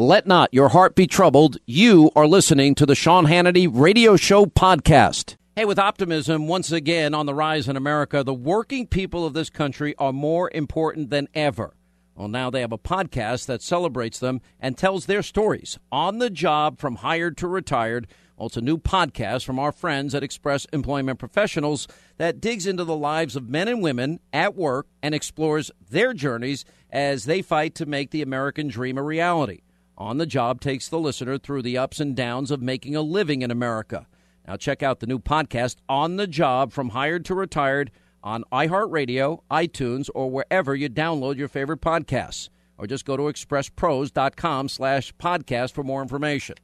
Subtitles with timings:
[0.00, 1.58] Let not your heart be troubled.
[1.66, 5.36] You are listening to the Sean Hannity Radio Show podcast.
[5.54, 9.50] Hey, with optimism once again on the rise in America, the working people of this
[9.50, 11.74] country are more important than ever.
[12.14, 16.30] Well, now they have a podcast that celebrates them and tells their stories on the
[16.30, 18.06] job from hired to retired.
[18.38, 22.84] Well, it's a new podcast from our friends at Express Employment Professionals that digs into
[22.84, 27.74] the lives of men and women at work and explores their journeys as they fight
[27.74, 29.60] to make the American dream a reality.
[30.00, 33.42] On the Job takes the listener through the ups and downs of making a living
[33.42, 34.06] in America.
[34.48, 37.90] Now, check out the new podcast, On the Job From Hired to Retired,
[38.22, 42.48] on iHeartRadio, iTunes, or wherever you download your favorite podcasts.
[42.78, 46.56] Or just go to expresspros.com slash podcast for more information.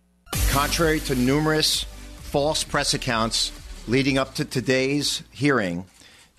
[0.49, 3.53] Contrary to numerous false press accounts
[3.87, 5.85] leading up to today's hearing,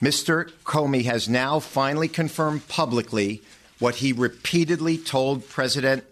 [0.02, 0.50] Mr.
[0.63, 3.44] Comey has now finally confirmed publicly
[3.78, 6.03] what he repeatedly told President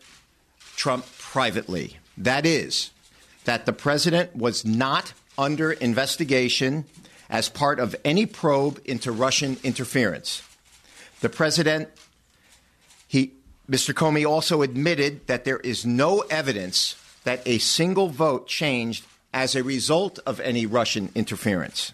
[0.75, 1.97] Trump privately.
[2.18, 2.91] That is,
[3.46, 6.86] that the president was not under investigation
[7.30, 10.41] as part of any probe into Russian interference.
[11.22, 11.90] The president,
[13.08, 13.34] he,
[13.69, 13.94] Mr.
[13.94, 19.63] Comey also admitted that there is no evidence that a single vote changed as a
[19.63, 21.92] result of any Russian interference.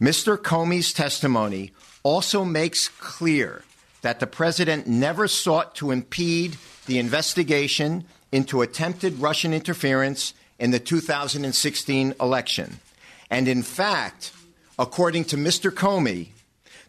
[0.00, 0.36] Mr.
[0.36, 1.72] Comey's testimony
[2.02, 3.64] also makes clear
[4.02, 6.56] that the president never sought to impede
[6.86, 12.80] the investigation into attempted Russian interference in the 2016 election.
[13.30, 14.32] And in fact,
[14.78, 15.70] according to Mr.
[15.70, 16.28] Comey,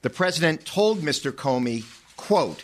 [0.02, 1.32] the president told Mr.
[1.32, 1.86] Comey,
[2.18, 2.64] quote,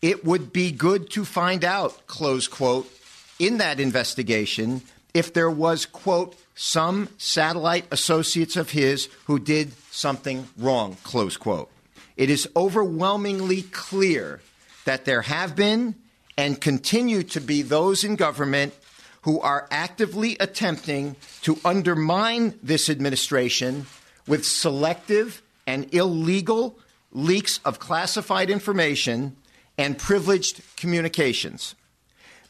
[0.00, 2.90] it would be good to find out, close quote,
[3.38, 4.82] in that investigation
[5.14, 11.70] if there was, quote, some satellite associates of his who did something wrong, close quote.
[12.16, 14.40] It is overwhelmingly clear
[14.84, 15.94] that there have been
[16.36, 18.74] and continue to be those in government
[19.22, 23.86] who are actively attempting to undermine this administration
[24.26, 26.78] with selective and illegal
[27.12, 29.36] leaks of classified information
[29.78, 31.74] and privileged communications.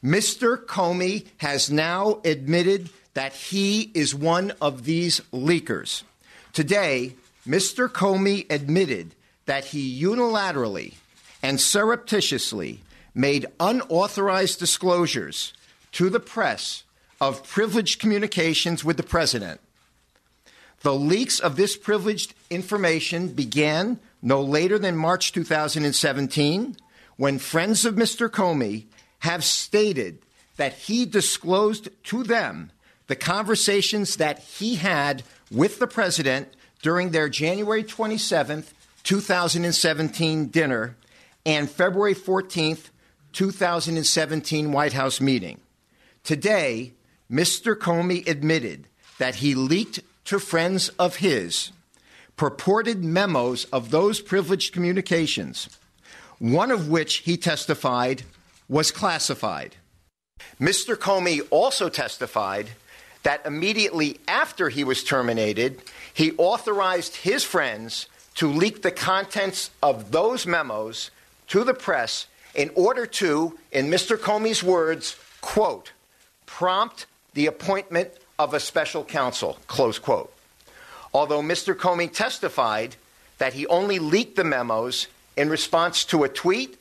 [0.03, 0.65] Mr.
[0.65, 6.03] Comey has now admitted that he is one of these leakers.
[6.53, 7.15] Today,
[7.47, 7.89] Mr.
[7.89, 9.15] Comey admitted
[9.47, 10.95] that he unilaterally
[11.43, 12.83] and surreptitiously
[13.15, 15.53] made unauthorized disclosures
[15.93, 16.85] to the press
[17.21, 19.61] of privileged communications with the president.
[20.81, 26.77] The leaks of this privileged information began no later than March 2017
[27.17, 28.29] when friends of Mr.
[28.29, 28.87] Comey
[29.21, 30.19] have stated
[30.57, 32.73] that he disclosed to them
[33.07, 36.49] the conversations that he had with the president
[36.83, 38.73] during their January 27th,
[39.05, 40.97] 2017 dinner
[41.45, 42.91] and February 14th,
[43.33, 45.61] 2017 White House meeting.
[46.23, 46.93] Today,
[47.31, 47.75] Mr.
[47.75, 48.87] Comey admitted
[49.19, 51.73] that he leaked to friends of his
[52.37, 55.69] purported memos of those privileged communications.
[56.43, 58.25] one of which he testified
[58.69, 59.77] was classified.
[60.61, 60.97] Mr.
[60.97, 62.71] Comey also testified
[63.23, 65.81] that immediately after he was terminated,
[66.13, 71.11] he authorized his friends to leak the contents of those memos
[71.49, 74.17] to the press in order to, in Mr.
[74.17, 75.93] Comey's words, quote,
[76.47, 80.33] prompt the appointment of a special counsel, close quote.
[81.15, 81.75] Although Mr.
[81.75, 82.97] Comey testified
[83.39, 86.79] that he only leaked the memos in response to a tweet,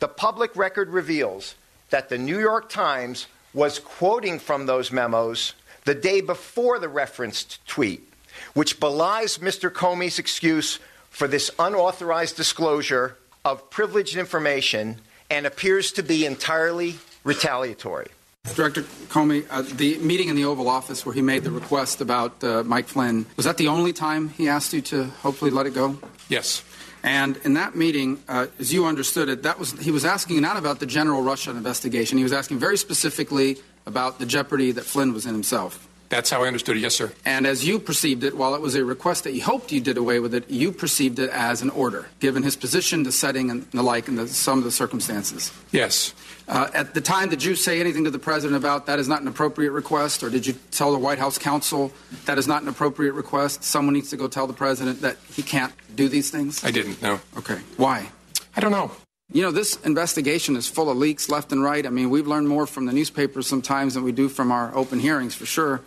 [0.00, 1.54] the public record reveals
[1.90, 5.54] that the New York Times was quoting from those memos
[5.84, 8.07] the day before the referenced tweet,
[8.54, 9.70] which belies Mr.
[9.70, 10.78] Comey's excuse
[11.10, 15.00] for this unauthorized disclosure of privileged information
[15.30, 18.08] and appears to be entirely retaliatory.
[18.54, 22.42] Director Comey, uh, the meeting in the Oval Office where he made the request about
[22.42, 25.74] uh, Mike Flynn, was that the only time he asked you to hopefully let it
[25.74, 25.98] go?
[26.28, 26.62] Yes.
[27.02, 30.56] And in that meeting, uh, as you understood it, that was he was asking not
[30.56, 32.18] about the general Russia investigation.
[32.18, 35.87] He was asking very specifically about the jeopardy that Flynn was in himself.
[36.08, 37.12] That's how I understood it, yes, sir.
[37.24, 39.98] And as you perceived it, while it was a request that you hoped you did
[39.98, 43.70] away with it, you perceived it as an order, given his position, the setting, and
[43.72, 45.52] the like, and the, some of the circumstances.
[45.70, 46.14] Yes.
[46.48, 49.20] Uh, at the time, did you say anything to the president about that is not
[49.20, 51.92] an appropriate request, or did you tell the White House counsel
[52.24, 53.62] that is not an appropriate request?
[53.62, 56.64] Someone needs to go tell the president that he can't do these things?
[56.64, 57.20] I didn't, no.
[57.36, 57.58] Okay.
[57.76, 58.10] Why?
[58.56, 58.92] I don't know.
[59.30, 61.84] You know, this investigation is full of leaks left and right.
[61.84, 65.00] I mean, we've learned more from the newspapers sometimes than we do from our open
[65.00, 65.82] hearings, for sure.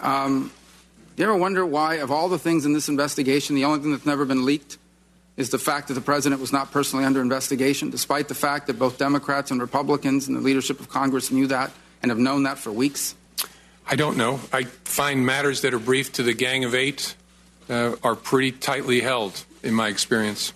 [0.00, 0.52] Um,
[1.16, 4.06] you ever wonder why, of all the things in this investigation, the only thing that's
[4.06, 4.78] never been leaked
[5.36, 8.78] is the fact that the president was not personally under investigation, despite the fact that
[8.78, 11.70] both Democrats and Republicans and the leadership of Congress knew that
[12.02, 13.14] and have known that for weeks?
[13.86, 14.40] I don't know.
[14.52, 17.14] I find matters that are briefed to the Gang of Eight
[17.68, 20.52] uh, are pretty tightly held, in my experience.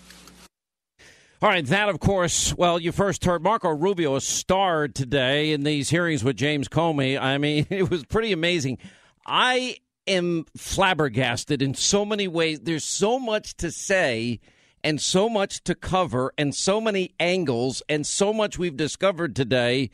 [1.42, 2.54] All right, that of course.
[2.54, 7.18] Well, you first heard Marco Rubio starred today in these hearings with James Comey.
[7.18, 8.78] I mean, it was pretty amazing.
[9.26, 9.76] I
[10.06, 12.60] am flabbergasted in so many ways.
[12.60, 14.40] There's so much to say
[14.82, 19.90] and so much to cover and so many angles and so much we've discovered today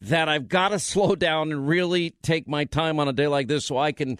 [0.00, 3.48] that I've got to slow down and really take my time on a day like
[3.48, 4.18] this so I can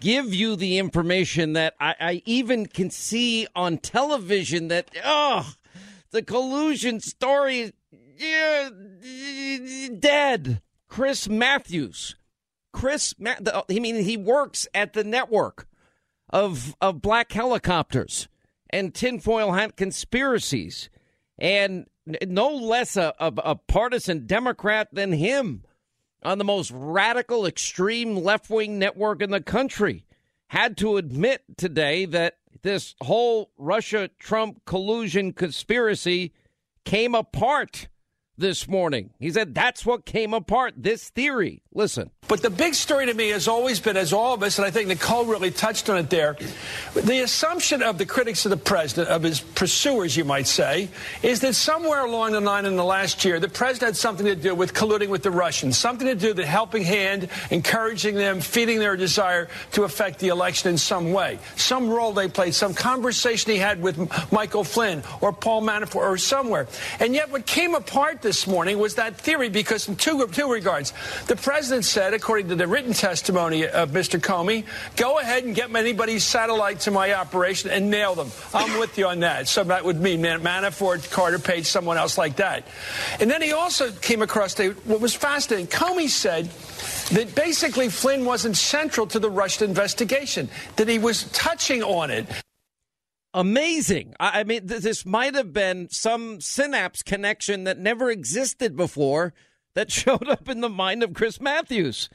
[0.00, 5.52] give you the information that I, I even can see on television that, oh,
[6.10, 7.72] the collusion story,
[8.16, 8.70] yeah,
[9.98, 10.60] dead.
[10.88, 12.16] Chris Matthews
[12.72, 15.66] Chris, I mean, he works at the network
[16.30, 18.28] of of black helicopters
[18.70, 20.88] and tinfoil hat conspiracies,
[21.38, 21.86] and
[22.26, 25.64] no less a, a, a partisan Democrat than him
[26.24, 30.04] on the most radical, extreme left wing network in the country
[30.48, 36.32] had to admit today that this whole Russia Trump collusion conspiracy
[36.84, 37.88] came apart
[38.38, 39.10] this morning.
[39.18, 41.62] He said that's what came apart, this theory.
[41.74, 42.10] Listen.
[42.28, 44.70] But the big story to me has always been, as all of us, and I
[44.70, 46.36] think Nicole really touched on it there,
[46.94, 50.88] the assumption of the critics of the president, of his pursuers, you might say,
[51.22, 54.34] is that somewhere along the line in the last year, the president had something to
[54.34, 58.40] do with colluding with the Russians, something to do with the helping hand, encouraging them,
[58.40, 61.38] feeding their desire to affect the election in some way.
[61.56, 63.98] Some role they played, some conversation he had with
[64.32, 66.66] Michael Flynn or Paul Manafort or somewhere.
[67.00, 70.92] And yet what came apart this morning was that theory because in two, two regards.
[71.26, 74.18] The president said, according to the written testimony of Mr.
[74.20, 74.64] Comey,
[74.96, 78.30] go ahead and get anybody's satellite to my operation and nail them.
[78.54, 79.48] I'm with you on that.
[79.48, 82.66] So that would mean Manafort, Carter Page, someone else like that.
[83.20, 85.66] And then he also came across the, what was fascinating.
[85.66, 86.46] Comey said
[87.10, 92.26] that basically Flynn wasn't central to the Russia investigation, that he was touching on it
[93.34, 94.14] amazing.
[94.20, 99.32] I mean, this might have been some synapse connection that never existed before
[99.74, 102.08] that showed up in the mind of Chris Matthews.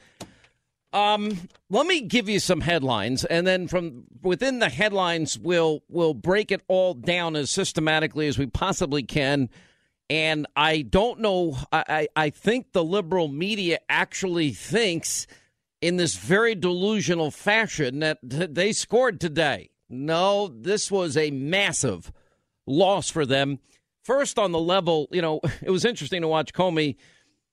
[0.93, 6.13] Um, let me give you some headlines, and then from within the headlines, we'll we'll
[6.13, 9.49] break it all down as systematically as we possibly can.
[10.09, 11.57] And I don't know.
[11.73, 15.27] I I think the liberal media actually thinks
[15.81, 19.69] in this very delusional fashion that they scored today.
[19.89, 22.11] No, this was a massive
[22.65, 23.59] loss for them.
[24.03, 26.97] First, on the level, you know, it was interesting to watch Comey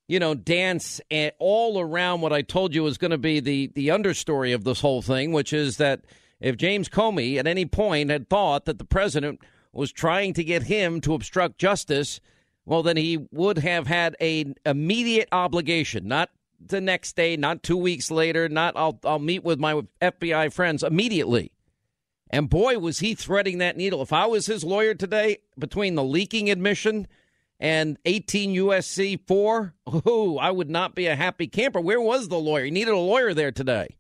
[0.09, 1.01] you know, dance
[1.39, 4.81] all around what I told you was going to be the the understory of this
[4.81, 6.03] whole thing, which is that
[6.41, 9.41] if James Comey at any point had thought that the president
[9.73, 12.21] was trying to get him to obstruct justice,
[12.67, 17.77] well, then he would have had an immediate obligation, not the next day, not two
[17.77, 21.51] weeks later, not I'll I'll meet with my FBI friends immediately.
[22.35, 24.03] And boy, was he threading that needle.
[24.03, 27.07] If I was his lawyer today, between the leaking admission
[27.61, 29.73] and 18 USC 4,
[30.05, 31.81] oh, I would not be a happy camper.
[31.81, 32.65] Where was the lawyer?
[32.65, 33.99] He needed a lawyer there today.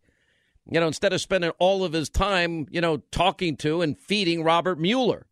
[0.68, 4.42] You know, instead of spending all of his time, you know, talking to and feeding
[4.42, 5.26] Robert Mueller.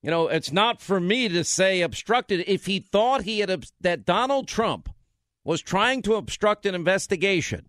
[0.00, 2.44] You know, it's not for me to say obstructed.
[2.46, 4.88] If he thought he had that Donald Trump
[5.44, 7.68] was trying to obstruct an investigation,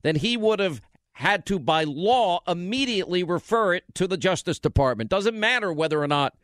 [0.00, 0.80] then he would have
[1.18, 5.10] had to, by law, immediately refer it to the Justice Department.
[5.10, 6.36] Doesn't matter whether or not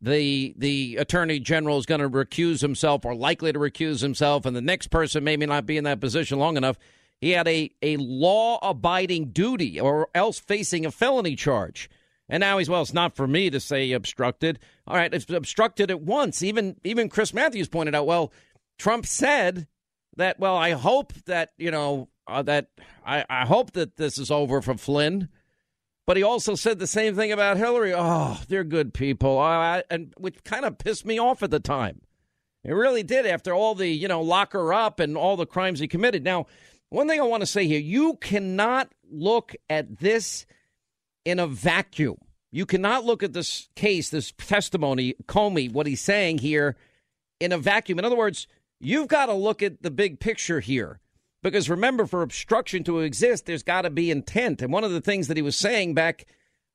[0.00, 4.54] the the attorney general is going to recuse himself or likely to recuse himself, and
[4.54, 6.78] the next person maybe not be in that position long enough.
[7.20, 11.90] He had a, a law abiding duty or else facing a felony charge.
[12.28, 14.60] And now he's well, it's not for me to say obstructed.
[14.86, 16.40] All right, it's obstructed at once.
[16.40, 18.32] Even even Chris Matthews pointed out, well,
[18.78, 19.66] Trump said
[20.16, 22.68] that, well, I hope that, you know, uh, that
[23.04, 25.28] I, I hope that this is over for Flynn.
[26.06, 27.94] But he also said the same thing about Hillary.
[27.94, 32.02] Oh, they're good people, uh, and which kind of pissed me off at the time.
[32.62, 35.80] It really did after all the you know lock her up and all the crimes
[35.80, 36.22] he committed.
[36.22, 36.46] Now,
[36.90, 40.44] one thing I want to say here: you cannot look at this
[41.24, 42.18] in a vacuum.
[42.50, 46.76] You cannot look at this case, this testimony, Comey, what he's saying here,
[47.40, 47.98] in a vacuum.
[47.98, 48.46] In other words,
[48.78, 51.00] you've got to look at the big picture here.
[51.44, 54.62] Because remember, for obstruction to exist, there's got to be intent.
[54.62, 56.24] And one of the things that he was saying back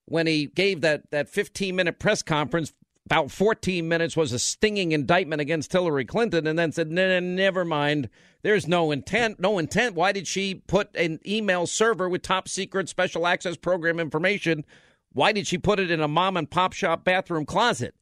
[0.05, 2.71] when he gave that, that 15 minute press conference,
[3.07, 8.09] about 14 minutes was a stinging indictment against Hillary Clinton, and then said, never mind,
[8.43, 9.39] there's no intent.
[9.39, 9.95] No intent.
[9.95, 14.65] Why did she put an email server with top secret special access program information?
[15.13, 17.95] Why did she put it in a mom and pop shop bathroom closet?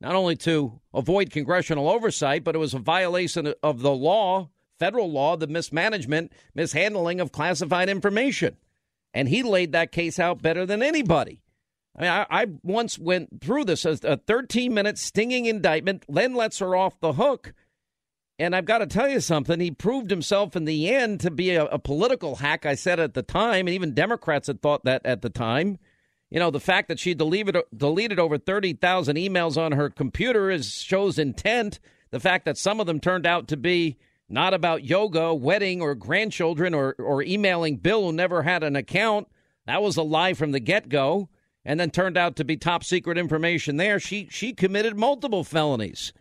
[0.00, 4.50] Not only to avoid congressional oversight, but it was a violation of the law
[4.84, 8.54] federal law, the mismanagement, mishandling of classified information.
[9.14, 11.40] And he laid that case out better than anybody.
[11.96, 16.04] I mean, I, I once went through this as a 13 minute stinging indictment.
[16.06, 17.54] Len lets her off the hook.
[18.38, 19.58] And I've got to tell you something.
[19.58, 23.14] He proved himself in the end to be a, a political hack, I said at
[23.14, 23.66] the time.
[23.66, 25.78] And even Democrats had thought that at the time.
[26.30, 30.74] You know, the fact that she deleted, deleted over 30,000 emails on her computer is,
[30.74, 31.80] shows intent.
[32.10, 33.96] The fact that some of them turned out to be
[34.28, 39.28] not about yoga, wedding, or grandchildren, or, or emailing Bill, who never had an account.
[39.66, 41.28] That was a lie from the get go,
[41.64, 44.00] and then turned out to be top secret information there.
[44.00, 46.12] She, she committed multiple felonies.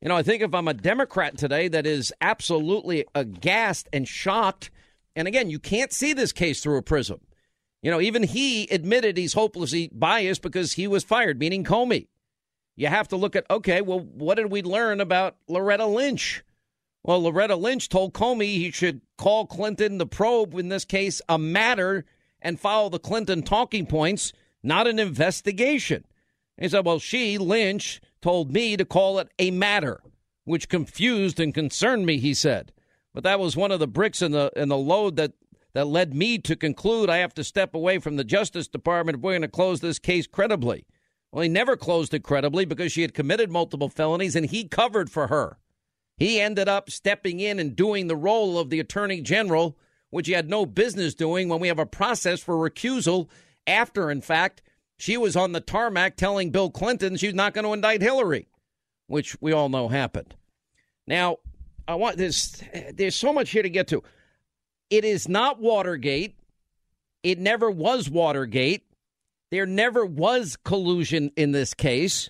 [0.00, 4.70] You know, I think if I'm a Democrat today that is absolutely aghast and shocked,
[5.14, 7.20] and again, you can't see this case through a prism.
[7.82, 12.08] You know, even he admitted he's hopelessly biased because he was fired, meaning Comey.
[12.76, 16.42] You have to look at, okay, well, what did we learn about Loretta Lynch?
[17.02, 21.38] Well, Loretta Lynch told Comey he should call Clinton the probe, in this case, a
[21.38, 22.04] matter,
[22.42, 26.04] and follow the Clinton talking points, not an investigation.
[26.60, 30.02] He said, Well, she, Lynch, told me to call it a matter,
[30.44, 32.72] which confused and concerned me, he said.
[33.14, 35.32] But that was one of the bricks in the in the load that,
[35.72, 39.22] that led me to conclude I have to step away from the Justice Department if
[39.22, 40.86] we're going to close this case credibly.
[41.32, 45.10] Well, he never closed it credibly because she had committed multiple felonies and he covered
[45.10, 45.58] for her.
[46.20, 49.78] He ended up stepping in and doing the role of the attorney general,
[50.10, 53.28] which he had no business doing when we have a process for recusal
[53.66, 54.60] after, in fact,
[54.98, 58.48] she was on the tarmac telling Bill Clinton she's not going to indict Hillary,
[59.06, 60.34] which we all know happened.
[61.06, 61.38] Now,
[61.88, 62.62] I want this.
[62.92, 64.02] There's so much here to get to.
[64.90, 66.36] It is not Watergate.
[67.22, 68.84] It never was Watergate.
[69.50, 72.28] There never was collusion in this case.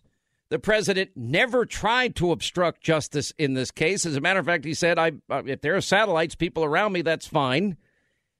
[0.50, 4.04] The president never tried to obstruct justice in this case.
[4.04, 6.92] As a matter of fact, he said, "I uh, if there are satellites, people around
[6.92, 7.76] me, that's fine."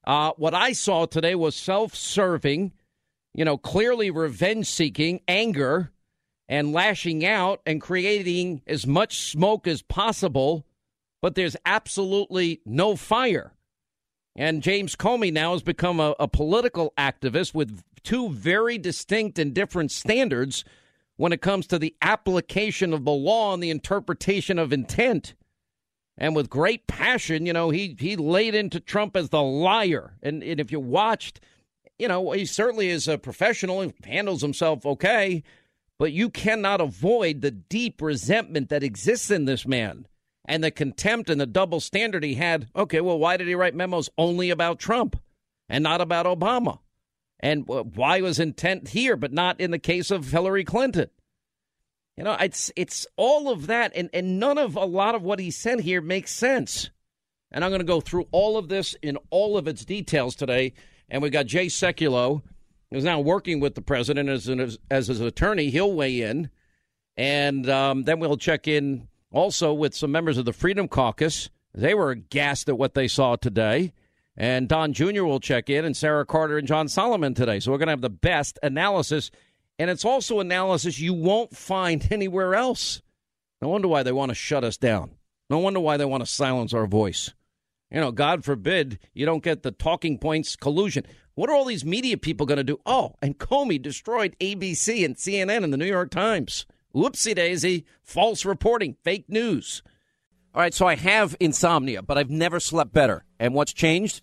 [0.04, 2.72] Uh, what I saw today was self-serving,
[3.34, 5.92] you know, clearly revenge-seeking, anger,
[6.48, 10.66] and lashing out and creating as much smoke as possible.
[11.22, 13.52] But there's absolutely no fire.
[14.34, 19.54] And James Comey now has become a, a political activist with two very distinct and
[19.54, 20.64] different standards
[21.20, 25.34] when it comes to the application of the law and the interpretation of intent.
[26.16, 30.14] And with great passion, you know, he, he laid into Trump as the liar.
[30.22, 31.40] And, and if you watched,
[31.98, 35.42] you know, he certainly is a professional and handles himself okay,
[35.98, 40.06] but you cannot avoid the deep resentment that exists in this man
[40.46, 42.68] and the contempt and the double standard he had.
[42.74, 45.20] Okay, well, why did he write memos only about Trump
[45.68, 46.78] and not about Obama?
[47.40, 51.08] And why was intent here, but not in the case of Hillary Clinton?
[52.16, 55.38] You know, it's it's all of that, and, and none of a lot of what
[55.38, 56.90] he said here makes sense.
[57.50, 60.74] And I'm going to go through all of this in all of its details today.
[61.08, 62.42] And we got Jay Sekulow,
[62.90, 65.70] who's now working with the president as, an, as, as his attorney.
[65.70, 66.50] He'll weigh in.
[67.16, 71.50] And um, then we'll check in also with some members of the Freedom Caucus.
[71.74, 73.92] They were aghast at what they saw today.
[74.36, 75.24] And Don Jr.
[75.24, 77.60] will check in, and Sarah Carter and John Solomon today.
[77.60, 79.30] So we're going to have the best analysis.
[79.78, 83.02] And it's also analysis you won't find anywhere else.
[83.60, 85.12] No wonder why they want to shut us down.
[85.48, 87.32] No wonder why they want to silence our voice.
[87.90, 91.04] You know, God forbid you don't get the talking points collusion.
[91.34, 92.80] What are all these media people going to do?
[92.86, 96.66] Oh, and Comey destroyed ABC and CNN and the New York Times.
[96.94, 99.82] Whoopsie daisy, false reporting, fake news.
[100.52, 103.24] All right, so I have insomnia, but I've never slept better.
[103.38, 104.22] And what's changed?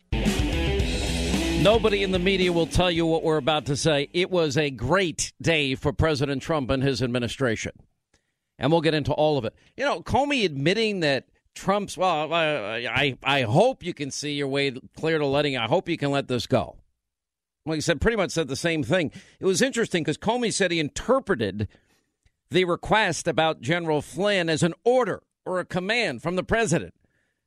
[1.61, 4.09] Nobody in the media will tell you what we're about to say.
[4.13, 7.73] It was a great day for President Trump and his administration.
[8.57, 9.53] And we'll get into all of it.
[9.77, 14.71] You know, Comey admitting that Trump's, well, I, I hope you can see your way
[14.97, 16.77] clear to letting, I hope you can let this go.
[17.63, 19.11] Well, he said, pretty much said the same thing.
[19.39, 21.67] It was interesting because Comey said he interpreted
[22.49, 26.95] the request about General Flynn as an order or a command from the president.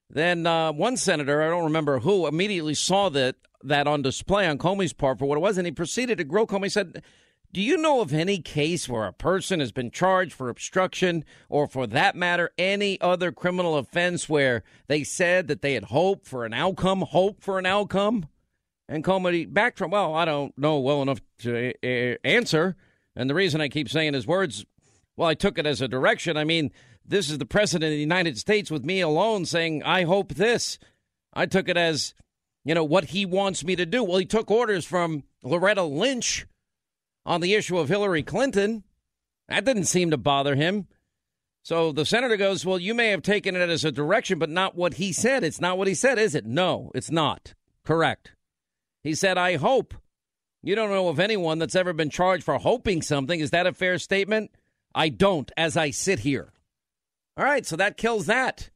[0.08, 4.58] Then uh, one senator, I don't remember who, immediately saw that that on display on
[4.58, 6.70] Comey's part for what it was, and he proceeded to grill Comey.
[6.70, 7.02] Said,
[7.52, 11.66] "Do you know of any case where a person has been charged for obstruction, or
[11.66, 16.44] for that matter, any other criminal offense where they said that they had hope for
[16.44, 18.28] an outcome, hope for an outcome?"
[18.88, 22.76] And Comey backed from, "Well, I don't know well enough to uh, answer."
[23.16, 24.66] And the reason I keep saying his words,
[25.16, 26.36] well, I took it as a direction.
[26.36, 26.72] I mean,
[27.06, 30.78] this is the president of the United States with me alone saying, "I hope this."
[31.32, 32.14] I took it as
[32.64, 34.02] you know, what he wants me to do.
[34.02, 36.46] Well, he took orders from Loretta Lynch
[37.26, 38.84] on the issue of Hillary Clinton.
[39.48, 40.88] That didn't seem to bother him.
[41.62, 44.76] So the senator goes, Well, you may have taken it as a direction, but not
[44.76, 45.44] what he said.
[45.44, 46.44] It's not what he said, is it?
[46.44, 47.54] No, it's not.
[47.84, 48.32] Correct.
[49.02, 49.94] He said, I hope.
[50.62, 53.38] You don't know of anyone that's ever been charged for hoping something.
[53.38, 54.50] Is that a fair statement?
[54.94, 56.52] I don't, as I sit here.
[57.36, 58.70] All right, so that kills that.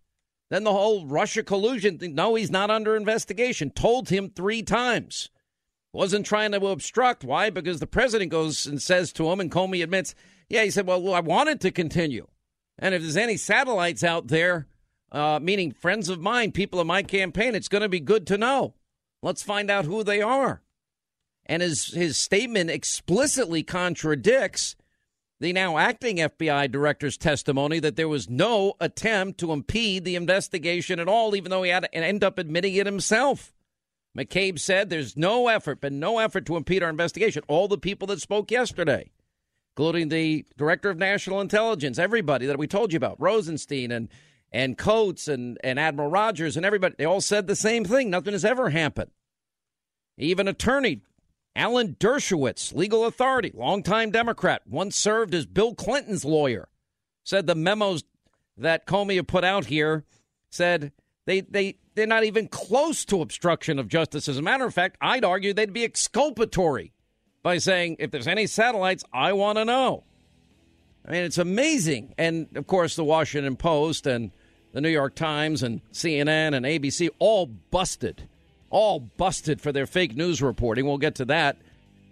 [0.51, 2.15] Then the whole Russia collusion thing.
[2.15, 3.71] No, he's not under investigation.
[3.71, 5.29] Told him three times.
[5.93, 7.25] Wasn't trying to obstruct.
[7.25, 7.51] Why?
[7.51, 10.15] Because the president goes and says to him, and Comey admits,
[10.49, 12.27] yeah, he said, well, I wanted to continue.
[12.79, 14.67] And if there's any satellites out there,
[15.11, 18.39] uh, meaning friends of mine, people in my campaign, it's going to be good to
[18.39, 18.75] know.
[19.23, 20.63] Let's find out who they are.
[21.47, 24.77] And his, his statement explicitly contradicts
[25.41, 30.99] the now acting FBI director's testimony that there was no attempt to impede the investigation
[30.99, 33.53] at all, even though he had to end up admitting it himself.
[34.17, 37.43] McCabe said there's no effort, been no effort to impede our investigation.
[37.47, 39.11] All the people that spoke yesterday,
[39.77, 44.09] including the director of national intelligence, everybody that we told you about, Rosenstein and
[44.51, 48.09] and Coats and, and Admiral Rogers and everybody, they all said the same thing.
[48.09, 49.11] Nothing has ever happened.
[50.17, 51.03] Even attorney
[51.59, 56.69] Alan Dershowitz, legal authority, longtime Democrat, once served as Bill Clinton's lawyer,
[57.25, 58.05] said the memos
[58.57, 60.05] that Comey put out here
[60.51, 60.93] said
[61.27, 64.29] they, they, they're not even close to obstruction of justice.
[64.29, 66.93] As a matter of fact, I'd argue they'd be exculpatory
[67.43, 70.05] by saying, if there's any satellites, I want to know.
[71.05, 72.15] I mean, it's amazing.
[72.19, 74.31] And of course, the Washington Post and
[74.73, 78.29] the New York Times and CNN and ABC all busted
[78.71, 80.87] all busted for their fake news reporting.
[80.87, 81.57] We'll get to that.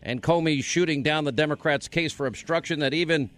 [0.03, 3.31] And Comey shooting down the Democrats' case for obstruction that even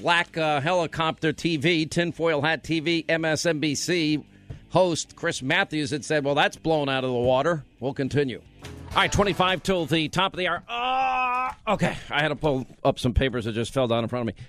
[0.00, 4.24] black uh, helicopter TV, tinfoil hat TV, MSNBC
[4.70, 7.64] host Chris Matthews had said, well, that's blown out of the water.
[7.78, 8.42] We'll continue.
[8.90, 10.62] All right, 25 till the top of the hour.
[10.68, 14.28] Uh, okay, I had to pull up some papers that just fell down in front
[14.28, 14.42] of me.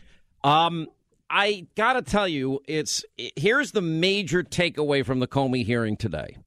[0.44, 0.88] Um,
[1.30, 6.38] I got to tell you, it's here's the major takeaway from the Comey hearing today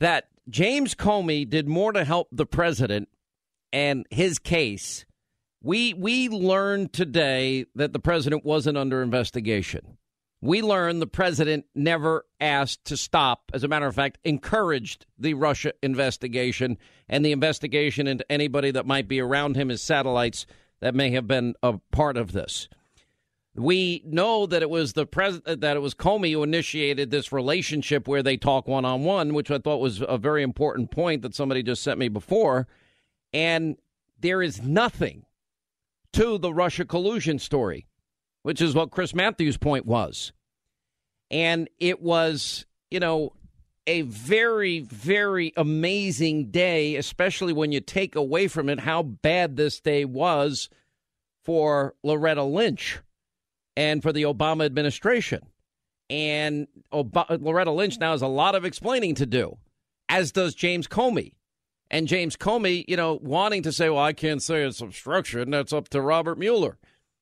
[0.00, 3.08] that James Comey did more to help the president
[3.72, 5.04] and his case
[5.60, 9.98] We we learned today that the president wasn't under investigation.
[10.40, 13.50] We learned the president never asked to stop.
[13.52, 18.86] As a matter of fact, encouraged the Russia investigation and the investigation into anybody that
[18.86, 20.46] might be around him as satellites
[20.80, 22.68] that may have been a part of this.
[23.58, 27.32] We know that it was the president uh, that it was Comey who initiated this
[27.32, 31.22] relationship where they talk one on one, which I thought was a very important point
[31.22, 32.68] that somebody just sent me before.
[33.32, 33.76] And
[34.20, 35.24] there is nothing
[36.12, 37.86] to the Russia collusion story,
[38.42, 40.32] which is what Chris Matthews' point was.
[41.30, 43.32] And it was, you know,
[43.88, 49.80] a very, very amazing day, especially when you take away from it how bad this
[49.80, 50.68] day was
[51.42, 53.00] for Loretta Lynch
[53.78, 55.40] and for the Obama administration.
[56.10, 59.56] And Ob- Loretta Lynch now has a lot of explaining to do,
[60.08, 61.34] as does James Comey.
[61.88, 65.50] And James Comey, you know, wanting to say, well, I can't say it's obstruction.
[65.50, 66.76] That's up to Robert Mueller.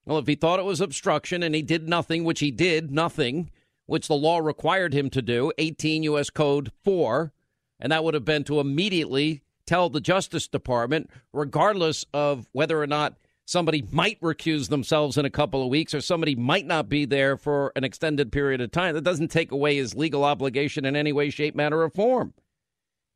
[0.07, 3.51] Well, if he thought it was obstruction and he did nothing, which he did, nothing,
[3.85, 6.31] which the law required him to do, 18 U.S.
[6.31, 7.35] Code 4,
[7.79, 12.87] and that would have been to immediately tell the Justice Department, regardless of whether or
[12.87, 13.17] not
[13.47, 17.37] somebody might recuse themselves in a couple of weeks or somebody might not be there
[17.37, 18.95] for an extended period of time.
[18.95, 22.35] That doesn't take away his legal obligation in any way, shape, manner, or form.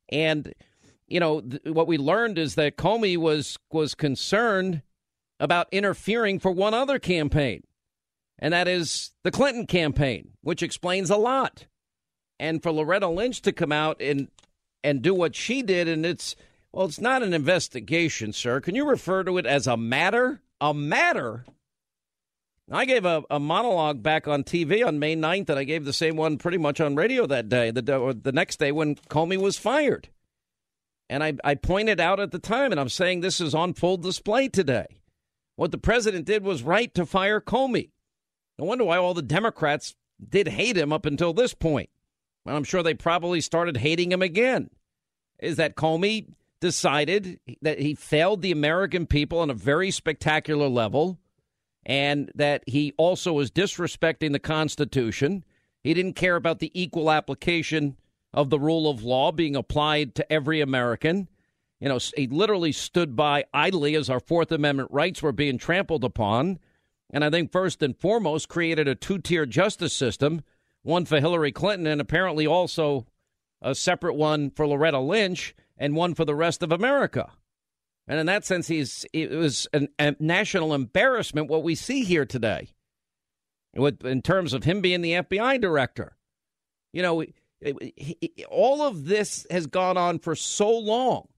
[0.09, 0.55] And
[1.11, 4.83] you know, th- what we learned is that Comey was was concerned
[5.41, 7.65] about interfering for one other campaign,
[8.39, 11.67] and that is the Clinton campaign, which explains a lot.
[12.39, 14.29] And for Loretta Lynch to come out and
[14.83, 16.37] and do what she did, and it's
[16.73, 18.61] well, it's not an investigation, sir.
[18.61, 20.43] Can you refer to it as a matter?
[20.61, 21.45] A matter?
[22.73, 25.93] I gave a, a monologue back on TV on May 9th, and I gave the
[25.93, 29.59] same one pretty much on radio that day, the, the next day when Comey was
[29.59, 30.09] fired.
[31.09, 33.97] And I, I pointed out at the time, and I'm saying this is on full
[33.97, 34.87] display today.
[35.57, 37.91] What the president did was right to fire Comey.
[38.57, 39.97] No wonder why all the Democrats
[40.29, 41.91] did hate him up until this point.
[42.47, 44.71] I'm sure they probably started hating him again.
[45.41, 46.29] Is that Comey
[46.61, 51.19] decided that he failed the American people on a very spectacular level
[51.85, 55.45] and that he also was disrespecting the Constitution.
[55.83, 57.97] He didn't care about the equal application
[58.33, 61.29] of the rule of law being applied to every American.
[61.81, 66.05] You know, he literally stood by idly as our Fourth Amendment rights were being trampled
[66.05, 66.59] upon.
[67.11, 70.43] And I think first and foremost created a two tier justice system,
[70.83, 73.07] one for Hillary Clinton and apparently also
[73.63, 77.33] a separate one for Loretta Lynch and one for the rest of America.
[78.07, 82.27] And in that sense, he's it was an, a national embarrassment what we see here
[82.27, 82.69] today,
[83.75, 86.17] in terms of him being the FBI director.
[86.93, 87.25] You know,
[88.49, 91.29] all of this has gone on for so long.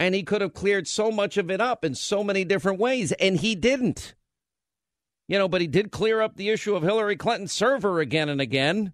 [0.00, 3.10] And he could have cleared so much of it up in so many different ways,
[3.12, 4.14] and he didn't.
[5.26, 8.40] You know, but he did clear up the issue of Hillary Clinton's server again and
[8.40, 8.92] again,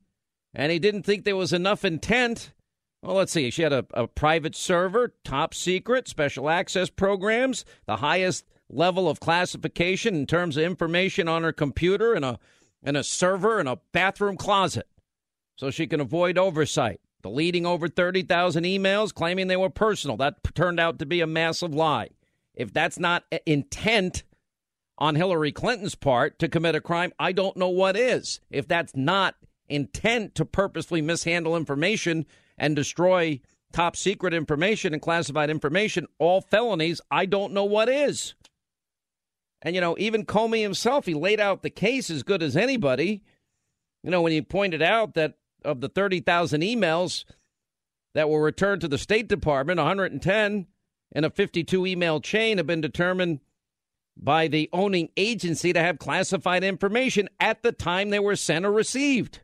[0.54, 2.53] and he didn't think there was enough intent.
[3.04, 3.50] Well, let's see.
[3.50, 9.20] She had a, a private server, top secret, special access programs, the highest level of
[9.20, 12.38] classification in terms of information on her computer, and a
[12.82, 14.86] and a server and a bathroom closet
[15.56, 17.00] so she can avoid oversight.
[17.22, 20.16] Deleting over 30,000 emails claiming they were personal.
[20.18, 22.10] That turned out to be a massive lie.
[22.54, 24.24] If that's not uh, intent
[24.98, 28.40] on Hillary Clinton's part to commit a crime, I don't know what is.
[28.50, 29.36] If that's not
[29.68, 32.26] intent to purposely mishandle information
[32.58, 33.40] and destroy
[33.72, 38.34] top secret information and classified information, all felonies, I don't know what is.
[39.62, 43.22] And, you know, even Comey himself, he laid out the case as good as anybody.
[44.02, 47.24] You know, when he pointed out that of the 30,000 emails
[48.14, 50.66] that were returned to the State Department, 110
[51.12, 53.40] in a 52 email chain have been determined
[54.16, 58.72] by the owning agency to have classified information at the time they were sent or
[58.72, 59.40] received.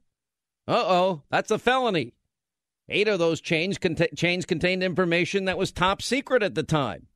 [0.68, 2.12] Uh oh, that's a felony.
[2.92, 3.78] Eight of those chains,
[4.16, 7.06] chains contained information that was top secret at the time.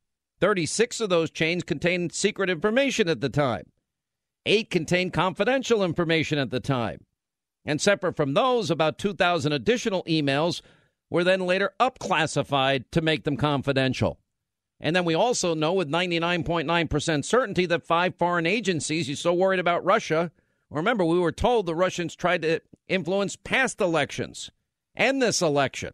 [0.41, 3.65] 36 of those chains contained secret information at the time.
[4.47, 7.05] Eight contained confidential information at the time.
[7.65, 10.63] And separate from those, about 2,000 additional emails
[11.11, 14.21] were then later upclassified to make them confidential.
[14.79, 19.61] And then we also know with 99.9% certainty that five foreign agencies, you're so worried
[19.61, 20.31] about Russia.
[20.71, 24.53] Remember, we were told the Russians tried to influence past elections
[24.95, 25.93] and this election.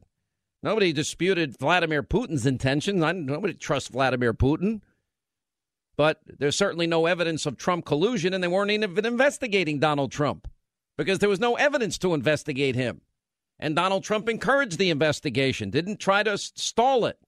[0.63, 3.03] Nobody disputed Vladimir Putin's intentions.
[3.03, 4.83] I, Nobody trusts Vladimir Putin.
[5.97, 10.49] But there's certainly no evidence of Trump collusion, and they weren't even investigating Donald Trump
[10.97, 13.01] because there was no evidence to investigate him.
[13.59, 17.19] And Donald Trump encouraged the investigation, didn't try to stall it.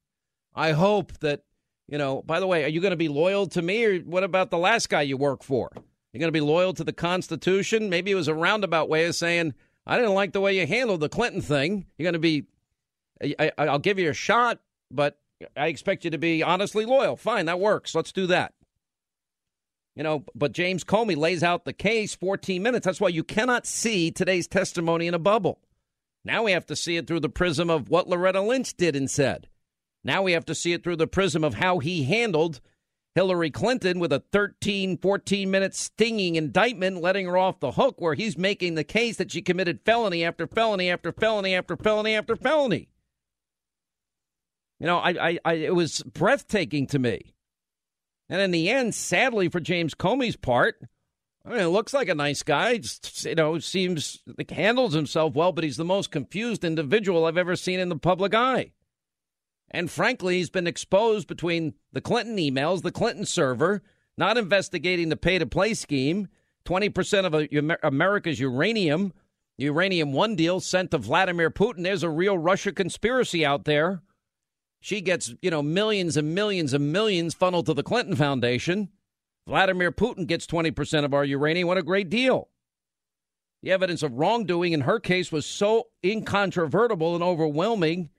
[0.54, 1.42] I hope that
[1.88, 4.24] You know, by the way, are you going to be loyal to me or what
[4.24, 5.70] about the last guy you work for?
[5.74, 7.90] You're going to be loyal to the Constitution?
[7.90, 9.54] Maybe it was a roundabout way of saying,
[9.86, 11.86] I didn't like the way you handled the Clinton thing.
[11.96, 12.44] You're going to be,
[13.38, 15.18] I, will give you a shot, but
[15.56, 17.16] I expect you to be honestly loyal.
[17.16, 17.94] Fine, that works.
[17.94, 18.54] Let's do that.
[19.94, 22.86] You know, but James Comey lays out the case 14 minutes.
[22.86, 25.58] That's why you cannot see today's testimony in a bubble.
[26.24, 29.10] Now we have to see it through the prism of what Loretta Lynch did and
[29.10, 29.48] said.
[30.04, 32.60] Now we have to see it through the prism of how he handled
[33.14, 38.14] Hillary Clinton with a 13, 14 minute stinging indictment, letting her off the hook, where
[38.14, 42.36] he's making the case that she committed felony after felony after felony after felony after
[42.36, 42.88] felony.
[44.80, 47.34] You know, I, I, I it was breathtaking to me.
[48.28, 50.76] And in the end, sadly for James Comey's part,
[51.44, 52.80] I mean, it looks like a nice guy.
[53.20, 57.56] You know, seems like handles himself well, but he's the most confused individual I've ever
[57.56, 58.72] seen in the public eye.
[59.72, 63.82] And frankly, he's been exposed between the Clinton emails, the Clinton server,
[64.18, 66.28] not investigating the pay to play scheme,
[66.66, 69.12] 20% of America's uranium,
[69.56, 71.82] uranium one deal sent to Vladimir Putin.
[71.82, 74.02] There's a real Russia conspiracy out there.
[74.80, 78.90] She gets, you know, millions and millions and millions funneled to the Clinton Foundation.
[79.46, 81.66] Vladimir Putin gets 20% of our uranium.
[81.66, 82.48] What a great deal.
[83.62, 88.10] The evidence of wrongdoing in her case was so incontrovertible and overwhelming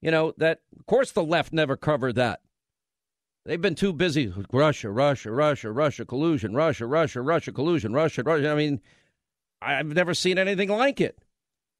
[0.00, 2.40] you know, that, of course, the left never covered that.
[3.44, 4.32] They've been too busy.
[4.52, 8.50] Russia, Russia, Russia, Russia, collusion, Russia, Russia, Russia, collusion, Russia, Russia.
[8.50, 8.80] I mean,
[9.62, 11.18] I've never seen anything like it.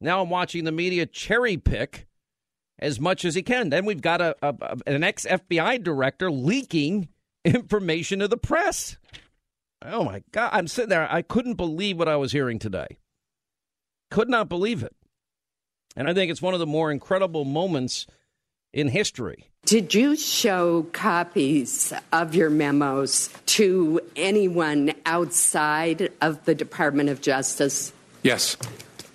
[0.01, 2.07] Now I'm watching the media cherry pick
[2.79, 3.71] as much as he can.
[3.71, 7.09] Then we've got a, a an ex FBI director leaking
[7.45, 8.97] information to the press.
[9.83, 10.51] Oh my God.
[10.53, 11.11] I'm sitting there.
[11.11, 12.99] I couldn't believe what I was hearing today.
[14.11, 14.95] Could not believe it.
[15.97, 18.07] And I think it's one of the more incredible moments
[18.73, 19.49] in history.
[19.65, 27.93] Did you show copies of your memos to anyone outside of the Department of Justice?
[28.23, 28.57] Yes.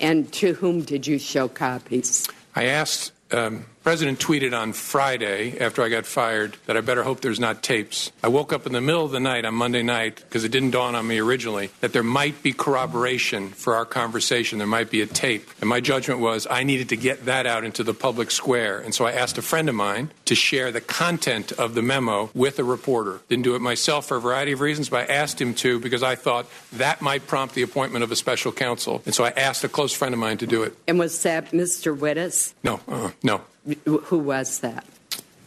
[0.01, 2.27] And to whom did you show copies?
[2.55, 7.21] I asked um, President tweeted on Friday after I got fired that I better hope
[7.21, 8.11] there's not tapes.
[8.21, 10.69] I woke up in the middle of the night on Monday night because it didn't
[10.69, 14.59] dawn on me originally that there might be corroboration for our conversation.
[14.59, 15.49] There might be a tape.
[15.61, 18.79] And my judgment was I needed to get that out into the public square.
[18.79, 22.29] And so I asked a friend of mine to share the content of the memo
[22.35, 23.21] with a reporter.
[23.29, 26.03] Didn't do it myself for a variety of reasons, but I asked him to because
[26.03, 29.01] I thought that might prompt the appointment of a special counsel.
[29.07, 30.77] And so I asked a close friend of mine to do it.
[30.87, 31.97] And was that Mr.
[31.97, 32.53] Wittes?
[32.63, 33.41] No, uh, no.
[33.85, 34.85] Who was that?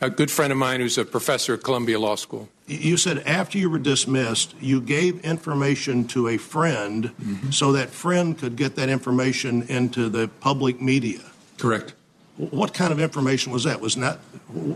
[0.00, 2.48] A good friend of mine who's a professor at Columbia Law School.
[2.66, 7.50] You said after you were dismissed, you gave information to a friend mm-hmm.
[7.50, 11.20] so that friend could get that information into the public media.
[11.58, 11.94] Correct.
[12.36, 13.80] What kind of information was that?
[13.80, 14.18] Was not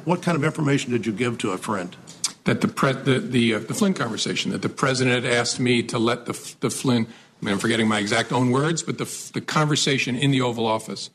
[0.04, 1.96] what kind of information did you give to a friend?
[2.44, 5.82] That the pre- the the, uh, the Flynn conversation that the president had asked me
[5.84, 7.06] to let the the Flynn.
[7.40, 10.66] I mean, I'm forgetting my exact own words, but the the conversation in the Oval
[10.66, 11.10] Office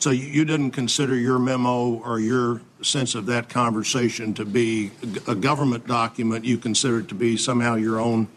[0.00, 4.90] so you didn't consider your memo or your sense of that conversation to be
[5.28, 6.44] a government document.
[6.44, 8.28] You considered it to be somehow your own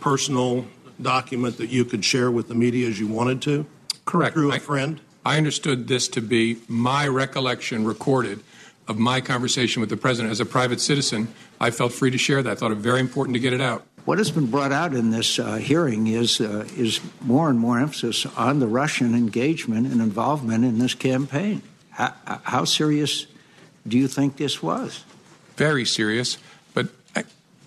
[0.00, 0.66] personal
[1.00, 3.66] document that you could share with the media as you wanted to?
[4.04, 4.34] Correct.
[4.34, 5.00] Through a friend?
[5.24, 8.40] I, I understood this to be my recollection recorded
[8.88, 11.28] of my conversation with the president as a private citizen.
[11.60, 12.50] I felt free to share that.
[12.50, 13.84] I thought it very important to get it out.
[14.06, 17.80] What has been brought out in this uh, hearing is uh, is more and more
[17.80, 21.60] emphasis on the Russian engagement and involvement in this campaign.
[21.90, 23.26] How, how serious
[23.86, 25.02] do you think this was?
[25.56, 26.38] Very serious.
[26.72, 27.24] But I,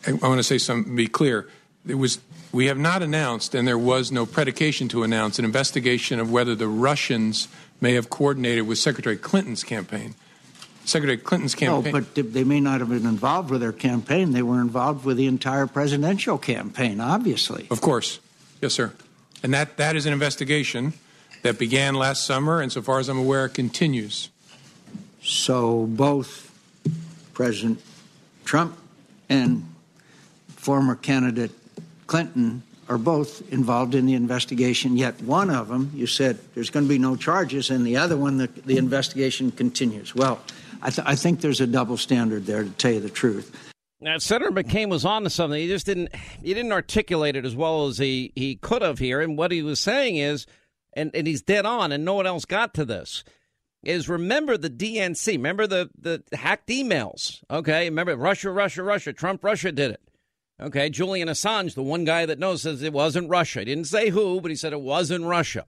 [0.08, 0.96] I want to say something.
[0.96, 1.50] Be clear.
[1.86, 2.20] It was.
[2.54, 6.56] We have not announced, and there was no predication to announce, an investigation of whether
[6.56, 7.50] the Russians
[7.82, 10.16] may have coordinated with Secretary Clinton's campaign.
[10.90, 11.94] Secretary Clinton's campaign.
[11.94, 14.32] No, but they may not have been involved with their campaign.
[14.32, 17.68] They were involved with the entire presidential campaign, obviously.
[17.72, 18.20] Of course.
[18.62, 18.94] Yes, sir.
[19.44, 20.94] And that, that is an investigation
[21.44, 24.30] that began last summer, and so far as I'm aware, continues.
[25.22, 26.52] So both
[27.34, 27.82] President
[28.44, 28.78] Trump
[29.30, 29.66] and
[30.50, 31.52] former candidate
[32.08, 36.86] Clinton are both involved in the investigation, yet one of them, you said there's going
[36.86, 40.16] to be no charges, and the other one, the, the investigation continues.
[40.16, 40.42] Well,
[40.82, 43.56] I, th- I think there's a double standard there, to tell you the truth.
[44.02, 45.60] Now, Senator McCain was on to something.
[45.60, 49.20] He just didn't he didn't articulate it as well as he, he could have here.
[49.20, 50.46] And what he was saying is,
[50.94, 53.26] and, and he's dead on, and no one else got to this,
[53.84, 55.34] is remember the DNC.
[55.34, 57.44] Remember the, the hacked emails.
[57.52, 57.86] Okay.
[57.86, 59.12] Remember Russia, Russia, Russia.
[59.12, 60.02] Trump, Russia did it.
[60.62, 60.90] Okay.
[60.90, 63.60] Julian Assange, the one guy that knows, says it wasn't Russia.
[63.60, 65.66] He didn't say who, but he said it wasn't Russia.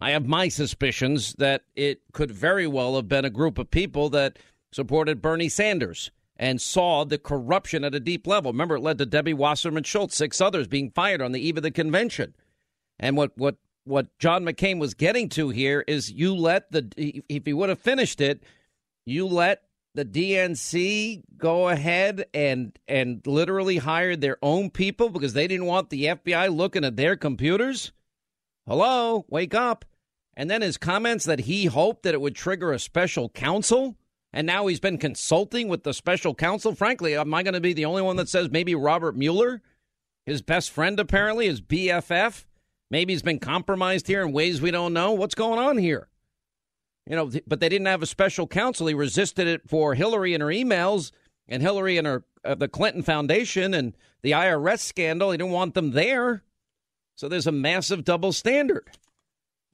[0.00, 4.08] I have my suspicions that it could very well have been a group of people
[4.10, 4.38] that
[4.72, 8.50] supported Bernie Sanders and saw the corruption at a deep level.
[8.50, 11.62] Remember, it led to Debbie Wasserman Schultz, six others being fired on the eve of
[11.62, 12.34] the convention.
[12.98, 17.44] And what, what, what John McCain was getting to here is you let the, if
[17.44, 18.42] he would have finished it,
[19.04, 25.48] you let the DNC go ahead and and literally hired their own people because they
[25.48, 27.92] didn't want the FBI looking at their computers?
[28.66, 29.84] Hello, wake up.
[30.40, 33.98] And then his comments that he hoped that it would trigger a special counsel,
[34.32, 36.74] and now he's been consulting with the special counsel.
[36.74, 39.60] Frankly, am I going to be the only one that says maybe Robert Mueller,
[40.24, 42.46] his best friend apparently, his BFF,
[42.90, 45.12] maybe he's been compromised here in ways we don't know?
[45.12, 46.08] What's going on here?
[47.06, 48.86] You know, but they didn't have a special counsel.
[48.86, 51.12] He resisted it for Hillary and her emails
[51.50, 55.32] and Hillary and her uh, the Clinton Foundation and the IRS scandal.
[55.32, 56.44] He didn't want them there.
[57.14, 58.88] So there's a massive double standard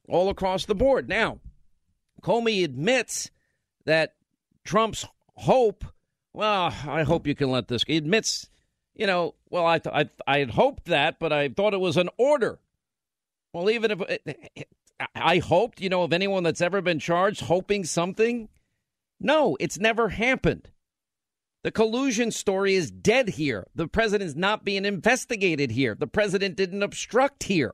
[0.07, 1.09] all across the board.
[1.09, 1.39] Now,
[2.21, 3.31] Comey admits
[3.85, 4.15] that
[4.63, 5.85] Trump's hope,
[6.33, 7.83] well, I hope you can let this.
[7.85, 8.49] He admits,
[8.95, 12.09] you know, well, I, I, I had hoped that, but I thought it was an
[12.17, 12.59] order.
[13.53, 14.01] Well, even if
[15.15, 18.49] I hoped, you know, of anyone that's ever been charged hoping something.
[19.19, 20.69] No, it's never happened.
[21.63, 23.67] The collusion story is dead here.
[23.75, 25.95] The president's not being investigated here.
[25.95, 27.73] The president didn't obstruct here.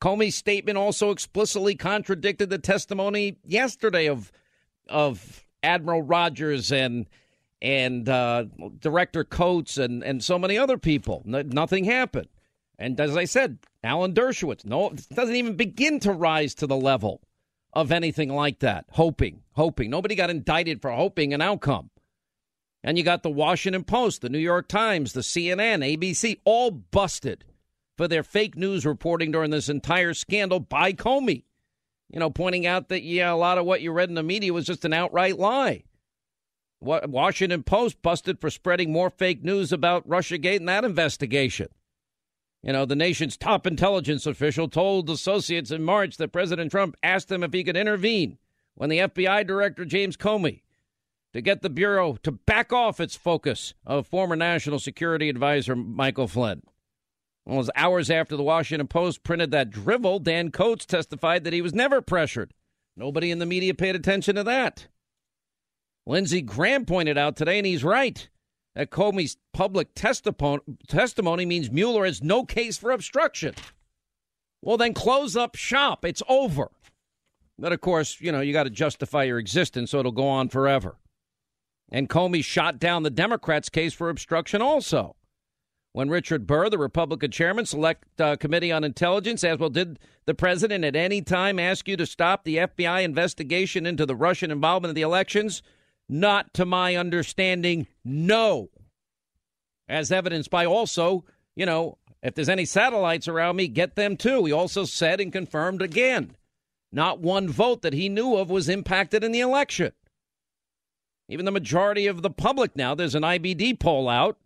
[0.00, 4.32] Comey's statement also explicitly contradicted the testimony yesterday of
[4.88, 7.06] of Admiral Rogers and
[7.62, 8.44] and uh,
[8.78, 11.22] Director Coats and and so many other people.
[11.24, 12.28] nothing happened.
[12.78, 17.20] And as I said, Alan Dershowitz, no, doesn't even begin to rise to the level
[17.74, 18.86] of anything like that.
[18.92, 19.90] Hoping, hoping.
[19.90, 21.90] Nobody got indicted for hoping an outcome.
[22.82, 27.44] And you got the Washington Post, the New York Times, the CNN, ABC, all busted
[28.00, 31.44] for their fake news reporting during this entire scandal by Comey.
[32.08, 34.54] You know, pointing out that, yeah, a lot of what you read in the media
[34.54, 35.84] was just an outright lie.
[36.80, 41.68] Washington Post busted for spreading more fake news about Russiagate in that investigation.
[42.62, 47.30] You know, the nation's top intelligence official told associates in March that President Trump asked
[47.30, 48.38] him if he could intervene
[48.76, 50.62] when the FBI director James Comey
[51.34, 56.28] to get the Bureau to back off its focus of former National Security Advisor Michael
[56.28, 56.62] Flynn.
[57.46, 61.74] Well, hours after the Washington Post printed that drivel, Dan Coats testified that he was
[61.74, 62.52] never pressured.
[62.96, 64.88] Nobody in the media paid attention to that.
[66.06, 68.28] Lindsey Graham pointed out today, and he's right
[68.74, 73.54] that Comey's public testimony means Mueller has no case for obstruction.
[74.62, 76.04] Well, then close up shop.
[76.04, 76.70] It's over.
[77.58, 80.48] But of course, you know, you got to justify your existence, so it'll go on
[80.48, 80.96] forever.
[81.90, 85.16] And Comey shot down the Democrats' case for obstruction also.
[85.92, 90.34] When Richard Burr, the Republican chairman, select uh, committee on intelligence, asked, well, did the
[90.34, 94.90] president at any time ask you to stop the FBI investigation into the Russian involvement
[94.90, 95.62] in the elections?
[96.08, 98.70] Not to my understanding, no.
[99.88, 101.24] As evidenced by also,
[101.56, 104.44] you know, if there's any satellites around me, get them too.
[104.44, 106.36] He also said and confirmed again
[106.92, 109.92] not one vote that he knew of was impacted in the election.
[111.28, 114.38] Even the majority of the public now, there's an IBD poll out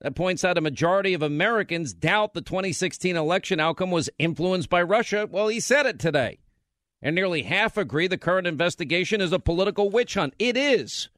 [0.00, 4.82] that points out a majority of Americans doubt the 2016 election outcome was influenced by
[4.82, 5.28] Russia.
[5.30, 6.38] Well, he said it today
[7.02, 10.34] and nearly half agree the current investigation is a political witch hunt.
[10.38, 11.08] It is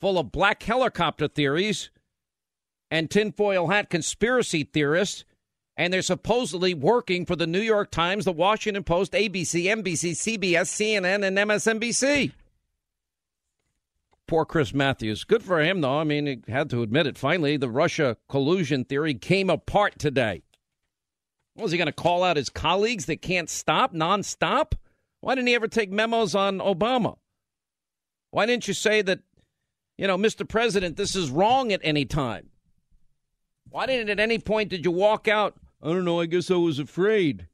[0.00, 1.90] full of black helicopter theories
[2.90, 5.24] and tinfoil hat conspiracy theorists,
[5.76, 10.68] and they're supposedly working for the New York Times, the Washington Post, ABC, NBC, CBS,
[10.68, 12.32] CNN, and MSNBC.
[14.30, 15.24] Poor Chris Matthews.
[15.24, 15.98] Good for him, though.
[15.98, 17.18] I mean, he had to admit it.
[17.18, 20.44] Finally, the Russia collusion theory came apart today.
[21.56, 24.74] Was he going to call out his colleagues that can't stop nonstop?
[25.20, 27.16] Why didn't he ever take memos on Obama?
[28.30, 29.18] Why didn't you say that,
[29.98, 30.48] you know, Mr.
[30.48, 32.50] President, this is wrong at any time?
[33.68, 35.56] Why didn't at any point did you walk out?
[35.82, 37.48] I don't know, I guess I was afraid.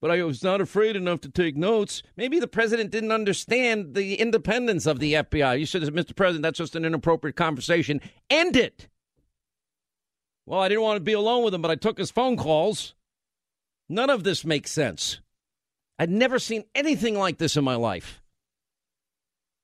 [0.00, 2.02] But I was not afraid enough to take notes.
[2.16, 5.58] Maybe the president didn't understand the independence of the FBI.
[5.58, 6.14] You said, Mr.
[6.14, 8.00] President, that's just an inappropriate conversation.
[8.30, 8.88] End it.
[10.46, 12.94] Well, I didn't want to be alone with him, but I took his phone calls.
[13.88, 15.20] None of this makes sense.
[15.98, 18.22] I'd never seen anything like this in my life.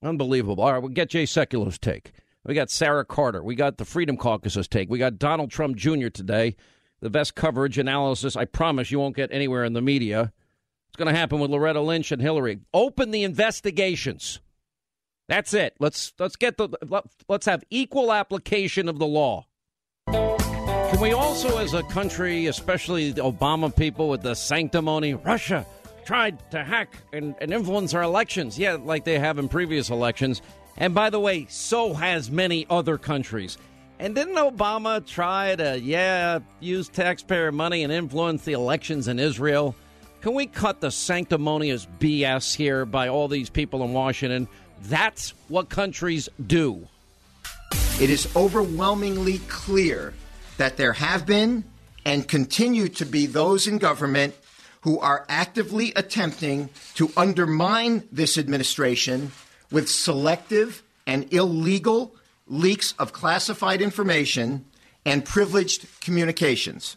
[0.02, 0.64] Unbelievable.
[0.64, 2.12] All right, we'll get Jay Sekulows' take.
[2.44, 3.42] We got Sarah Carter.
[3.42, 4.90] We got the Freedom Caucus's take.
[4.90, 6.08] We got Donald Trump Jr.
[6.08, 6.56] today.
[7.04, 10.32] The best coverage, analysis, I promise you won't get anywhere in the media.
[10.88, 12.60] It's going to happen with Loretta Lynch and Hillary.
[12.72, 14.40] Open the investigations.
[15.28, 15.74] That's it.
[15.78, 16.70] Let's let's get the
[17.28, 19.44] let's have equal application of the law.
[20.06, 25.66] Can we also, as a country, especially the Obama people with the sanctimony, Russia,
[26.06, 28.58] tried to hack and, and influence our elections.
[28.58, 30.40] Yeah, like they have in previous elections.
[30.78, 33.58] And by the way, so has many other countries.
[33.98, 39.74] And didn't Obama try to, yeah, use taxpayer money and influence the elections in Israel?
[40.20, 44.48] Can we cut the sanctimonious BS here by all these people in Washington?
[44.84, 46.88] That's what countries do.
[48.00, 50.14] It is overwhelmingly clear
[50.56, 51.64] that there have been
[52.04, 54.34] and continue to be those in government
[54.80, 59.32] who are actively attempting to undermine this administration
[59.70, 62.14] with selective and illegal
[62.46, 64.64] leaks of classified information
[65.04, 66.96] and privileged communications.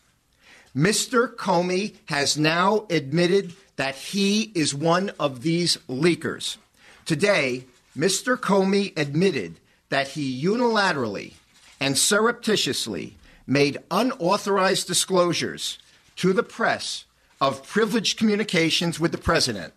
[0.75, 1.33] Mr.
[1.35, 6.57] Comey has now admitted that he is one of these leakers.
[7.05, 7.65] Today,
[7.97, 8.37] Mr.
[8.37, 11.33] Comey admitted that he unilaterally
[11.79, 15.79] and surreptitiously made unauthorized disclosures
[16.17, 17.05] to the press
[17.39, 19.73] of privileged communications with the president.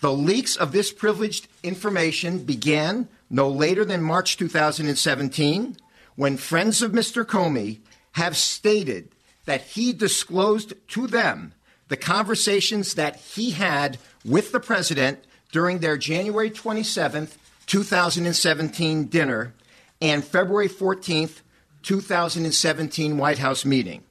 [0.00, 5.76] The leaks of this privileged information began no later than March 2017
[6.16, 7.24] when friends of Mr.
[7.24, 7.80] Comey
[8.12, 9.08] have stated
[9.46, 11.52] that he disclosed to them
[11.88, 17.36] the conversations that he had with the president during their January 27th,
[17.66, 19.54] 2017 dinner
[20.00, 21.40] and February 14th,
[21.82, 24.02] 2017 White House meeting.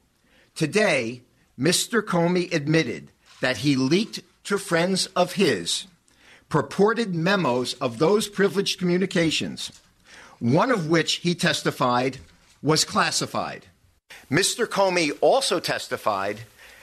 [0.54, 1.22] Today,
[1.58, 2.02] Mr.
[2.02, 3.10] Comey admitted
[3.40, 5.86] that he leaked to friends of his
[6.48, 9.72] purported memos of those privileged communications,
[10.38, 12.18] one of which he testified
[12.62, 13.66] was classified.
[14.30, 14.66] Mr.
[14.66, 16.40] Comey also testified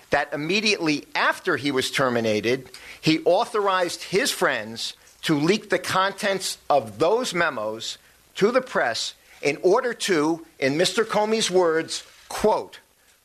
[0.10, 7.00] that immediately after he was terminated, he authorized his friends to leak the contents of
[7.00, 7.98] those memos
[8.36, 11.06] to the press in order to, in Mr.
[11.06, 12.80] Comey's words, quote,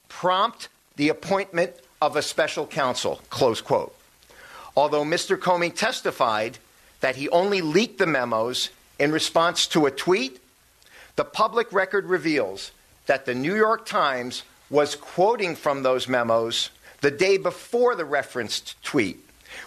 [0.08, 3.97] prompt the appointment of a special counsel, close quote.
[4.78, 5.36] Although Mr.
[5.36, 6.58] Comey testified
[7.00, 10.40] that he only leaked the memos in response to a tweet,
[11.16, 12.70] the public record reveals
[13.06, 16.70] that the New York Times was quoting from those memos
[17.00, 19.18] the day before the referenced tweet,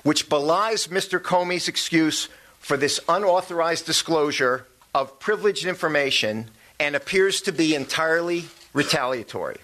[0.03, 1.19] which belies Mr.
[1.19, 6.49] Comey's excuse for this unauthorized disclosure of privileged information
[6.79, 9.57] and appears to be entirely retaliatory.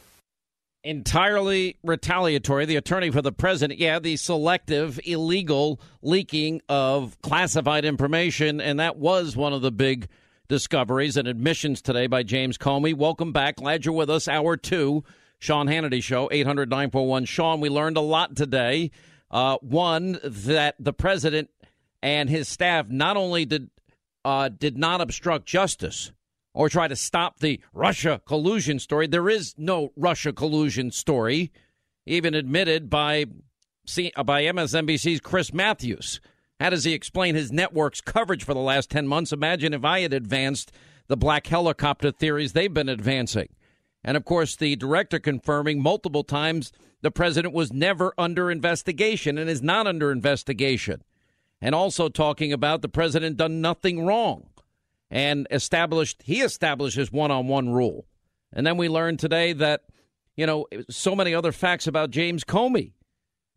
[0.88, 2.64] Entirely retaliatory.
[2.64, 8.62] The attorney for the president, yeah, the selective, illegal leaking of classified information.
[8.62, 10.08] And that was one of the big
[10.48, 12.94] discoveries and admissions today by James Comey.
[12.94, 13.58] Welcome back.
[13.58, 14.30] Glad you're with us.
[14.30, 15.04] Hour two,
[15.40, 17.26] Sean Hannity Show, 800 941.
[17.26, 18.90] Sean, we learned a lot today.
[19.30, 21.50] Uh, one, that the president
[22.02, 23.70] and his staff not only did
[24.24, 26.14] uh, did not obstruct justice
[26.58, 29.06] or try to stop the Russia collusion story.
[29.06, 31.52] There is no Russia collusion story,
[32.08, 33.26] even admitted by
[34.16, 36.20] uh, by MSNBC's Chris Matthews.
[36.60, 39.32] How does he explain his network's coverage for the last 10 months?
[39.32, 40.72] Imagine if I had advanced
[41.06, 43.50] the black helicopter theories they've been advancing.
[44.04, 49.48] And of course, the director confirming multiple times the president was never under investigation and
[49.48, 51.04] is not under investigation
[51.62, 54.48] and also talking about the president done nothing wrong
[55.10, 58.08] and established he established his one-on-one rule.
[58.54, 59.82] And then we learned today that
[60.36, 62.94] you know so many other facts about James Comey.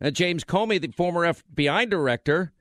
[0.01, 2.53] That James Comey, the former FBI director,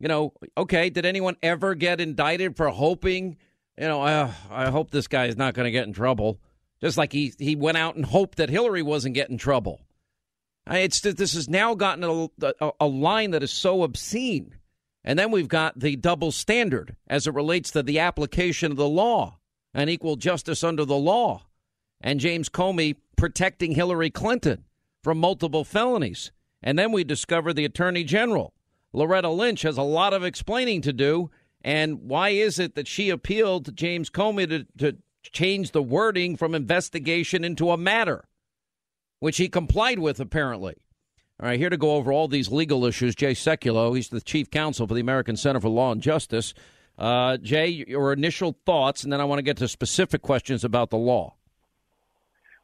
[0.00, 3.36] you know, okay, did anyone ever get indicted for hoping,
[3.78, 6.40] you know, uh, I hope this guy is not going to get in trouble.
[6.80, 9.82] Just like he he went out and hoped that Hillary wasn't getting in trouble.
[10.66, 12.28] It's this has now gotten a,
[12.60, 14.54] a, a line that is so obscene
[15.04, 18.88] and then we've got the double standard as it relates to the application of the
[18.88, 19.38] law
[19.72, 21.46] and equal justice under the law.
[22.00, 24.64] And James Comey protecting Hillary Clinton
[25.02, 26.32] from multiple felonies.
[26.62, 28.52] And then we discover the Attorney General.
[28.92, 31.30] Loretta Lynch has a lot of explaining to do.
[31.62, 36.36] And why is it that she appealed to James Comey to, to change the wording
[36.36, 38.24] from investigation into a matter,
[39.18, 40.76] which he complied with, apparently?
[41.40, 43.96] All right, here to go over all these legal issues, Jay Sekulow.
[43.96, 46.52] He's the chief counsel for the American Center for Law and Justice.
[46.98, 50.90] Uh, Jay, your initial thoughts, and then I want to get to specific questions about
[50.90, 51.36] the law.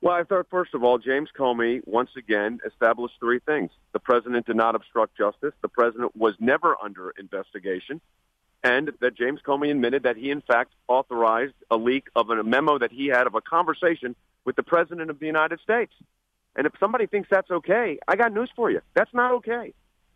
[0.03, 3.70] Well, I thought, first of all, James Comey once again established three things.
[3.95, 8.03] The president did not obstruct justice, the president was never under investigation,
[8.62, 12.79] and that James Comey admitted that he, in fact, authorized a leak of a memo
[12.79, 14.14] that he had of a conversation
[14.45, 15.95] with the president of the United States.
[16.57, 18.80] And if somebody thinks that's okay, I got news for you.
[18.94, 19.74] That's not okay.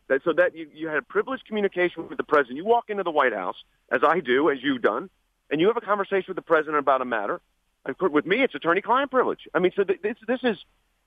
[0.09, 2.57] That, so that you, you had a privileged communication with the president.
[2.57, 3.57] You walk into the White House,
[3.93, 5.09] as I do, as you've done,
[5.51, 7.41] and you have a conversation with the president about a matter.
[7.85, 9.47] And with me, it's attorney-client privilege.
[9.55, 10.59] I mean, so this, this is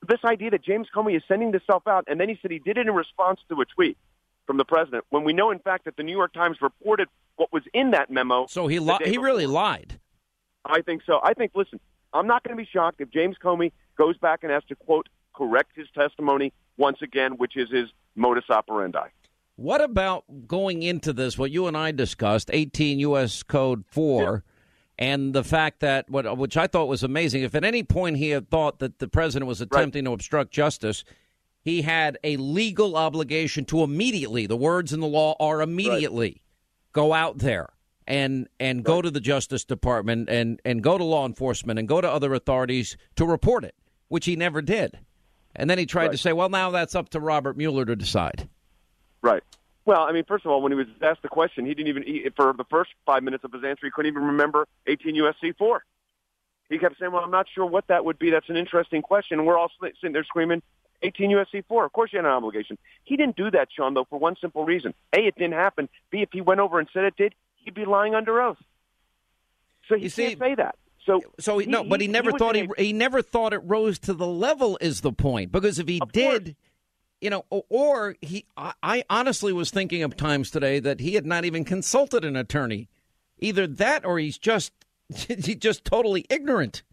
[0.07, 2.59] this idea that James Comey is sending this stuff out, and then he said he
[2.59, 3.97] did it in response to a tweet
[4.45, 7.07] from the president, when we know, in fact, that the New York Times reported
[7.37, 8.45] what was in that memo.
[8.47, 9.99] So he li- he really lied.
[10.65, 11.19] I think so.
[11.23, 11.51] I think.
[11.55, 11.79] Listen,
[12.13, 15.07] I'm not going to be shocked if James Comey goes back and has to quote
[15.33, 19.07] correct his testimony once again, which is his modus operandi.
[19.55, 21.37] What about going into this?
[21.37, 23.43] What you and I discussed, 18 U.S.
[23.43, 24.43] Code 4,
[24.99, 25.07] yeah.
[25.07, 28.29] and the fact that, what, which I thought was amazing, if at any point he
[28.29, 30.09] had thought that the president was attempting right.
[30.09, 31.03] to obstruct justice,
[31.61, 36.41] he had a legal obligation to immediately, the words in the law are immediately, right.
[36.91, 37.69] go out there
[38.07, 38.85] and and right.
[38.85, 42.33] go to the Justice Department and, and go to law enforcement and go to other
[42.33, 43.75] authorities to report it,
[44.09, 44.99] which he never did.
[45.55, 48.49] And then he tried to say, well, now that's up to Robert Mueller to decide.
[49.21, 49.43] Right.
[49.85, 52.03] Well, I mean, first of all, when he was asked the question, he didn't even
[52.03, 55.57] he, for the first five minutes of his answer, he couldn't even remember 18 USC
[55.57, 55.83] four.
[56.69, 58.31] He kept saying, "Well, I'm not sure what that would be.
[58.31, 60.61] That's an interesting question." And we're all sitting there screaming,
[61.03, 61.85] 18 USC 4.
[61.85, 62.77] Of course you had an obligation.
[63.03, 64.93] He didn't do that, Sean, though, for one simple reason.
[65.13, 65.89] A, it didn't happen.
[66.09, 68.57] B, if he went over and said it did, he'd be lying under oath.
[69.87, 70.75] So he you can't say that.
[71.05, 73.61] So, so he, no, but he, he never he thought he, he never thought it
[73.63, 74.77] rose to the level.
[74.79, 75.51] Is the point?
[75.51, 76.55] Because if he did, course
[77.23, 81.45] you know, or he, I honestly was thinking of times today that he had not
[81.45, 82.89] even consulted an attorney.
[83.39, 84.73] Either that or he's just,
[85.15, 86.83] he's just totally ignorant.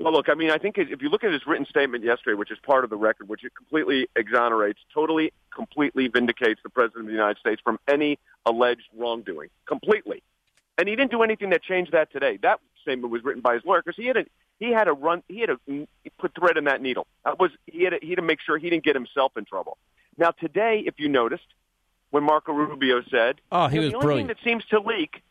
[0.00, 2.50] Well, look, I mean, I think if you look at his written statement yesterday, which
[2.50, 7.06] is part of the record, which it completely exonerates, totally, completely vindicates the President of
[7.06, 9.50] the United States from any alleged wrongdoing.
[9.66, 10.20] Completely.
[10.80, 12.38] And he didn't do anything that changed that today.
[12.40, 14.24] That statement was written by his lawyer because he had a,
[14.58, 15.22] he had to run.
[15.28, 15.86] He had to
[16.18, 17.06] put thread in that needle.
[17.22, 19.44] That was he had to, he had to make sure he didn't get himself in
[19.44, 19.76] trouble.
[20.16, 21.44] Now today, if you noticed,
[22.08, 25.22] when Marco Rubio said, "Oh, he was the only brilliant," thing that seems to leak.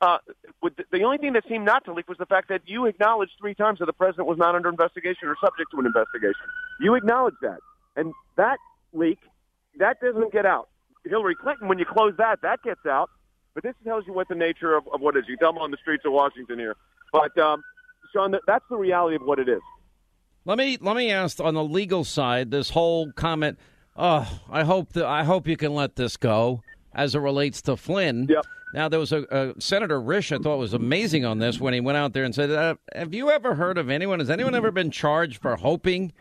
[0.00, 0.16] Uh,
[0.62, 3.32] the, the only thing that seemed not to leak was the fact that you acknowledged
[3.38, 6.46] three times that the president was not under investigation or subject to an investigation.
[6.80, 7.60] You acknowledged that,
[7.96, 8.58] and that
[8.94, 9.18] leak
[9.76, 10.70] that doesn't get out.
[11.04, 13.10] Hillary Clinton, when you close that, that gets out.
[13.56, 15.24] But this tells you what the nature of, of what is.
[15.26, 16.76] You tell on the streets of Washington here.
[17.10, 17.64] But um,
[18.12, 19.62] Sean, that's the reality of what it is.
[20.44, 22.50] Let me let me ask on the legal side.
[22.50, 23.58] This whole comment.
[23.96, 27.78] Oh, I hope that I hope you can let this go as it relates to
[27.78, 28.26] Flynn.
[28.28, 28.44] Yep.
[28.74, 31.80] Now there was a, a Senator Risch I thought was amazing on this when he
[31.80, 34.18] went out there and said, uh, "Have you ever heard of anyone?
[34.18, 36.12] Has anyone ever been charged for hoping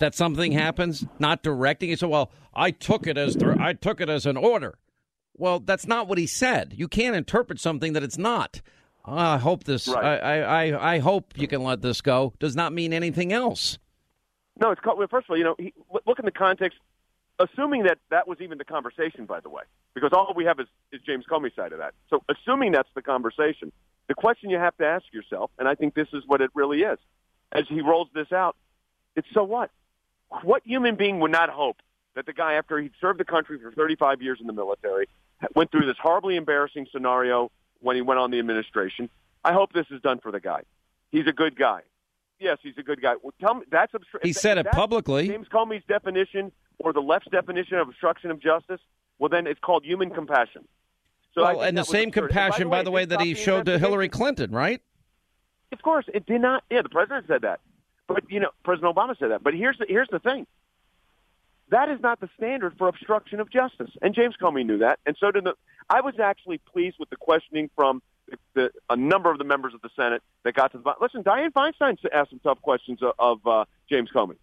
[0.00, 4.08] that something happens, not directing?" He said, "Well, I took it as I took it
[4.08, 4.78] as an order."
[5.36, 6.74] Well, that's not what he said.
[6.76, 8.60] You can't interpret something that it's not.
[9.04, 9.88] I hope this.
[9.88, 10.22] Right.
[10.22, 12.34] I, I I hope you can let this go.
[12.38, 13.78] Does not mean anything else.
[14.60, 14.98] No, it's called.
[14.98, 15.72] Well, first of all, you know, he,
[16.06, 16.78] look in the context.
[17.38, 19.62] Assuming that that was even the conversation, by the way,
[19.94, 21.94] because all we have is, is James Comey's side of that.
[22.10, 23.72] So, assuming that's the conversation,
[24.06, 26.82] the question you have to ask yourself, and I think this is what it really
[26.82, 26.98] is,
[27.50, 28.54] as he rolls this out,
[29.16, 29.70] it's so what?
[30.42, 31.78] What human being would not hope
[32.14, 35.08] that the guy, after he'd served the country for 35 years in the military,
[35.54, 37.50] went through this horribly embarrassing scenario
[37.80, 39.08] when he went on the administration.
[39.44, 40.62] I hope this is done for the guy.
[41.10, 41.80] He's a good guy.
[42.38, 43.14] Yes, he's a good guy.
[43.22, 45.28] Well, tell me that's obstru- he said it publicly.
[45.28, 48.80] James Comey's definition or the left's definition of obstruction of justice.
[49.18, 50.66] Well, then it's called human compassion.
[51.34, 53.66] So well, and the same compassion, by the way, by the way that he showed
[53.66, 54.82] to Hillary Clinton, right?
[55.72, 56.64] Of course, it did not.
[56.70, 57.60] Yeah, the president said that,
[58.06, 59.42] but you know, President Obama said that.
[59.42, 60.46] But here's the here's the thing.
[61.72, 65.16] That is not the standard for obstruction of justice, and James Comey knew that, and
[65.18, 65.54] so did the.
[65.88, 69.72] I was actually pleased with the questioning from the, the, a number of the members
[69.72, 71.00] of the Senate that got to the bottom.
[71.00, 74.36] Listen, Dianne Feinstein asked some tough questions of, of uh, James Comey.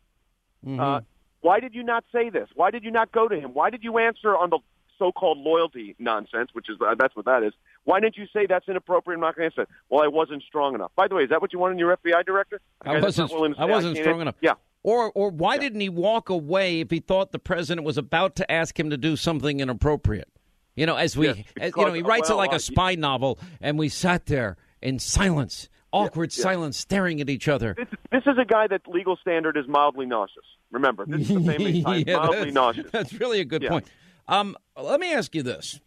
[0.65, 0.79] Mm-hmm.
[0.79, 1.01] Uh,
[1.41, 2.49] why did you not say this?
[2.55, 3.53] Why did you not go to him?
[3.53, 4.57] Why did you answer on the
[4.97, 7.53] so-called loyalty nonsense, which is uh, that's what that is?
[7.83, 9.17] Why didn't you say that's inappropriate?
[9.17, 9.71] I'm not going to answer.
[9.89, 10.93] Well, I wasn't strong enough.
[10.95, 12.59] By the way, is that what you want in your FBI director?
[12.81, 13.31] I wasn't.
[13.59, 14.35] I wasn't I strong enough.
[14.41, 14.53] Yeah.
[14.83, 15.61] Or, or why yeah.
[15.61, 18.97] didn't he walk away if he thought the president was about to ask him to
[18.97, 20.29] do something inappropriate?
[20.75, 22.57] You know, as we, yes, because, as, you know, he writes well, it like uh,
[22.57, 27.49] a spy novel, and we sat there in silence, awkward yeah, silence, staring at each
[27.49, 27.75] other.
[27.77, 30.45] This, this, is a guy that legal standard is mildly nauseous.
[30.71, 32.91] Remember, this is the famous time, yeah, mildly that's, nauseous.
[32.91, 33.87] That's really a good point.
[34.29, 35.81] Um, let me ask you this,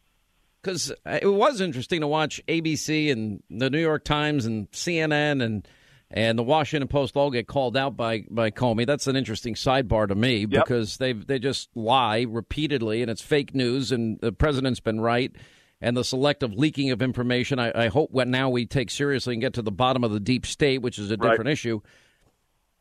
[0.61, 5.66] because it was interesting to watch ABC and the New York Times and CNN and
[6.13, 8.87] and the Washington Post all get called out by by Comey.
[8.87, 10.65] That's an interesting sidebar to me yep.
[10.65, 15.33] because they they just lie repeatedly and it's fake news and the president's been right
[15.81, 17.59] and the selective leaking of information.
[17.59, 20.21] I, I hope what now we take seriously and get to the bottom of the
[20.21, 21.53] deep state, which is a different right.
[21.53, 21.81] issue.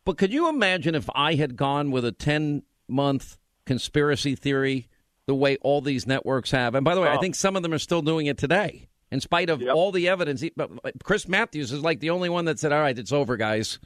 [0.04, 4.90] But could you imagine if I had gone with a ten month conspiracy theory
[5.26, 6.76] the way all these networks have?
[6.76, 7.14] And by the way, oh.
[7.14, 9.76] I think some of them are still doing it today in spite of yep.
[9.76, 10.43] all the evidence.
[11.03, 13.80] Chris Matthews is like the only one that said, "All right, it's over, guys."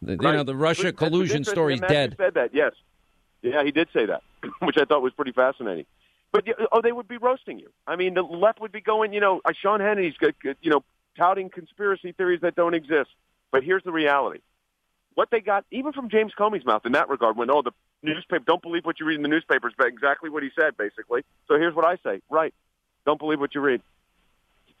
[0.00, 0.32] The, Right.
[0.32, 2.16] You know, the Russia That's collusion that Matthew dead.
[2.18, 2.72] Said that, yes.
[3.40, 4.22] Yeah, he did say that,
[4.60, 5.86] which I thought was pretty fascinating.
[6.32, 7.70] But oh, they would be roasting you.
[7.86, 10.70] I mean, the left would be going, you know, uh, Sean Hannity's, got- got, you
[10.70, 10.82] know,
[11.16, 13.10] touting conspiracy theories that don't exist.
[13.50, 14.40] But here's the reality:
[15.14, 17.72] what they got, even from James Comey's mouth, in that regard, when oh, the
[18.02, 21.22] newspaper, don't believe what you read in the newspapers, but exactly what he said, basically.
[21.46, 22.54] So here's what I say: right,
[23.04, 23.82] don't believe what you read.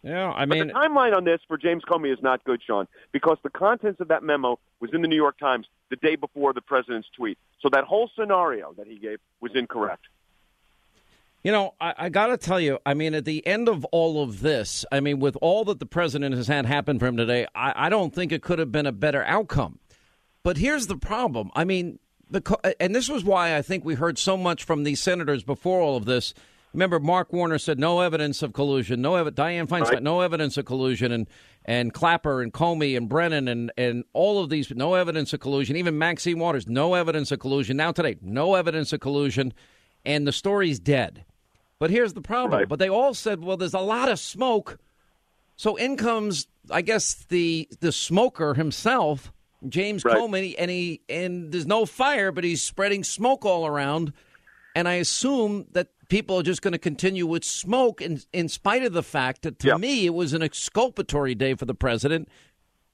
[0.02, 2.88] Yeah, I But mean, the timeline on this for James Comey is not good, Sean,
[3.12, 6.52] because the contents of that memo was in the New York Times the day before
[6.52, 7.38] the president's tweet.
[7.60, 10.06] So that whole scenario that he gave was incorrect.
[11.44, 14.22] You know, I, I got to tell you, I mean, at the end of all
[14.22, 17.46] of this, I mean, with all that the president has had happen for him today,
[17.54, 19.78] I, I don't think it could have been a better outcome.
[20.42, 21.50] But here's the problem.
[21.54, 21.98] I mean,
[22.30, 25.80] the and this was why I think we heard so much from these senators before
[25.80, 26.34] all of this.
[26.72, 29.02] Remember, Mark Warner said no evidence of collusion.
[29.02, 30.02] No, ev- Dianne Feinstein, Right.
[30.02, 31.28] no evidence of collusion, and
[31.64, 35.76] and Clapper and Comey and Brennan and and all of these, no evidence of collusion.
[35.76, 37.76] Even Maxine Waters, no evidence of collusion.
[37.76, 39.52] Now today, no evidence of collusion,
[40.04, 41.24] and the story's dead.
[41.78, 42.58] But here's the problem.
[42.60, 42.68] Right.
[42.68, 44.78] But they all said, well, there's a lot of smoke.
[45.56, 49.30] So in comes, I guess, the the smoker himself,
[49.68, 50.16] James Right.
[50.16, 54.12] Comey, and he and there's no fire, but he's spreading smoke all around.
[54.74, 58.84] And I assume that people are just going to continue with smoke, in in spite
[58.84, 59.76] of the fact that to Yeah.
[59.78, 62.28] me it was an exculpatory day for the president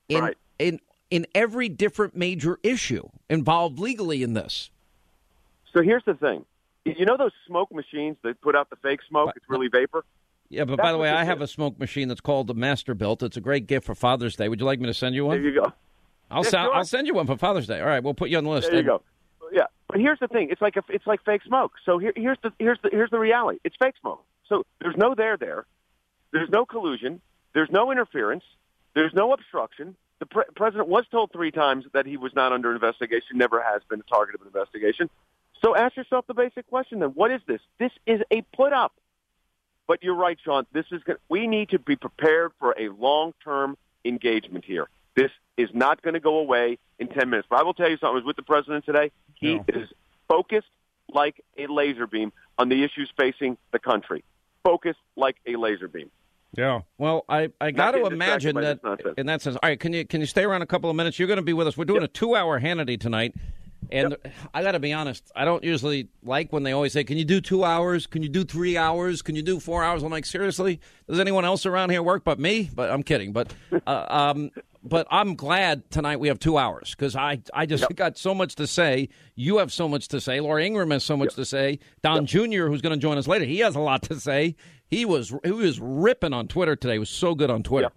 [0.09, 0.37] in Right.
[0.61, 4.71] in in every different major issue involved legally in this.
[5.75, 6.45] So here's the thing.
[6.85, 9.33] You know those smoke machines that put out the fake smoke?
[9.35, 10.05] It's really vapor.
[10.49, 11.51] Yeah, but That's by the way, I have is.
[11.51, 13.23] a smoke machine that's called the Masterbuilt.
[13.25, 14.49] It's a great gift for Father's Day.
[14.49, 15.43] Would you like me to send you one?
[15.43, 15.73] There you go.
[16.31, 16.69] I'll Yeah, send.
[16.73, 17.81] I'll send you one for Father's Day.
[17.81, 18.67] All right, we'll put you on the list.
[18.71, 19.03] There you And- go.
[19.53, 20.49] Yeah, but here's the thing.
[20.51, 21.73] It's like a, it's like fake smoke.
[21.85, 23.59] So here, here's the here's the here's the reality.
[23.65, 24.25] It's fake smoke.
[24.49, 25.67] So there's no there there.
[26.33, 27.21] There's no collusion.
[27.55, 28.45] There's no interference.
[28.95, 29.97] There's no obstruction.
[30.19, 33.39] The pre- president was told three times that he was not under investigation.
[33.39, 35.09] Never has been a target of an investigation.
[35.63, 37.61] So ask yourself the basic question: Then, what is this?
[37.79, 38.93] This is a put up.
[39.87, 40.67] But you're right, Sean.
[40.73, 44.89] This is gonna, we need to be prepared for a long term engagement here.
[45.19, 47.49] This is not going to go away in 10 minutes.
[47.51, 48.11] But I will tell you something.
[48.11, 49.11] I was with the president today.
[49.35, 49.65] He No.
[49.69, 49.89] is
[50.29, 50.69] focused
[51.13, 54.23] like a laser beam on the issues facing the country.
[54.63, 56.11] Focused like a laser beam.
[56.57, 56.83] Yeah.
[56.99, 58.79] Well, I, I got to imagine that
[59.19, 59.57] in that sense.
[59.57, 61.19] All right, can you can you stay around a couple of minutes?
[61.19, 61.77] You're going to be with us.
[61.77, 63.35] We're doing a two hour Hannity tonight,
[63.91, 64.17] and
[64.53, 65.31] I got to be honest.
[65.35, 68.07] I don't usually like when they always say, "Can you do two hours?
[68.07, 69.23] Can you do three hours?
[69.23, 72.39] Can you do four hours?" I'm like, seriously, does anyone else around here work but
[72.39, 72.71] me?
[72.75, 73.33] But I'm kidding.
[73.33, 73.53] But
[73.87, 74.51] uh, um,
[74.83, 78.55] but I'm glad tonight we have two hours because I I just got so much
[78.57, 79.09] to say.
[79.35, 80.41] You have so much to say.
[80.41, 81.79] Laura Ingraham has so much to say.
[82.03, 84.57] Don Jr., who's going to join us later, he has a lot to say.
[84.87, 86.95] He was he was ripping on Twitter today.
[86.95, 87.91] He was so good on Twitter.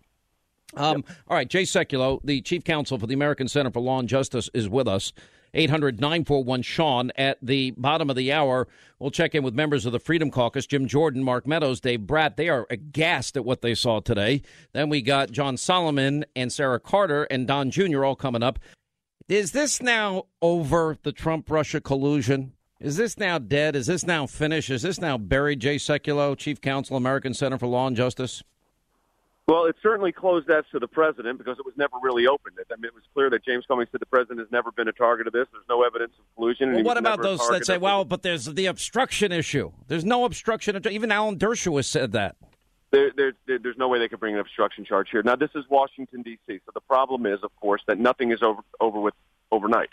[0.76, 4.08] Um, All right, Jay Sekulow, the chief counsel for the American Center for Law and
[4.08, 5.12] Justice, is with us.
[5.54, 8.68] 800 941 Sean at the bottom of the hour.
[9.00, 12.38] We'll check in with members of the Freedom Caucus Jim Jordan, Mark Meadows, Dave Brat.
[12.38, 14.42] They are aghast at what they saw today.
[14.74, 18.06] Then we got John Solomon and Sarah Carter and Don Jr.
[18.06, 18.60] all coming up.
[19.28, 22.54] Is this now over the Trump Russia collusion?
[22.80, 23.76] Is this now dead?
[23.76, 24.70] Is this now finished?
[24.70, 25.60] Is this now buried?
[25.60, 28.44] Jay Sekulow, Chief Counsel, American Center for Law and Justice.
[29.52, 32.56] Well, it certainly closed as to the president because it was never really opened.
[32.72, 34.94] I mean, it was clear that James Comey said the president has never been a
[34.94, 35.46] target of this.
[35.52, 36.72] There's no evidence of collusion.
[36.74, 39.74] Well, what about those that say, well, but there's the obstruction issue?
[39.90, 40.82] There's no obstruction.
[40.90, 42.38] Even Alan Dershowitz said that.
[42.92, 45.22] there, there, there, there's no way they could bring an obstruction charge here.
[45.22, 48.62] Now, this is Washington D.C., so the problem is, of course, that nothing is over
[48.80, 49.16] over with
[49.52, 49.90] overnight.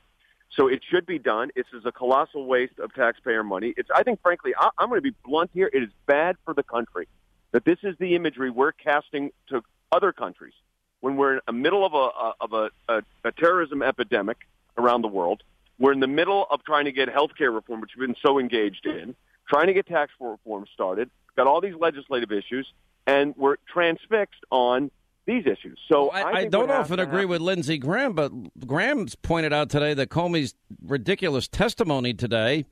[0.54, 1.50] So it should be done.
[1.56, 3.74] This is a colossal waste of taxpayer money.
[3.76, 5.68] It's, I think, frankly, I, I'm going to be blunt here.
[5.72, 7.08] It is bad for the country
[7.52, 10.54] that this is the imagery we're casting to other countries
[11.00, 14.38] when we're in the middle of a of a, a, a terrorism epidemic
[14.76, 15.42] around the world.
[15.78, 18.38] We're in the middle of trying to get health care reform, which we've been so
[18.38, 19.14] engaged in,
[19.48, 22.66] trying to get tax reform started, got all these legislative issues,
[23.06, 24.90] and we're transfixed on
[25.24, 25.78] these issues.
[25.88, 28.32] So I, I, I don't often agree happen- with Lindsey Graham, but
[28.66, 32.64] Graham's pointed out today that Comey's ridiculous testimony today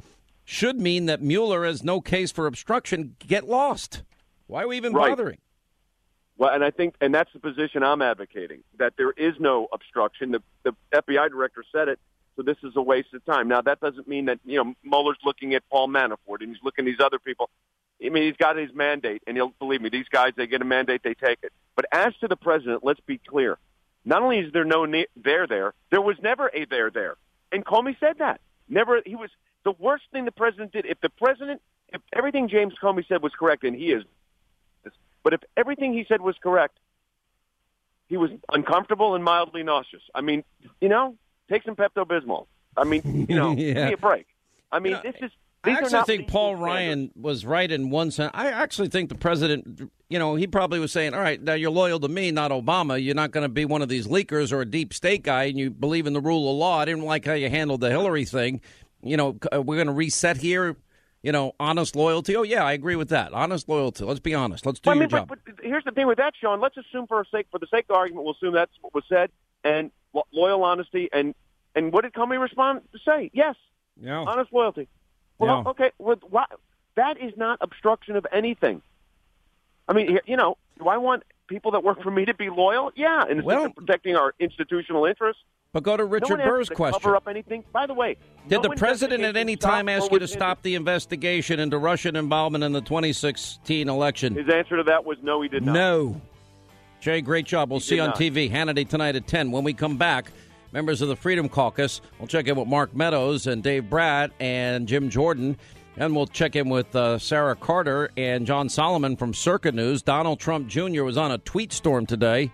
[0.45, 3.14] should mean that Mueller has no case for obstruction.
[3.20, 4.03] Get lost.
[4.47, 5.11] Why are we even Right.
[5.11, 5.38] bothering?
[6.38, 10.32] Well, and I think, and that's the position I'm advocating that there is no obstruction.
[10.32, 11.99] The, the FBI director said it,
[12.36, 13.49] so this is a waste of time.
[13.49, 16.84] Now, that doesn't mean that you know Mueller's looking at Paul Manafort and he's looking
[16.86, 17.49] at these other people.
[18.05, 19.88] I mean, he's got his mandate, and he'll believe me.
[19.88, 21.53] These guys, they get a mandate, they take it.
[21.74, 23.57] But as to the president, let's be clear.
[24.05, 27.16] Not only is there no ne- there there, there was never a there there,
[27.51, 28.42] and Comey said that.
[28.68, 29.01] Never.
[29.07, 29.30] He was
[29.64, 30.84] the worst thing the president did.
[30.84, 34.05] If the president, if everything James Comey said was correct, and he is
[35.27, 36.79] but if everything he said was correct,
[38.07, 40.03] he was uncomfortable and mildly nauseous.
[40.14, 40.45] I mean,
[40.81, 41.16] you know,
[41.49, 42.47] Take some Pepto Bismol.
[42.77, 43.72] I mean, you know, Yeah.
[43.74, 44.27] give me a break.
[44.70, 45.31] I mean, You know, this is.
[45.64, 46.64] I actually think Paul standards.
[46.64, 48.31] Ryan was right in one sense.
[48.35, 51.72] I actually think the president, you know, he probably was saying, "All right, now you're
[51.72, 53.03] loyal to me, not Obama.
[53.03, 55.59] You're not going to be one of these leakers or a deep state guy, and
[55.59, 56.79] you believe in the rule of law.
[56.79, 58.61] I didn't like how you handled the Hillary thing.
[59.03, 60.77] You know, uh, we're going to reset here.
[61.27, 62.37] You know, honest loyalty.
[62.37, 63.33] Oh yeah, I agree with that.
[63.33, 64.05] Honest loyalty.
[64.05, 64.64] Let's be honest.
[64.64, 65.27] Let's do Well, I your mean, job.
[65.29, 66.61] but, but here's the thing with that, Sean.
[66.61, 69.03] Let's assume for a sake, for the sake of argument, we'll assume that's what was
[69.09, 69.31] said
[69.64, 69.91] and
[70.33, 71.09] loyal honesty.
[71.12, 71.35] And
[71.74, 73.33] and what did Comey respond to say?
[73.35, 73.57] Yes,
[74.01, 74.18] yeah.
[74.24, 74.87] honest loyalty.
[75.41, 75.70] Well, Yeah.
[75.70, 76.45] okay, well, why,
[76.95, 78.81] that is not obstruction of anything.
[79.89, 82.93] I mean, you know, do I want people that work for me to be loyal?
[82.95, 85.43] Yeah, in Well- protecting our institutional interests.
[85.77, 87.01] But go to Richard asked Burr's to question.
[87.03, 87.62] Cover up anything.
[87.70, 88.16] By the way,
[88.49, 92.16] Did no the president at any time ask you to stop the investigation into Russian
[92.16, 94.35] involvement in the 2016 election?
[94.35, 95.74] His answer to that was no, he did not.
[95.74, 96.20] No.
[97.01, 97.68] Jay, great job.
[97.68, 98.16] We'll He see you on not.
[98.16, 99.51] TV Hannity tonight at 10.
[99.51, 100.33] When we come back,
[100.72, 104.89] members of the Freedom Caucus, we'll check in with Mark Meadows and Dave Brat and
[104.89, 105.59] Jim Jordan.
[105.99, 110.01] And we'll check in with uh, Sarah Carter and John Solomon from Circa News.
[110.01, 111.03] Donald Trump Jr.
[111.03, 112.51] was on a tweet storm today.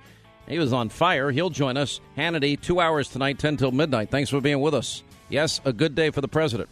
[0.48, 1.30] He was on fire.
[1.30, 2.00] He'll join us.
[2.16, 4.10] Hannity, two hours tonight, 10 till midnight.
[4.10, 5.02] Thanks for being with us.
[5.28, 6.68] Yes, a good day for the president.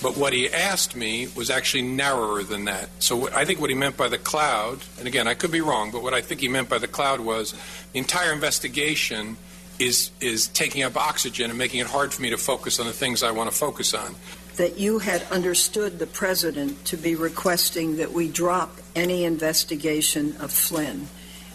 [0.00, 2.88] But what he asked me was actually narrower than that.
[3.00, 5.90] So I think what he meant by the cloud, and again, I could be wrong,
[5.90, 7.52] but what I think he meant by the cloud was
[7.92, 9.36] the entire investigation
[9.78, 12.92] is is taking up oxygen and making it hard for me to focus on the
[12.92, 14.14] things I want to focus on.
[14.56, 20.50] that you had understood the president to be requesting that we drop any investigation of
[20.50, 21.06] Flynn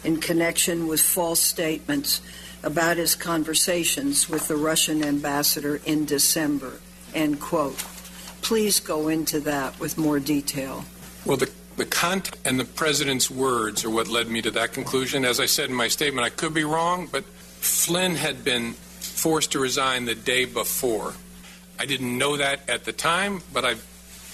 [0.03, 2.21] in connection with false statements
[2.61, 6.79] about his conversations with the Russian ambassador in December.
[7.13, 7.77] End quote.
[8.41, 10.85] Please go into that with more detail.
[11.25, 15.25] Well, the the content and the president's words are what led me to that conclusion.
[15.25, 19.53] As I said in my statement, I could be wrong, but Flynn had been forced
[19.53, 21.13] to resign the day before.
[21.79, 23.83] I didn't know that at the time, but I've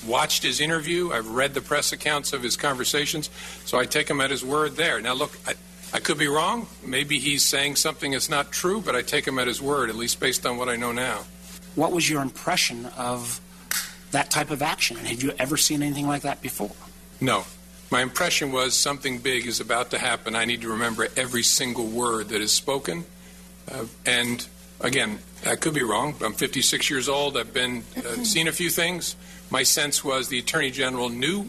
[0.06, 1.12] watched his interview.
[1.12, 3.30] I've read the press accounts of his conversations,
[3.66, 5.00] so I take him at his word there.
[5.02, 5.54] Now, look, I,
[5.94, 6.68] I could be wrong.
[6.86, 9.96] Maybe he's saying something that's not true, but I take him at his word, at
[9.96, 11.26] least based on what I know now.
[11.76, 13.42] What was your impression of
[14.12, 14.98] that type of action?
[14.98, 16.72] And have you ever seen anything like that before?
[17.22, 17.46] No.
[17.92, 20.36] My impression was something big is about to happen.
[20.36, 23.06] I need to remember every single word that is spoken.
[23.72, 24.48] Uh, and
[24.80, 26.16] again, I could be wrong.
[26.24, 27.36] I'm 56 years old.
[27.36, 29.16] I've been uh, seen a few things.
[29.50, 31.48] My sense was the attorney general knew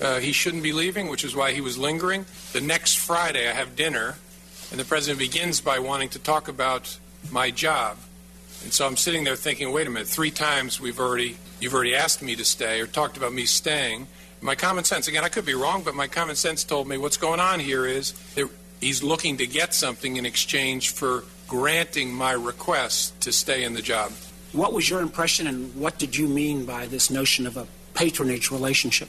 [0.00, 2.26] uh, he shouldn't be leaving, which is why he was lingering.
[2.52, 4.16] The next Friday, I have dinner,
[4.70, 6.98] and the president begins by wanting to talk about
[7.30, 7.98] my job.
[8.62, 11.94] And so I'm sitting there thinking, wait a minute, three times we've already you've already
[11.94, 14.06] asked me to stay or talked about me staying.
[14.40, 17.16] My common sense, again, I could be wrong, but my common sense told me what's
[17.16, 18.48] going on here is that
[18.80, 23.82] he's looking to get something in exchange for granting my request to stay in the
[23.82, 24.12] job.
[24.54, 28.52] What was your impression, and what did you mean by this notion of a patronage
[28.52, 29.08] relationship?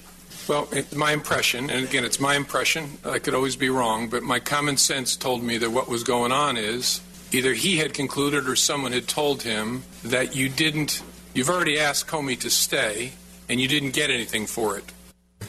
[0.50, 4.24] Well, it, my impression, and again, it's my impression, I could always be wrong, but
[4.24, 7.00] my common sense told me that what was going on is
[7.32, 11.04] either he had concluded or someone had told him that you didn't,
[11.36, 13.12] you've already asked Comey to stay,
[13.48, 14.92] and you didn't get anything for it.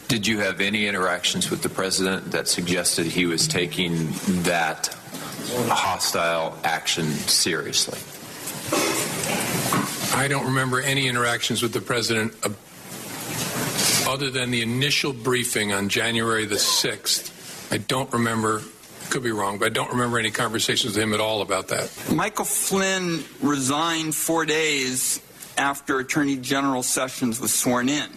[0.09, 4.09] Did you have any interactions with the president that suggested he was taking
[4.43, 4.95] that
[5.71, 7.99] hostile action seriously?
[10.17, 12.49] I don't remember any interactions with the president uh,
[14.11, 17.71] other than the initial briefing on January the 6th.
[17.71, 18.63] I don't remember,
[19.11, 21.93] could be wrong, but I don't remember any conversations with him at all about that.
[22.11, 25.21] Michael Flynn resigned four days
[25.59, 28.09] after Attorney General Sessions was sworn in.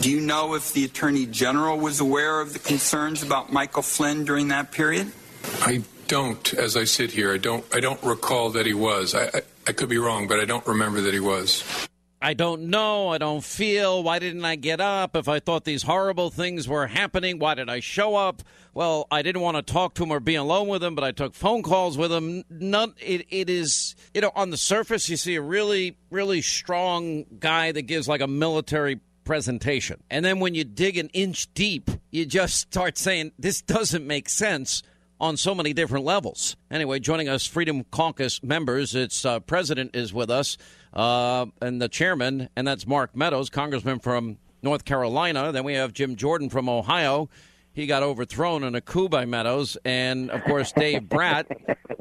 [0.00, 4.24] Do you know if the Attorney General was aware of the concerns about Michael Flynn
[4.24, 5.12] during that period?
[5.60, 9.14] I don't, as I sit here, I don't, I don't recall that he was.
[9.14, 11.88] I, I, I could be wrong, but I don't remember that he was.
[12.20, 13.08] I don't know.
[13.08, 14.02] I don't feel.
[14.02, 15.16] Why didn't I get up?
[15.16, 18.42] If I thought these horrible things were happening, why did I show up?
[18.74, 21.10] Well, I didn't want to talk to him or be alone with him, but I
[21.10, 22.44] took phone calls with him.
[22.48, 22.94] None.
[23.00, 27.72] It, it is, you know, on the surface, you see a really, really strong guy
[27.72, 30.02] that gives like a military presentation.
[30.08, 34.28] And then when you dig an inch deep, you just start saying, this doesn't make
[34.28, 34.84] sense
[35.22, 36.56] on so many different levels.
[36.68, 40.58] Anyway, joining us, Freedom Caucus members, its uh, president is with us,
[40.92, 45.52] uh, and the chairman, and that's Mark Meadows, congressman from North Carolina.
[45.52, 47.30] Then we have Jim Jordan from Ohio,
[47.72, 49.76] he got overthrown in a coup by Meadows.
[49.84, 51.46] And of course, Dave Brat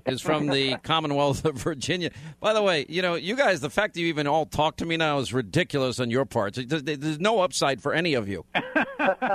[0.06, 2.12] is from the Commonwealth of Virginia.
[2.40, 4.86] By the way, you know, you guys, the fact that you even all talk to
[4.86, 6.58] me now is ridiculous on your part.
[6.68, 8.46] There's no upside for any of you.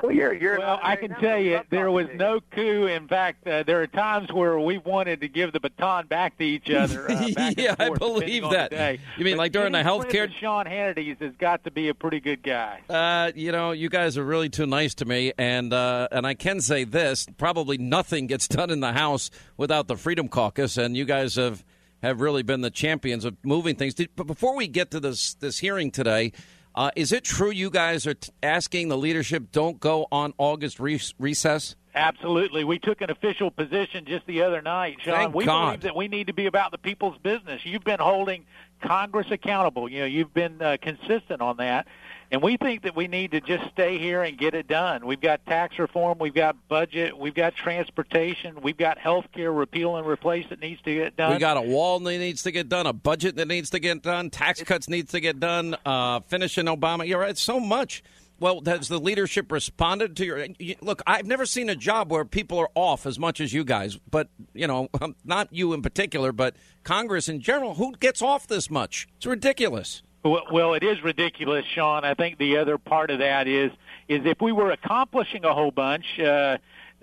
[0.03, 2.87] well, you're, you're well, I can tell you, there was no coup.
[2.87, 6.45] In fact, uh, there are times where we wanted to give the baton back to
[6.45, 7.11] each other.
[7.11, 8.99] Uh, yeah, forth, I believe that.
[9.17, 10.31] You mean but like during the health care?
[10.31, 12.81] Sean Hannity's has got to be a pretty good guy.
[12.89, 16.35] Uh, you know, you guys are really too nice to me, and uh, and I
[16.35, 20.97] can say this: probably nothing gets done in the House without the Freedom Caucus, and
[20.97, 21.65] you guys have
[22.03, 23.95] have really been the champions of moving things.
[23.95, 26.33] But before we get to this this hearing today.
[26.75, 30.79] Uh, is it true you guys are t- asking the leadership don't go on August
[30.79, 31.75] re- recess?
[31.95, 32.65] Absolutely.
[32.65, 35.15] We took an official position just the other night, Sean.
[35.15, 35.65] Thank we God.
[35.65, 37.63] believe that we need to be about the people's business.
[37.65, 38.45] You've been holding
[38.83, 39.89] Congress accountable.
[39.89, 41.87] You know, you've been uh, consistent on that.
[42.31, 45.07] And we think that we need to just stay here and get it done.
[45.07, 49.97] We've got tax reform, we've got budget, we've got transportation, we've got health care repeal
[49.97, 51.33] and replace that needs to get done.
[51.33, 54.03] We got a wall that needs to get done, a budget that needs to get
[54.03, 57.07] done, tax cuts needs to get done, uh, finishing Obama.
[57.07, 58.03] You're right, so much.
[58.39, 60.47] Well, has the leadership responded to your
[60.83, 61.01] look?
[61.07, 64.29] I've never seen a job where people are off as much as you guys, but
[64.53, 64.89] you know,
[65.25, 66.55] not you in particular, but
[66.85, 67.77] Congress in general.
[67.77, 69.09] Who gets off this much?
[69.17, 70.03] It's ridiculous.
[70.31, 72.05] Well, well, it is ridiculous, Sean.
[72.05, 73.71] I think the other part of that is
[74.09, 76.59] is if we were accomplishing a whole bunch, uh,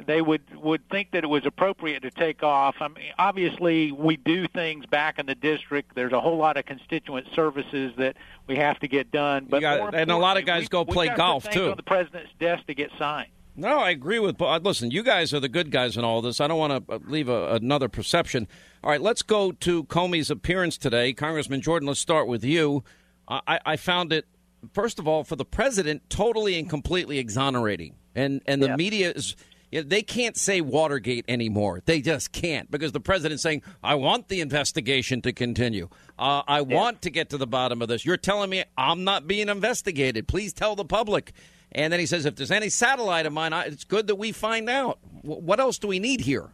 [0.05, 2.75] they would would think that it was appropriate to take off.
[2.81, 5.95] I mean, obviously, we do things back in the district.
[5.95, 8.15] There's a whole lot of constituent services that
[8.47, 9.45] we have to get done.
[9.49, 11.71] But got, and a lot of guys we, go play golf too.
[11.71, 13.29] On the president's desk to get signed.
[13.55, 14.41] No, I agree with.
[14.41, 16.41] Listen, you guys are the good guys in all this.
[16.41, 18.47] I don't want to leave a, another perception.
[18.83, 21.87] All right, let's go to Comey's appearance today, Congressman Jordan.
[21.87, 22.83] Let's start with you.
[23.27, 24.25] I, I found it,
[24.73, 27.95] first of all, for the president, totally and completely exonerating.
[28.15, 28.75] And and the Yeah.
[28.75, 29.35] media is.
[29.71, 31.81] They can't say Watergate anymore.
[31.83, 35.89] They just can't because the president's saying, "I want the investigation to continue.
[36.19, 39.27] Uh, I want to get to the bottom of this." You're telling me I'm not
[39.27, 40.27] being investigated.
[40.27, 41.33] Please tell the public.
[41.71, 44.31] And then he says, "If there's any satellite of mine, I, it's good that we
[44.31, 46.51] find out." W- what else do we need here?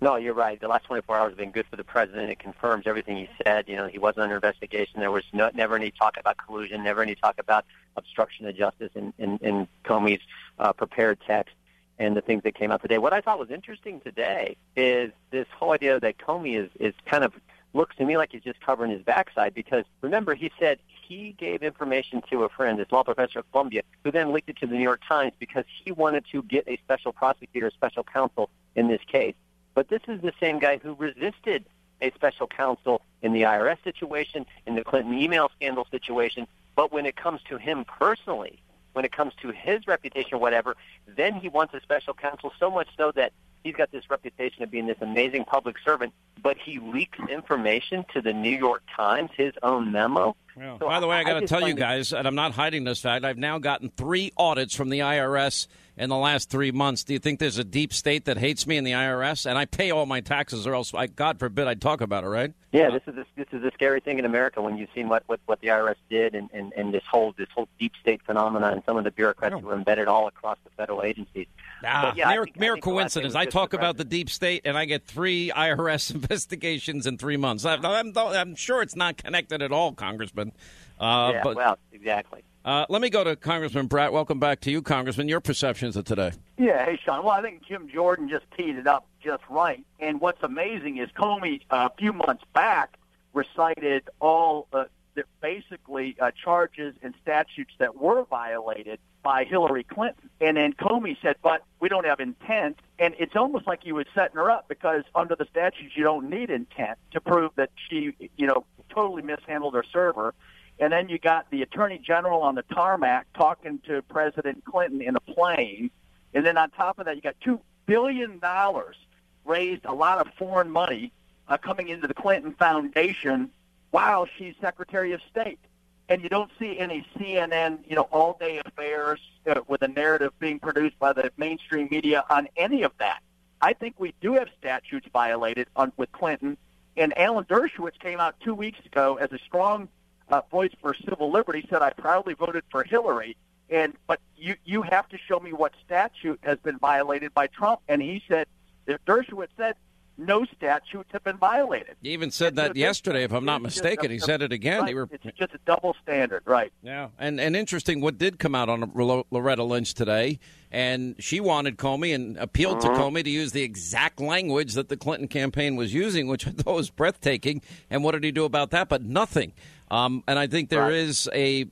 [0.00, 0.60] No, you're right.
[0.60, 2.30] The last 24 hours have been good for the president.
[2.30, 3.66] It confirms everything he said.
[3.66, 5.00] You know, he wasn't under investigation.
[5.00, 7.64] There was no, never any talk about collusion, never any talk about
[7.96, 10.20] obstruction of justice in, in, in Comey's
[10.58, 11.54] uh, prepared text
[11.98, 12.98] and the things that came out today.
[12.98, 17.24] What I thought was interesting today is this whole idea that Comey is, is kind
[17.24, 17.32] of
[17.72, 20.78] looks to me like he's just covering his backside because remember he said
[21.08, 24.56] he gave information to a friend, this law professor at Columbia, who then leaked it
[24.58, 28.50] to the New York Times because he wanted to get a special prosecutor, special counsel
[28.74, 29.34] in this case.
[29.76, 31.66] But this is the same guy who resisted
[32.00, 36.48] a special counsel in the IRS situation, in the Clinton email scandal situation.
[36.74, 38.58] But when it comes to him personally,
[38.94, 42.70] when it comes to his reputation or whatever, then he wants a special counsel so
[42.70, 46.78] much so that he's got this reputation of being this amazing public servant, but he
[46.78, 50.34] leaks information to the New York Times, his own memo.
[50.56, 53.00] So By the way, I got to tell you guys, and I'm not hiding this
[53.00, 53.26] fact.
[53.26, 55.66] I've now gotten three audits from the IRS
[55.96, 57.04] in the last three months.
[57.04, 59.46] Do you think there's a deep state that hates me in the IRS?
[59.46, 62.28] And I pay all my taxes, or else, I, God forbid, I'd talk about it,
[62.28, 62.52] right?
[62.72, 65.22] Yeah, this is a, this is a scary thing in America when you've seen what,
[65.26, 68.74] what, what the IRS did and, and, and this whole this whole deep state phenomenon
[68.74, 71.46] and some of the bureaucrats who are embedded all across the federal agencies.
[71.84, 73.34] Ah, yeah, mere, I think last thing coincidence.
[73.34, 77.64] I talk about the deep state, and I get three IRS investigations in three months.
[77.64, 80.52] I'm, I'm, I'm sure it's not connected at all, Congressman.
[81.00, 82.42] Uh, yeah, but well, exactly.
[82.66, 84.12] Uh, let me go to Congressman Brat.
[84.12, 85.28] Welcome back to you, Congressman.
[85.28, 86.32] Your perceptions of today.
[86.58, 87.24] Yeah, hey Sean.
[87.24, 89.86] Well, I think Jim Jordan just teed it up just right.
[90.00, 92.98] And what's amazing is Comey uh, a few months back
[93.32, 100.28] recited all uh, the basically uh, charges and statutes that were violated by Hillary Clinton.
[100.40, 104.06] And then Comey said, "But we don't have intent." And it's almost like he was
[104.12, 108.16] setting her up because under the statutes you don't need intent to prove that she,
[108.36, 110.34] you know, totally mishandled her server.
[110.78, 115.16] And then you got the attorney general on the tarmac talking to President Clinton in
[115.16, 115.90] a plane.
[116.34, 118.96] And then on top of that, you got two billion dollars
[119.44, 121.12] raised, a lot of foreign money
[121.48, 123.50] uh, coming into the Clinton Foundation
[123.90, 125.60] while she's Secretary of State.
[126.08, 130.60] And you don't see any CNN, you know, all-day affairs uh, with a narrative being
[130.60, 133.20] produced by the mainstream media on any of that.
[133.60, 136.58] I think we do have statutes violated on with Clinton.
[136.96, 139.88] And Alan Dershowitz came out two weeks ago as a strong
[140.28, 141.66] uh, voice for civil liberty.
[141.70, 143.36] Said I proudly voted for Hillary.
[143.68, 147.80] And but you you have to show me what statute has been violated by Trump.
[147.88, 148.46] And he said,
[148.86, 149.74] if Dershowitz said
[150.18, 151.94] no statutes have been violated.
[152.02, 154.10] He even said that yesterday, if I'm not mistaken.
[154.10, 154.80] He said it again.
[154.80, 154.86] Right.
[154.86, 156.72] They were, It's just a double standard, right?
[156.82, 158.00] yeah, and and interesting.
[158.00, 160.38] What did come out on Loretta Lynch today,
[160.70, 162.96] and she wanted Comey and appealed to Mhm.
[162.96, 166.76] Comey to use the exact language that the Clinton campaign was using, which I thought
[166.76, 167.60] was breathtaking.
[167.90, 168.88] And what did he do about that?
[168.88, 169.52] But nothing.
[169.90, 171.66] Um, and I think there is a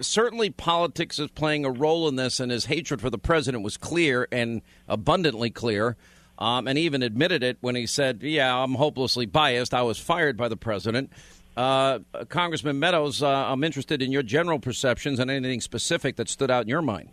[0.00, 3.76] certainly politics is playing a role in this, and his hatred for the president was
[3.76, 5.96] clear and abundantly clear.
[6.38, 9.74] Um, and even admitted it when he said, "Yeah, I'm hopelessly biased.
[9.74, 11.12] I was fired by the president."
[11.54, 11.98] Uh,
[12.30, 16.62] Congressman Meadows, uh, I'm interested in your general perceptions and anything specific that stood out
[16.62, 17.10] in your mind.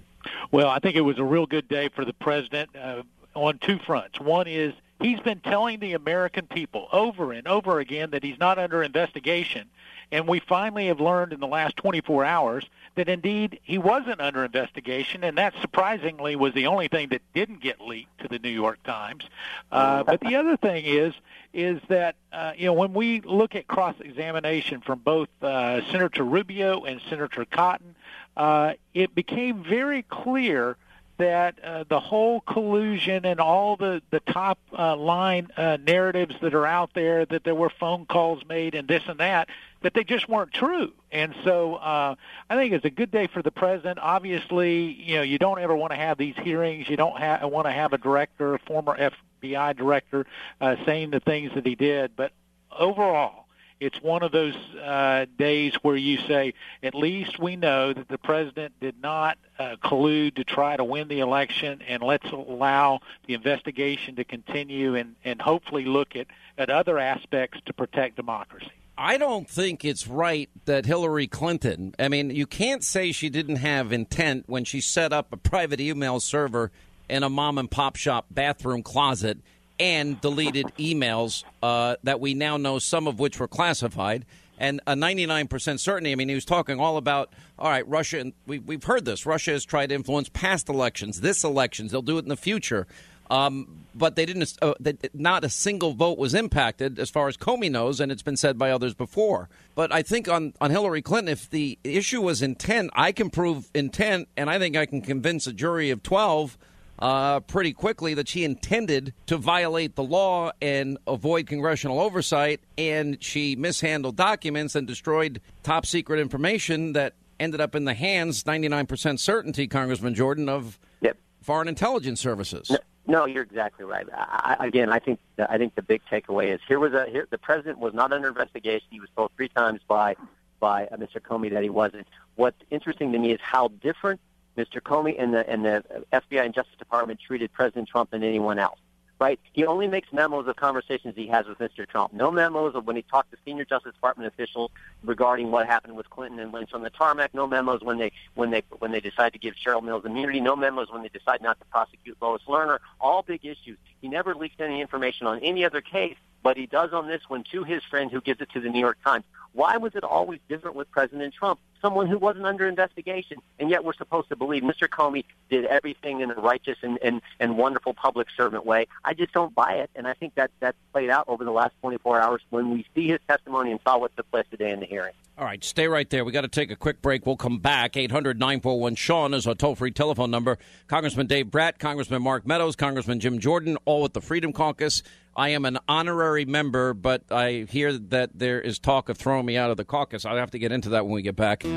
[0.51, 3.03] Well, I think it was a real good day for the president uh,
[3.33, 4.19] on two fronts.
[4.21, 8.57] One is he's been telling the American people over and over again that he's not
[8.57, 9.69] under investigation.
[10.11, 14.43] And we finally have learned in the last 24 hours that indeed he wasn't under
[14.43, 18.49] investigation, and that surprisingly was the only thing that didn't get leaked to the New
[18.49, 19.25] York Times.
[19.71, 21.13] Uh, but the other thing is,
[21.53, 26.83] is that uh, you know when we look at cross-examination from both uh, Senator Rubio
[26.83, 27.95] and Senator Cotton,
[28.35, 30.77] uh, it became very clear
[31.17, 36.53] that uh, the whole collusion and all the the top uh, line uh, narratives that
[36.53, 39.49] are out there that there were phone calls made and this and that
[39.81, 40.91] that they just weren't true.
[41.11, 42.15] And so uh,
[42.49, 43.99] I think it's a good day for the president.
[43.99, 46.87] Obviously, you know you don't ever want to have these hearings.
[46.89, 49.11] You don't ha- want to have a director, a former
[49.41, 50.25] FBI director,
[50.61, 52.15] uh, saying the things that he did.
[52.15, 52.31] But
[52.77, 53.46] overall,
[53.79, 58.17] it's one of those uh, days where you say, at least we know that the
[58.17, 63.33] president did not uh, collude to try to win the election, and let's allow the
[63.33, 68.71] investigation to continue and, and hopefully look at, at other aspects to protect democracy.
[68.97, 73.57] I don't think it's right that Hillary Clinton, I mean, you can't say she didn't
[73.57, 76.71] have intent when she set up a private email server
[77.07, 79.37] in a mom and pop shop bathroom closet
[79.79, 84.25] and deleted emails uh, that we now know some of which were classified.
[84.59, 86.11] And a 99% certainty.
[86.11, 89.25] I mean, he was talking all about, all right, Russia, and we, we've heard this.
[89.25, 91.91] Russia has tried to influence past elections, this elections.
[91.91, 92.87] They'll do it in the future.
[93.29, 94.57] Um, but they didn't.
[94.61, 98.21] Uh, they, not a single vote was impacted, as far as Comey knows, and it's
[98.21, 99.49] been said by others before.
[99.75, 103.69] But I think on on Hillary Clinton, if the issue was intent, I can prove
[103.75, 106.57] intent, and I think I can convince a jury of twelve
[106.99, 113.21] uh, pretty quickly that she intended to violate the law and avoid congressional oversight, and
[113.23, 118.67] she mishandled documents and destroyed top secret information that ended up in the hands, ninety
[118.67, 121.17] nine percent certainty, Congressman Jordan, of Yep.
[121.41, 122.71] foreign intelligence services.
[123.05, 124.05] No, you're exactly right.
[124.13, 127.27] I, I, again, I think I think the big takeaway is here was a here
[127.29, 128.87] the president was not under investigation.
[128.89, 130.15] He was told three times by
[130.59, 131.21] by uh, Mr.
[131.21, 132.07] Comey that he wasn't.
[132.35, 134.19] What's interesting to me is how different
[134.57, 134.81] Mr.
[134.81, 138.79] Comey and the and the FBI and Justice Department treated President Trump than anyone else.
[139.19, 139.39] Right?
[139.51, 141.87] He only makes memos of conversations he has with Mr.
[141.87, 142.13] Trump.
[142.13, 144.69] No memos of when he talked to senior Justice Department officials
[145.03, 147.33] regarding what happened with Clinton and Lynch on the tarmac.
[147.33, 150.39] No memos when they when they when they decide to give Cheryl Mills immunity.
[150.39, 152.77] No memos when they decide not to prosecute Lois Lerner.
[153.01, 153.77] All big issues.
[154.01, 157.43] He never leaks any information on any other case, but he does on this one
[157.51, 159.25] to his friend who gives it to the New York Times.
[159.53, 161.59] Why was it always different with President Trump?
[161.81, 164.87] Someone who wasn't under investigation, and yet we're supposed to believe Mr.
[164.87, 168.87] Comey did everything in a righteous and, and, and wonderful public servant way.
[169.03, 171.73] I just don't buy it, and I think that that played out over the last
[171.81, 174.85] 24 hours when we see his testimony and saw what took place today in the
[174.85, 175.13] hearing.
[175.37, 176.25] All right, stay right there.
[176.25, 177.27] We got to take a quick break.
[177.27, 177.95] We'll come back.
[177.95, 180.57] 800 941 Sean is our toll free telephone number.
[180.87, 185.03] Congressman Dave Brat, Congressman Mark Meadows, Congressman Jim Jordan, all with the Freedom Caucus.
[185.37, 189.55] I am an honorary member, but I hear that there is talk of throwing me
[189.55, 190.25] out of the caucus.
[190.25, 191.63] I'll have to get into that when we get back.
[191.63, 191.71] All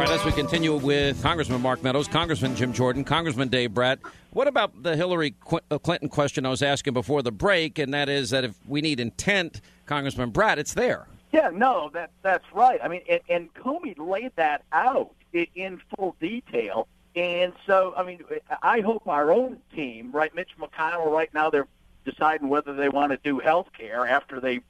[0.00, 4.00] right, as we continue with Congressman Mark Meadows, Congressman Jim Jordan, Congressman Dave Brat,
[4.32, 5.36] what about the Hillary
[5.70, 7.78] uh, Clinton question I was asking before the break?
[7.78, 11.06] And that is that if we need intent, Congressman Brat, it's there.
[11.30, 12.80] Yeah, no, that that's right.
[12.82, 16.88] I mean, and, and Comey laid that out in, in full detail.
[17.16, 18.24] And so, I mean,
[18.62, 20.34] I hope our own team, right?
[20.34, 21.68] Mitch McConnell, right now, they're
[22.04, 24.60] deciding whether they want to do health care after they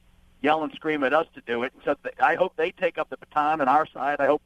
[0.41, 1.73] yell and scream at us to do it.
[1.83, 4.19] So th- I hope they take up the baton on our side.
[4.19, 4.43] I hope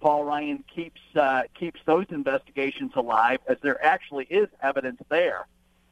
[0.00, 5.46] Paul Ryan keeps uh, keeps those investigations alive, as there actually is evidence there.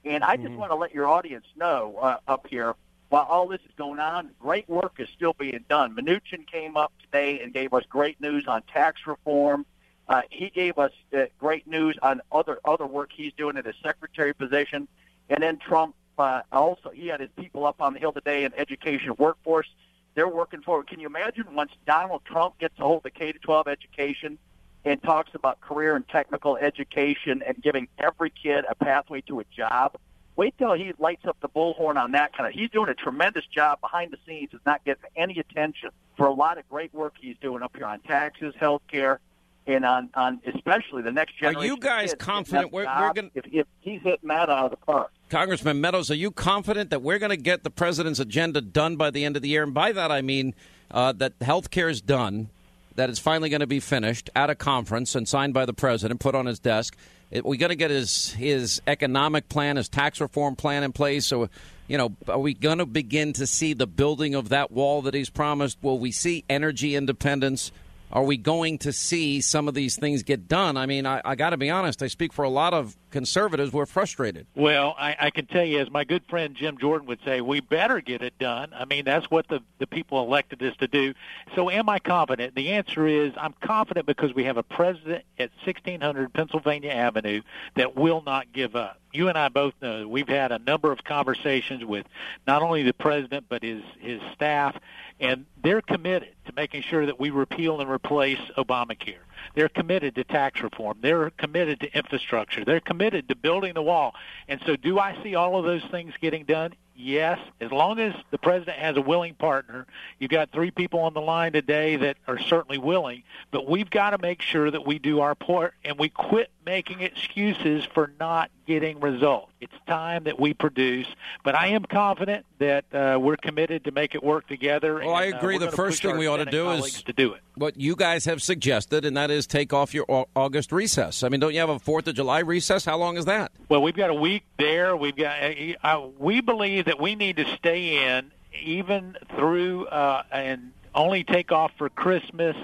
[0.05, 2.75] And I just want to let your audience know uh, up here,
[3.09, 5.95] while all this is going on, great work is still being done.
[5.97, 9.67] Mnuchin came up today and gave us great news on tax reform.
[10.09, 13.75] Uh, he gave us uh, great news on other other work he's doing in his
[13.83, 14.89] secretary position,
[15.29, 18.53] and then Trump uh, also he had his people up on the hill today in
[18.55, 19.69] education workforce.
[20.15, 20.89] They're working forward.
[20.89, 24.39] Can you imagine once Donald Trump gets a hold of the K to 12 education
[24.85, 29.45] and talks about career and technical education and giving every kid a pathway to a
[29.55, 29.97] job?
[30.35, 32.55] Wait till he lights up the bullhorn on that kind of.
[32.55, 34.55] He's doing a tremendous job behind the scenes.
[34.55, 37.87] Is not getting any attention for a lot of great work he's doing up here
[37.87, 39.21] on taxes, health care,
[39.69, 41.61] and on, on especially the next generation.
[41.61, 44.77] Are you guys confident we're, we're going If, if he's hitting that out of the
[44.79, 45.11] park.
[45.29, 49.11] Congressman Meadows, are you confident that we're going to get the president's agenda done by
[49.11, 49.63] the end of the year?
[49.63, 50.55] And by that, I mean
[50.91, 52.49] uh, that health care is done,
[52.95, 56.21] that it's finally going to be finished at a conference and signed by the president,
[56.21, 56.97] put on his desk.
[57.31, 61.27] It, we got to get his his economic plan, his tax reform plan in place.
[61.27, 61.51] So,
[61.87, 65.13] you know, are we going to begin to see the building of that wall that
[65.13, 65.77] he's promised?
[65.83, 67.71] Will we see energy independence?
[68.11, 70.77] Are we going to see some of these things get done?
[70.77, 72.03] I mean, I, I got to be honest.
[72.03, 73.73] I speak for a lot of conservatives.
[73.73, 74.47] We're frustrated.
[74.55, 77.61] Well, I, I can tell you, as my good friend Jim Jordan would say, we
[77.61, 78.73] better get it done.
[78.75, 81.15] I mean, that's what the, the people elected us to do.
[81.55, 82.55] So am I confident?
[82.55, 87.43] The answer is I'm confident because we have a president at 1600 Pennsylvania Avenue
[87.77, 89.01] that will not give up.
[89.13, 92.07] You and I both know we've had a number of conversations with
[92.47, 94.77] not only the president but his his staff,
[95.21, 99.19] and they're committed to making sure that we repeal and replace Obamacare.
[99.55, 100.99] They're committed to tax reform.
[101.01, 102.65] They're committed to infrastructure.
[102.65, 104.15] They're committed to building the wall.
[104.49, 106.75] And so, do I see all of those things getting done?
[107.01, 109.87] Yes, as long as the president has a willing partner.
[110.19, 113.23] You've got three people on the line today that are certainly willing,
[113.53, 117.03] but we've got to make sure that we do our part and we quit making
[117.03, 119.53] excuses for not getting results.
[119.61, 121.07] It's time that we produce,
[121.45, 124.97] but I am confident that uh, we're committed to make it work together.
[124.97, 125.59] Well, I and, uh, agree.
[125.59, 127.43] we're the first thing we ought to do is to do it.
[127.59, 131.23] What you guys have suggested, and that is take off your August recess.
[131.23, 132.85] I mean, don't you have a Fourth of July recess?
[132.85, 133.53] How long is that?
[133.69, 134.97] Well, we've got a week there.
[134.97, 135.37] We've got.
[135.83, 138.31] Uh, we believe that we need to stay in
[138.63, 142.57] even through uh, and only take off for Christmas.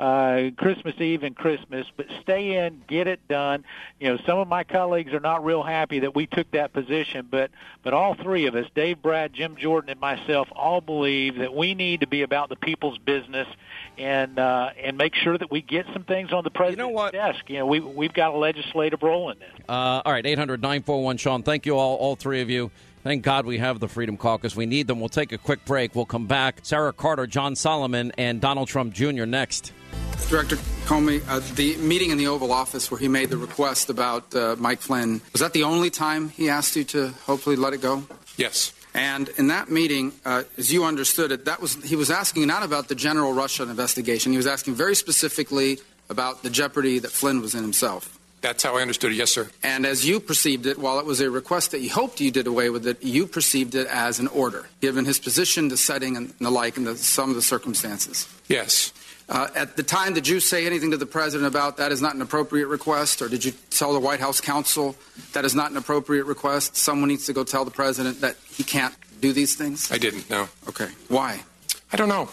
[0.00, 3.66] Uh, Christmas Eve and Christmas, but stay in, get it done.
[3.98, 7.28] You know, some of my colleagues are not real happy that we took that position,
[7.30, 7.50] but
[7.82, 11.74] but all three of us, Dave, Brat, Jim Jordan, and myself, all believe that we
[11.74, 13.46] need to be about the people's business
[13.98, 17.10] and uh, and make sure that we get some things on the president's you know
[17.10, 17.50] desk.
[17.50, 19.50] You know, we we've got a legislative role in this.
[19.68, 21.42] Uh, all right, eight hundred nine four one, Sean.
[21.42, 22.70] Thank you all, all three of you.
[23.02, 24.54] Thank God we have the Freedom Caucus.
[24.54, 25.00] We need them.
[25.00, 25.94] We'll take a quick break.
[25.94, 26.60] We'll come back.
[26.62, 29.24] Sarah Carter, John Solomon, and Donald Trump Jr.
[29.24, 29.72] next.
[30.28, 34.32] Director Comey, uh, the meeting in the Oval Office where he made the request about
[34.34, 37.80] uh, Mike Flynn, was that the only time he asked you to hopefully let it
[37.80, 38.04] go?
[38.36, 38.72] Yes.
[38.94, 42.62] And in that meeting, uh, as you understood it, that was he was asking not
[42.62, 44.32] about the general Russia investigation.
[44.32, 45.78] He was asking very specifically
[46.10, 48.19] about the jeopardy that Flynn was in himself.
[48.40, 49.16] That's how I understood it.
[49.16, 49.50] Yes, sir.
[49.62, 52.46] And as you perceived it, while it was a request that you hoped you did
[52.46, 56.30] away with it, you perceived it as an order, given his position, the setting, and
[56.40, 58.26] the like, and the, some of the circumstances.
[58.48, 58.92] Yes.
[59.28, 62.14] Uh, at the time, did you say anything to the president about that is not
[62.14, 64.96] an appropriate request, or did you tell the White House counsel
[65.34, 66.76] that is not an appropriate request?
[66.76, 69.92] Someone needs to go tell the president that he can't do these things.
[69.92, 70.28] I didn't.
[70.30, 70.48] No.
[70.68, 70.88] Okay.
[71.08, 71.42] Why?
[71.92, 72.30] I don't know.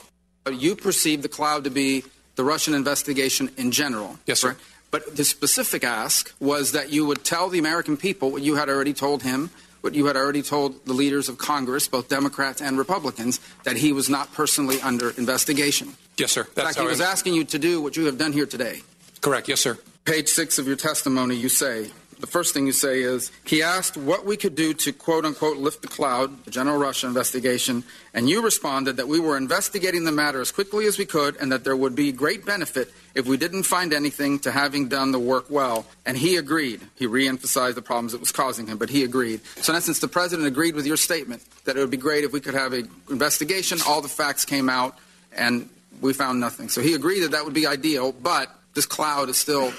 [0.51, 2.03] You perceived the cloud to be
[2.36, 4.18] the Russian investigation in general.
[4.26, 4.55] Yes, sir.
[4.90, 8.70] But the specific ask was that you would tell the American people what you had
[8.70, 9.50] already told him,
[9.82, 13.92] what you had already told the leaders of Congress, both Democrats and Republicans, that he
[13.92, 15.96] was not personally under investigation.
[16.18, 16.42] Yes, sir.
[16.42, 18.82] In fact, he was asking you to do what you have done here today.
[19.22, 19.48] Correct.
[19.48, 19.78] Yes, sir.
[20.06, 23.95] Page six of your testimony, you say, the first thing you say is, he asked
[23.95, 28.30] what we could do to quote unquote lift the cloud, the general Russia investigation, and
[28.30, 31.63] you responded that we were investigating the matter as quickly as we could and that
[31.63, 35.45] there would be great benefit if we didn't find anything to having done the work
[35.49, 35.86] well.
[36.05, 36.82] And he agreed.
[36.95, 39.41] He re-emphasized the problems it was causing him, but he agreed.
[39.57, 42.34] So in essence, the president agreed with your statement that it would be great if
[42.34, 44.97] we could have an investigation, all the facts came out,
[45.32, 45.70] and
[46.01, 46.70] we found nothing.
[46.70, 49.74] So he agreed that that would be ideal, but this cloud is still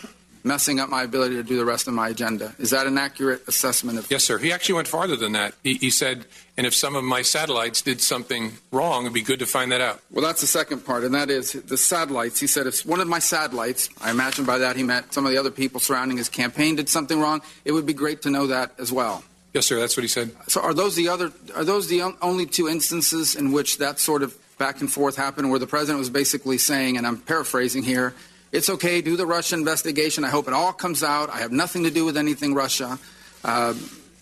[0.48, 2.54] messing up my ability to do the rest of my agenda.
[2.58, 4.38] Is that an accurate assessment of Yes, sir.
[4.38, 5.54] He actually went farther than that.
[5.62, 6.24] He, he said,
[6.56, 9.80] and if some of my satellites did something wrong, it'd be good to find that
[9.80, 10.00] out.
[10.10, 12.40] Well, that's the second part, and that is the satellites.
[12.40, 15.30] He said if one of my satellites, I imagine by that he meant some of
[15.30, 18.48] the other people surrounding his campaign did something wrong, it would be great to know
[18.48, 19.22] that as well.
[19.54, 19.78] Yes, sir.
[19.78, 20.30] That's what he said.
[20.48, 24.22] So are those the other are those the only two instances in which that sort
[24.22, 28.14] of back and forth happened where the president was basically saying and I'm paraphrasing here,
[28.52, 30.24] it's okay, do the Russia investigation.
[30.24, 31.30] I hope it all comes out.
[31.30, 32.98] I have nothing to do with anything Russia.
[33.44, 33.74] Uh,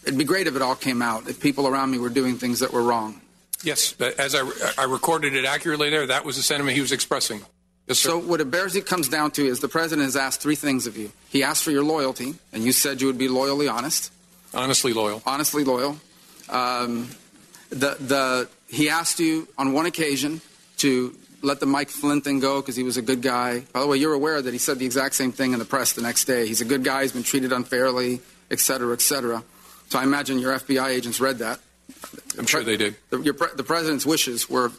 [0.05, 2.61] it'd be great if it all came out, if people around me were doing things
[2.61, 3.21] that were wrong.
[3.63, 4.49] Yes, but as I,
[4.79, 7.41] I recorded it accurately there, that was the sentiment he was expressing.
[7.87, 8.11] Yes, sir.
[8.11, 10.87] So what it bears it comes down to is the president has asked three things
[10.87, 11.13] of you.
[11.31, 14.13] He asked for your loyalty, and you said you would be loyally honest.
[14.53, 15.23] Honestly loyal.
[15.25, 15.99] Honestly loyal.
[16.49, 17.11] Um,
[17.71, 20.41] the the he asked you on one occasion
[20.79, 21.15] to
[21.47, 23.61] let the Mike Flynn thing go because he was a good guy.
[23.73, 25.93] By the way, you're aware that he said the exact same thing in the press
[25.93, 26.47] the next day.
[26.47, 27.03] He's a good guy.
[27.03, 28.21] He's been treated unfairly,
[28.51, 29.45] et cetera, et cetera.
[29.89, 31.61] So I imagine your FBI agents read that.
[32.37, 32.97] I'm sure they did.
[33.11, 34.73] The, your, the president's wishes were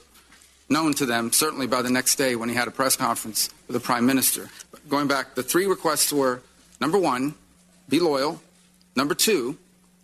[0.69, 3.73] known to them certainly by the next day when he had a press conference with
[3.73, 4.49] the prime minister.
[4.69, 6.41] But going back, the three requests were
[6.81, 7.33] number one,
[7.87, 8.41] be loyal.
[8.97, 9.57] Number two,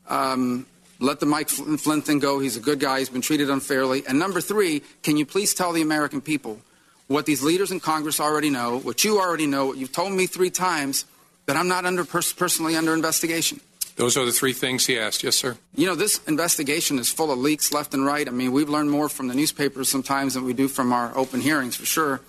[0.08, 0.66] um,
[1.04, 2.40] let the Mike Flynn thing go.
[2.40, 3.00] He's a good guy.
[3.00, 4.04] He's been treated unfairly.
[4.08, 6.60] And number three, can you please tell the American people
[7.08, 10.28] what these leaders in Congress already know, what you already know, what you've told me
[10.28, 11.06] three times,
[11.46, 13.60] that I'm not under pers- personally under investigation?
[13.98, 15.24] Those are the three things he asked.
[15.24, 15.58] Yes, sir.
[15.76, 18.28] You know, this investigation is full of leaks left and right.
[18.28, 21.42] I mean, we've learned more from the newspapers sometimes than we do from our open
[21.42, 22.22] hearings, for sure.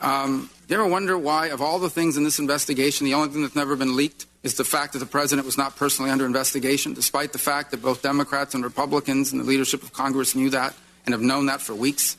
[0.00, 3.42] Um, you ever wonder why, of all the things in this investigation, the only thing
[3.42, 6.94] that's never been leaked is the fact that the president was not personally under investigation,
[6.94, 10.74] despite the fact that both Democrats and Republicans and the leadership of Congress knew that
[11.04, 12.16] and have known that for weeks?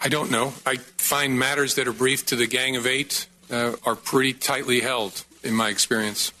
[0.00, 0.52] I don't know.
[0.66, 4.80] I find matters that are briefed to the Gang of Eight uh, are pretty tightly
[4.80, 6.32] held, in my experience.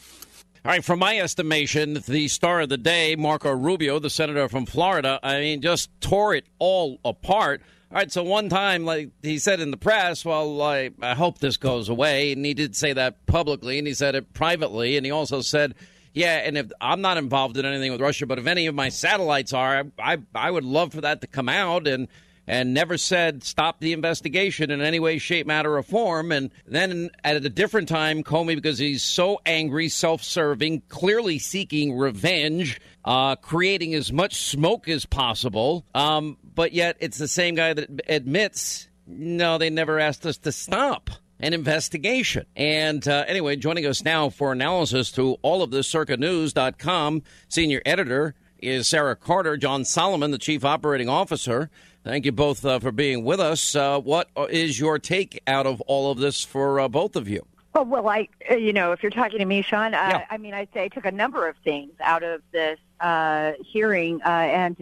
[0.64, 4.64] All right, from my estimation, the star of the day, Marco Rubio, the senator from
[4.64, 7.62] Florida, I mean, just tore it all apart.
[7.92, 11.40] All right, so one time, like he said in the press, well, I, I hope
[11.40, 12.32] this goes away.
[12.32, 14.96] And he did say that publicly, and he said it privately.
[14.96, 15.74] And he also said,
[16.14, 18.88] yeah, and if I'm not involved in anything with Russia, but if any of my
[18.88, 21.86] satellites are, I, I would love for that to come out.
[21.86, 22.08] And
[22.46, 26.32] and never said stop the investigation in any way, shape, matter, or form.
[26.32, 31.96] And then at a different time, Comey, because he's so angry, self serving, clearly seeking
[31.96, 35.84] revenge, uh, creating as much smoke as possible.
[35.94, 40.52] Um, but yet it's the same guy that admits, no, they never asked us to
[40.52, 41.10] stop
[41.40, 42.46] an investigation.
[42.56, 48.34] And uh, anyway, joining us now for analysis to all of this, circanews.com, senior editor
[48.58, 51.68] is Sarah Carter, John Solomon, the chief operating officer.
[52.04, 53.74] Thank you both uh, for being with us.
[53.74, 57.44] Uh, what is your take out of all of this for uh, both of you?
[57.74, 60.24] Oh, well, I, uh, you know, if you're talking to me, Sean, uh, yeah.
[60.30, 64.20] I mean, I'd say I took a number of things out of this uh, hearing,
[64.22, 64.76] and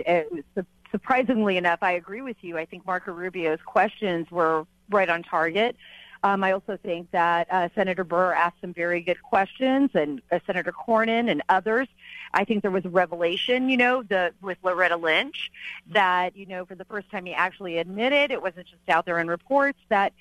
[0.90, 2.58] surprisingly enough, I agree with you.
[2.58, 5.76] I think Marco Rubio's questions were right on target.
[6.22, 10.38] Um, I also think that uh, Senator Burr asked some very good questions, and uh,
[10.46, 11.88] Senator Cornyn and others.
[12.34, 15.50] I think there was a revelation, you know, the with Loretta Lynch,
[15.92, 19.18] that you know, for the first time, he actually admitted it wasn't just out there
[19.18, 20.12] in reports that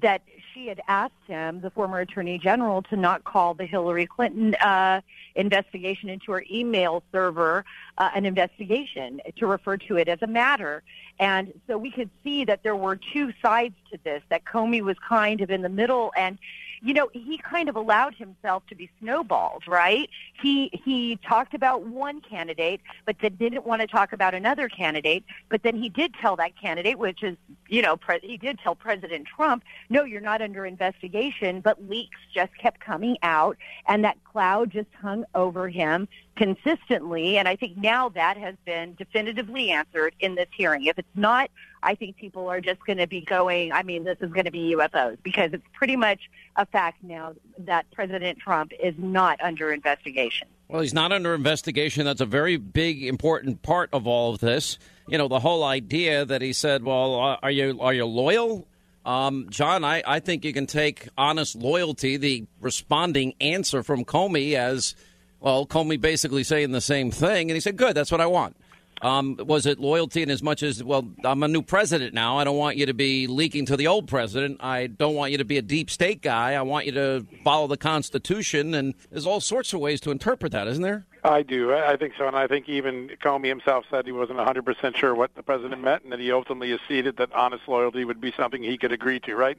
[0.00, 0.22] that
[0.52, 5.00] she had asked him, the former attorney general, to not call the Hillary Clinton uh,
[5.34, 7.64] investigation into her email server
[7.98, 10.82] uh, an investigation, to refer to it as a matter.
[11.18, 14.96] And so we could see that there were two sides to this, that Comey was
[15.06, 16.38] kind of in the middle and
[16.82, 20.10] you know, he kind of allowed himself to be snowballed, right?
[20.42, 25.24] He he talked about one candidate, but then didn't want to talk about another candidate.
[25.48, 27.36] But then he did tell that candidate, which is,
[27.68, 31.60] you know, pre- he did tell President Trump, no, you're not under investigation.
[31.60, 33.56] But leaks just kept coming out,
[33.86, 37.38] and that cloud just hung over him consistently.
[37.38, 40.86] And I think now that has been definitively answered in this hearing.
[40.86, 41.48] If it's not,
[41.82, 44.50] I think people are just going to be going, I mean, this is going to
[44.50, 49.72] be UFOs because it's pretty much a fact now that President Trump is not under
[49.72, 50.48] investigation.
[50.68, 52.04] Well, he's not under investigation.
[52.04, 54.78] That's a very big, important part of all of this.
[55.08, 58.66] You know, the whole idea that he said, well, uh, are you, are you loyal?
[59.04, 64.54] Um, John, I, I think you can take honest loyalty, the responding answer from Comey,
[64.54, 64.94] as
[65.40, 68.56] well, Comey basically saying the same thing, and he said, "Good, that's what I want."
[69.02, 72.38] Um, was it loyalty in as much as, well, I'm a new president now.
[72.38, 74.58] I don't want you to be leaking to the old president.
[74.60, 76.54] I don't want you to be a deep state guy.
[76.54, 78.74] I want you to follow the Constitution.
[78.74, 81.04] And there's all sorts of ways to interpret that, isn't there?
[81.24, 81.74] I do.
[81.74, 82.26] I think so.
[82.26, 86.04] And I think even Comey himself said he wasn't 100% sure what the president meant
[86.04, 89.34] and that he ultimately acceded that honest loyalty would be something he could agree to,
[89.34, 89.58] right?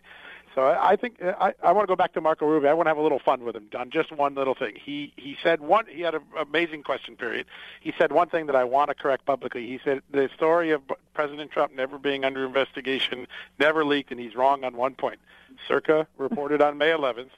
[0.56, 2.70] So I, I think uh, I, I want to go back to Marco Rubio.
[2.70, 4.76] I want to have a little fun with him on just one little thing.
[4.76, 5.86] He he said one.
[5.88, 7.46] He had an amazing question period.
[7.82, 9.66] He said one thing that I want to correct publicly.
[9.68, 10.82] He said the story of
[11.14, 13.28] President Trump never being under investigation
[13.60, 15.20] never leaked, and he's wrong on one point.
[15.68, 17.30] Circa reported on May 11th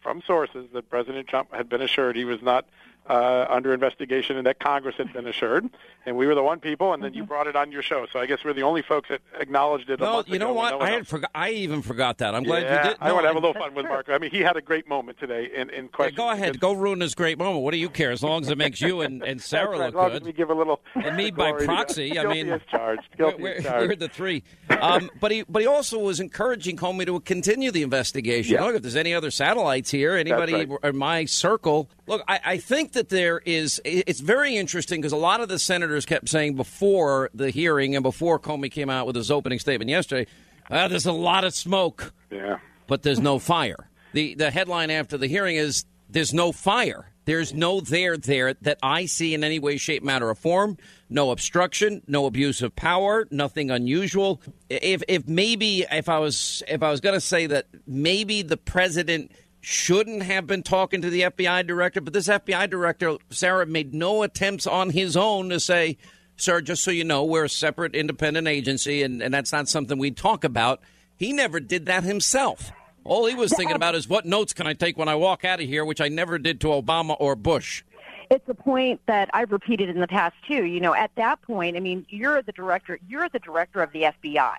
[0.00, 2.66] from sources that President Trump had been assured he was not
[3.06, 5.68] uh, under investigation and that Congress had been assured.
[6.06, 7.28] And we were the one people, and then you mm-hmm.
[7.28, 8.06] brought it on your show.
[8.12, 10.00] So I guess we're the only folks that acknowledged it.
[10.00, 10.80] No, you know what?
[10.82, 11.30] I had forgot.
[11.34, 12.34] I even forgot that.
[12.34, 13.00] I'm glad yeah, you did.
[13.00, 14.10] No, I want to have a little fun with Mark.
[14.10, 16.14] I mean, he had a great moment today in, in question.
[16.14, 16.60] Yeah, go ahead.
[16.60, 17.62] Go ruin this great moment.
[17.64, 18.10] What do you care?
[18.10, 20.24] As long as it makes you and, and Sarah right, look good.
[20.24, 22.18] we give a little and me by proxy.
[22.18, 23.08] I mean, charged.
[23.16, 23.88] Guilty we're, charged.
[23.88, 24.42] we're the three.
[24.68, 28.54] Um, but he but he also was encouraging Comey to continue the investigation.
[28.54, 28.64] Yeah.
[28.64, 30.78] Look, if there's any other satellites here, anybody right.
[30.82, 31.88] in my circle.
[32.06, 33.80] Look, I, I think that there is.
[33.84, 38.02] It's very interesting because a lot of the senators kept saying before the hearing and
[38.02, 40.28] before Comey came out with his opening statement yesterday,
[40.70, 42.12] uh, there's a lot of smoke.
[42.30, 42.58] Yeah.
[42.86, 43.88] But there's no fire.
[44.12, 47.10] The the headline after the hearing is there's no fire.
[47.24, 50.76] There's no there there that I see in any way, shape, matter, or form.
[51.08, 54.42] No obstruction, no abuse of power, nothing unusual.
[54.68, 58.56] If if maybe if I was if I was going to say that maybe the
[58.56, 59.32] president
[59.64, 64.22] shouldn't have been talking to the FBI director, but this FBI director, Sarah, made no
[64.22, 65.96] attempts on his own to say,
[66.36, 69.98] sir, just so you know, we're a separate independent agency and, and that's not something
[69.98, 70.80] we talk about.
[71.16, 72.72] He never did that himself.
[73.04, 75.60] All he was thinking about is what notes can I take when I walk out
[75.60, 77.84] of here, which I never did to Obama or Bush.
[78.30, 80.64] It's a point that I've repeated in the past too.
[80.64, 82.98] You know, at that point, I mean, you're the director.
[83.08, 84.56] You're the director of the FBI.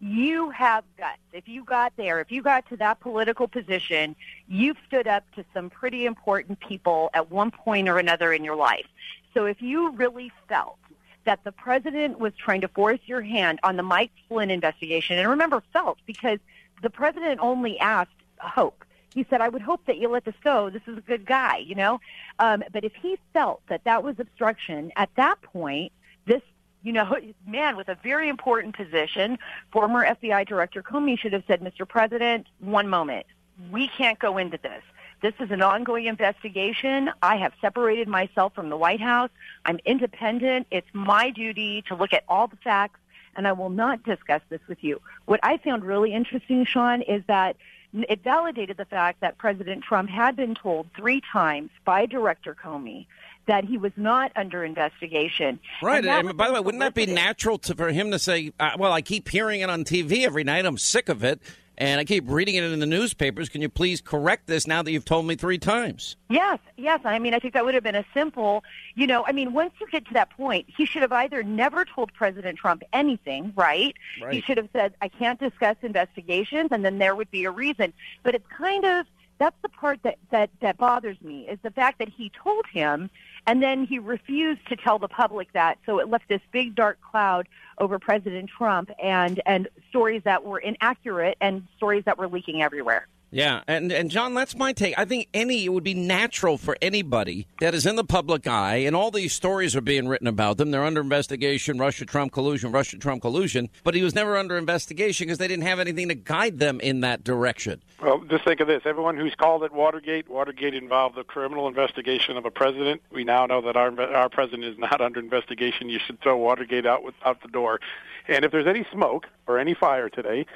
[0.00, 1.18] You have guts.
[1.32, 4.14] If you got there, if you got to that political position,
[4.46, 8.56] you've stood up to some pretty important people at one point or another in your
[8.56, 8.86] life.
[9.32, 10.78] So if you really felt
[11.24, 15.28] that the president was trying to force your hand on the Mike Flynn investigation, and
[15.28, 16.38] remember, felt because
[16.82, 18.84] the president only asked hope.
[19.14, 20.68] He said, I would hope that you let this go.
[20.68, 22.00] This is a good guy, you know?
[22.38, 25.90] Um, but if he felt that that was obstruction, at that point,
[26.26, 26.42] this,
[26.86, 29.38] you know, man with a very important position,
[29.72, 31.86] former FBI Director Comey should have said, Mr.
[31.86, 33.26] President, one moment.
[33.70, 34.82] We can't go into this.
[35.22, 37.10] This is an ongoing investigation.
[37.22, 39.30] I have separated myself from the White House.
[39.64, 40.66] I'm independent.
[40.70, 43.00] It's my duty to look at all the facts
[43.34, 45.00] and I will not discuss this with you.
[45.24, 47.56] What I found really interesting, Sean, is that
[47.92, 53.06] it validated the fact that President Trump had been told three times by Director Comey
[53.46, 55.58] that he was not under investigation.
[55.82, 56.04] Right.
[56.04, 58.72] And, and by the way, wouldn't that be natural to, for him to say, uh,
[58.78, 60.66] well, I keep hearing it on TV every night.
[60.66, 61.40] I'm sick of it
[61.78, 63.48] and I keep reading it in the newspapers.
[63.48, 66.16] Can you please correct this now that you've told me three times?
[66.30, 67.00] Yes, yes.
[67.04, 68.64] I mean, I think that would have been a simple,
[68.94, 71.84] you know, I mean, once you get to that point, he should have either never
[71.84, 73.94] told President Trump anything, right?
[74.22, 74.32] right.
[74.32, 77.92] He should have said, I can't discuss investigations, and then there would be a reason.
[78.22, 79.06] But it's kind of,
[79.38, 83.10] that's the part that, that, that bothers me, is the fact that he told him
[83.46, 85.78] and then he refused to tell the public that.
[85.86, 87.48] So it left this big dark cloud
[87.78, 93.06] over President Trump and, and stories that were inaccurate and stories that were leaking everywhere.
[93.30, 94.94] Yeah, and and John, that's my take.
[94.96, 98.76] I think any it would be natural for anybody that is in the public eye,
[98.76, 100.70] and all these stories are being written about them.
[100.70, 103.68] They're under investigation, Russia Trump collusion, Russia Trump collusion.
[103.82, 107.00] But he was never under investigation because they didn't have anything to guide them in
[107.00, 107.82] that direction.
[108.00, 112.36] Well, just think of this: everyone who's called it Watergate, Watergate involved the criminal investigation
[112.36, 113.02] of a president.
[113.10, 115.88] We now know that our our president is not under investigation.
[115.88, 117.80] You should throw Watergate out with, out the door.
[118.28, 120.46] And if there's any smoke or any fire today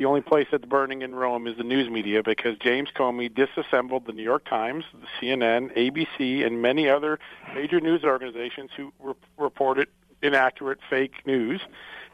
[0.00, 4.06] the only place that's burning in Rome is the news media because James Comey disassembled
[4.06, 7.18] the New York Times, the CNN, ABC, and many other
[7.54, 9.88] major news organizations who re- reported
[10.22, 11.60] inaccurate fake news.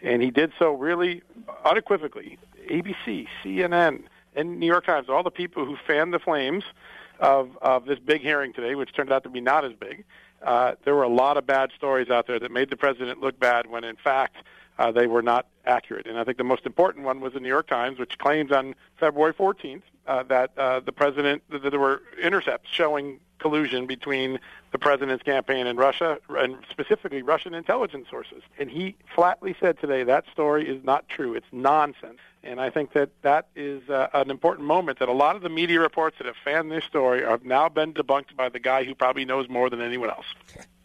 [0.02, 1.22] And he did so really
[1.64, 2.38] unequivocally.
[2.68, 4.02] ABC, CNN,
[4.34, 6.64] and New York Times, all the people who fanned the flames
[7.20, 10.04] of, of this big hearing today, which turned out to be not as big,
[10.42, 13.38] uh, there were a lot of bad stories out there that made the president look
[13.38, 14.38] bad when, in fact,
[14.78, 16.06] uh, they were not accurate.
[16.06, 18.74] And I think the most important one was the New York Times, which claims on
[18.98, 24.38] February 14th uh, that uh, the president that there were intercepts showing collusion between
[24.72, 28.42] the president's campaign and Russia, and specifically Russian intelligence sources.
[28.58, 31.34] And he flatly said today that story is not true.
[31.34, 32.18] It's nonsense.
[32.42, 35.48] And I think that that is uh, an important moment that a lot of the
[35.48, 38.94] media reports that have fanned this story have now been debunked by the guy who
[38.94, 40.26] probably knows more than anyone else.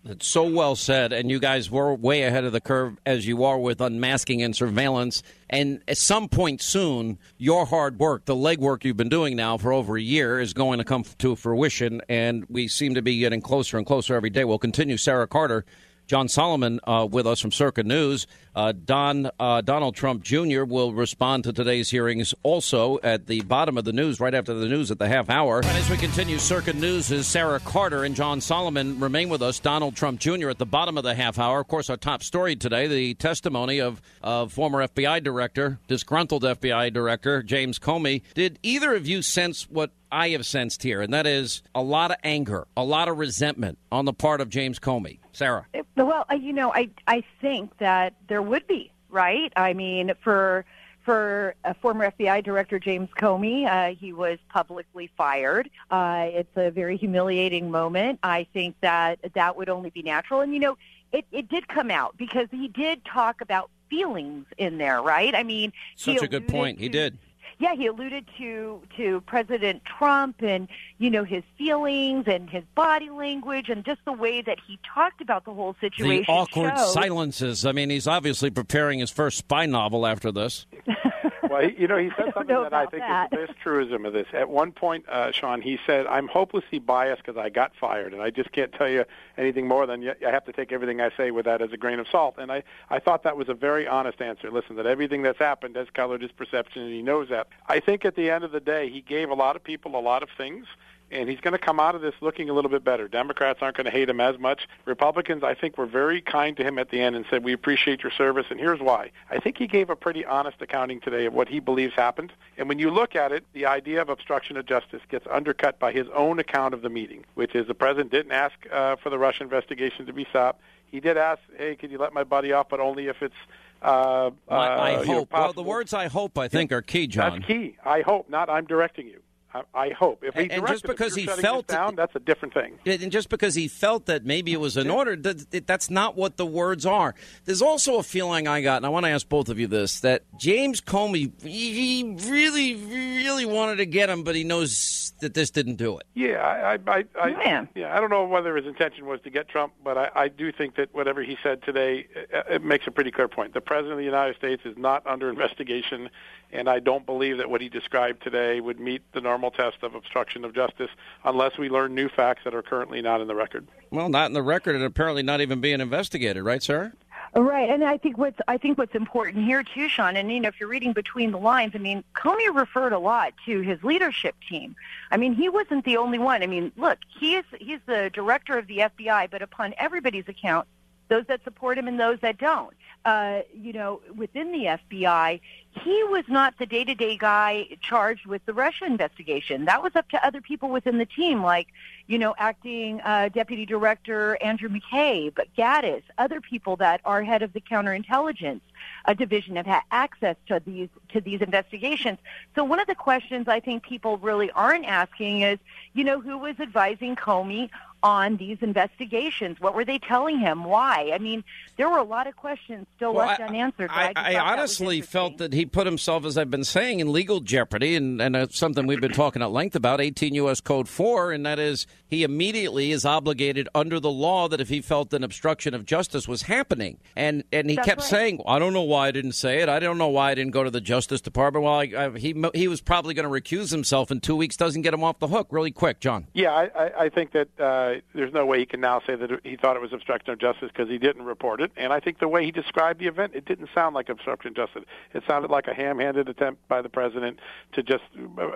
[0.03, 3.43] It's so well said, and you guys were way ahead of the curve as you
[3.43, 5.21] are with unmasking and surveillance.
[5.47, 9.71] And at some point soon, your hard work, the legwork you've been doing now for
[9.71, 12.01] over a year, is going to come to fruition.
[12.09, 14.43] And we seem to be getting closer and closer every day.
[14.43, 14.97] We'll continue.
[14.97, 15.65] Sarah Carter
[16.11, 18.27] John Solomon uh, with us from Circa News.
[18.53, 20.65] Uh, Don uh, Donald Trump Jr.
[20.65, 24.67] will respond to today's hearings also at the bottom of the news, right after the
[24.67, 25.59] news at the half hour.
[25.59, 29.57] And as we continue, Circa News is Sarah Carter and John Solomon remain with us.
[29.59, 30.49] Donald Trump Jr.
[30.49, 31.61] at the bottom of the half hour.
[31.61, 36.91] Of course, our top story today: the testimony of, of former FBI director, disgruntled FBI
[36.91, 38.21] director James Comey.
[38.33, 42.11] Did either of you sense what I have sensed here, and that is a lot
[42.11, 45.19] of anger, a lot of resentment on the part of James Comey.
[45.31, 45.65] Sarah.
[45.95, 49.51] Well, you know, I I think that there would be right.
[49.55, 50.65] I mean, for
[51.03, 55.69] for a former FBI Director James Comey, uh, he was publicly fired.
[55.89, 58.19] Uh, it's a very humiliating moment.
[58.23, 60.77] I think that that would only be natural, and you know,
[61.11, 65.35] it it did come out because he did talk about feelings in there, right?
[65.35, 66.77] I mean, such a good point.
[66.77, 67.17] To, he did
[67.61, 70.67] yeah, he alluded to to President Trump and
[70.97, 75.21] you know his feelings and his body language and just the way that he talked
[75.21, 76.25] about the whole situation.
[76.25, 76.87] The awkward showed.
[76.87, 77.63] silences.
[77.63, 80.65] I mean, he's obviously preparing his first spy novel after this.
[81.49, 83.31] well, he, you know, he said something that I think that.
[83.33, 84.27] is the best truism of this.
[84.33, 88.21] At one point, uh, Sean, he said, "I'm hopelessly biased because I got fired, and
[88.21, 89.05] I just can't tell you
[89.37, 91.99] anything more than I have to take everything I say with that as a grain
[91.99, 94.51] of salt." And I, I thought that was a very honest answer.
[94.51, 97.47] Listen, that everything that's happened has colored his perception, and he knows that.
[97.67, 100.01] I think at the end of the day, he gave a lot of people a
[100.01, 100.65] lot of things
[101.11, 103.07] and he's going to come out of this looking a little bit better.
[103.07, 104.67] Democrats aren't going to hate him as much.
[104.85, 108.03] Republicans, I think, were very kind to him at the end and said, "We appreciate
[108.03, 111.33] your service." And here's why: I think he gave a pretty honest accounting today of
[111.33, 112.33] what he believes happened.
[112.57, 115.91] And when you look at it, the idea of obstruction of justice gets undercut by
[115.91, 119.17] his own account of the meeting, which is the president didn't ask uh, for the
[119.17, 120.61] Russia investigation to be stopped.
[120.85, 123.35] He did ask, "Hey, can you let my buddy off?" But only if it's
[123.81, 125.31] uh, I, I uh, hope.
[125.31, 127.39] know, well, the words "I hope" I think are key, John.
[127.39, 127.77] That's key.
[127.83, 129.21] I hope, not I'm directing you.
[129.53, 130.23] I, I hope.
[130.23, 132.79] If he And- and just because you're he felt this down, that's a different thing.
[132.85, 136.15] And just because he felt that maybe it was in order, that, that- that's not
[136.15, 137.15] what the words are.
[137.45, 139.99] There's also a feeling I got, and I want to ask both of you this:
[140.01, 145.33] that James Comey, he he really, really wanted to get him, but he knows that
[145.33, 146.05] this didn't do it.
[146.13, 149.47] Yeah, I, I, I, I yeah, I don't know whether his intention was to get
[149.47, 152.91] Trump, but I, I do think that whatever he said today, it, it makes a
[152.91, 153.53] pretty clear point.
[153.53, 156.09] The president of the United States is not under investigation,
[156.51, 159.95] and I don't believe that what he described today would meet the normal test of
[159.95, 160.91] obstruction of justice
[161.23, 163.67] unless we learn new facts that are currently not in the record.
[163.89, 166.93] Well, not in the record, and apparently not even being investigated, right, sir?
[167.33, 170.49] Right, and I think what's I think what's important here too, Sean, and you know,
[170.49, 174.35] if you're reading between the lines, I mean, Comey referred a lot to his leadership
[174.49, 174.75] team.
[175.11, 176.43] I mean, he wasn't the only one.
[176.43, 180.67] I mean, look, he is he's the director of the FBI, but upon everybody's account,
[181.11, 182.73] those that support him and those that don't,
[183.03, 185.41] uh, you know, within the FBI,
[185.83, 189.65] he was not the day-to-day guy charged with the Russia investigation.
[189.65, 191.67] That was up to other people within the team, like,
[192.07, 197.41] you know, acting uh, deputy director Andrew McCabe, but Gaddis, other people that are head
[197.41, 198.61] of the counterintelligence
[199.03, 202.19] uh, division have had access to these to these investigations.
[202.55, 205.59] So one of the questions I think people really aren't asking is,
[205.93, 207.69] you know, who was advising Comey
[208.03, 209.59] on these investigations?
[209.59, 210.63] What were they telling him?
[210.63, 211.11] Why?
[211.13, 211.43] I mean,
[211.77, 213.89] there were a lot of questions still Well, left I- unanswered.
[213.89, 216.99] but I, I thought that honestly felt that he put himself, as I've been saying,
[216.99, 220.61] in legal jeopardy, and, and it's something we've been talking at length about, 18 U.S.
[220.61, 224.81] Code 4, and that is he immediately is obligated under the law that if he
[224.81, 226.97] felt an obstruction of justice was happening.
[227.15, 228.09] And, and he That's kept right.
[228.09, 229.69] saying, I don't know why I didn't say it.
[229.69, 231.63] I don't know why I didn't go to the Justice Department.
[231.63, 234.81] Well, I, I, he, he was probably going to recuse himself in two weeks, doesn't
[234.81, 235.47] get him off the hook.
[235.51, 236.27] Really quick, John.
[236.33, 239.29] Yeah, I, I, I think that uh, there's no way he can now say that
[239.43, 241.71] he thought it was obstruction of justice because he didn't report it.
[241.77, 244.55] And I think the way he described the event, it didn't sound like obstruction of
[244.55, 244.83] justice.
[245.13, 247.39] It sounded like a ham-handed attempt by the president
[247.73, 248.03] to just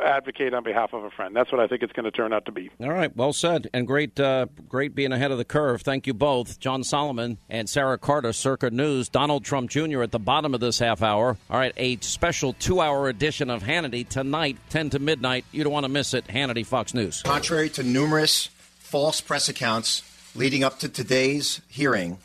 [0.04, 1.36] advocate on behalf of a friend.
[1.36, 2.70] That's what I think it's going to turn out to be.
[2.80, 5.82] All right, well said, and great, uh, great being ahead of the curve.
[5.82, 9.10] Thank you both, John Solomon and Sarah Carter, Circa News.
[9.10, 10.02] Donald Trump Jr.
[10.02, 11.38] at the bottom of this half hour.
[11.50, 15.46] All right, a special two-hour edition of Hannity tonight, ten to midnight.
[15.52, 16.28] You don't want to miss it.
[16.28, 17.22] Hannity, Fox News.
[17.24, 18.50] Contrary to numerous
[18.86, 20.04] false press accounts
[20.36, 22.20] leading up to today's hearing,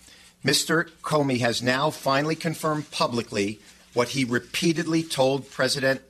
[0.45, 0.91] Mr.
[1.03, 3.59] Comey has now finally confirmed publicly
[3.95, 6.03] what he repeatedly told President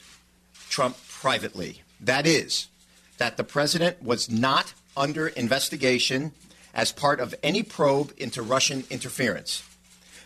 [0.69, 1.83] Trump privately.
[2.01, 2.67] That is,
[3.19, 6.33] that the president was not under investigation
[6.75, 9.63] as part of any probe into Russian interference.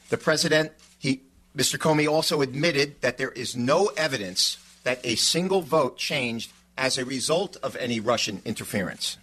[0.09, 1.21] The president, he,
[1.55, 1.79] Mr.
[1.79, 7.05] Comey also admitted that there is no evidence that a single vote changed as a
[7.05, 9.19] result of any Russian interference.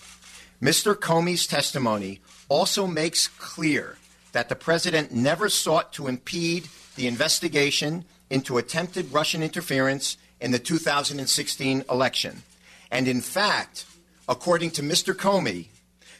[0.61, 0.93] Mr.
[0.93, 3.97] Comey's testimony also makes clear
[4.31, 10.59] that the president never sought to impede the investigation into attempted Russian interference in the
[10.59, 12.43] 2016 election.
[12.91, 13.85] And in fact,
[14.29, 15.15] according to Mr.
[15.15, 15.67] Comey,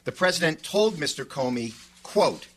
[0.06, 1.24] the president told Mr.
[1.24, 2.48] Comey, quote,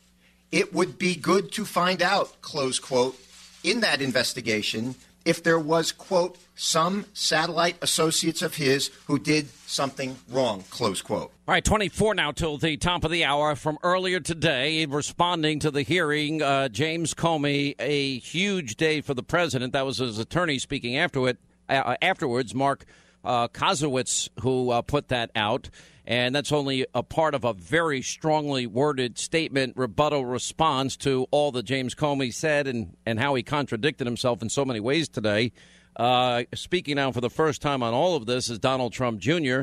[0.50, 3.18] it would be good to find out, close quote,
[3.62, 4.94] in that investigation
[5.24, 11.32] if there was, quote, some satellite associates of his who did something wrong, close quote.
[11.46, 15.70] All right, 24 now till the top of the hour from earlier today, responding to
[15.70, 16.42] the hearing.
[16.42, 19.72] Uh, James Comey, a huge day for the president.
[19.72, 21.38] That was his attorney speaking after it,
[21.68, 22.84] uh, afterwards, Marc
[23.24, 25.70] uh, Kasowitz, who uh, put that out.
[26.06, 31.50] And that's only a part of a very strongly worded statement, rebuttal response to all
[31.52, 35.52] that James Comey said and, and how he contradicted himself in so many ways today.
[35.96, 39.62] Uh, speaking now for the first time on all of this is Donald Trump Jr.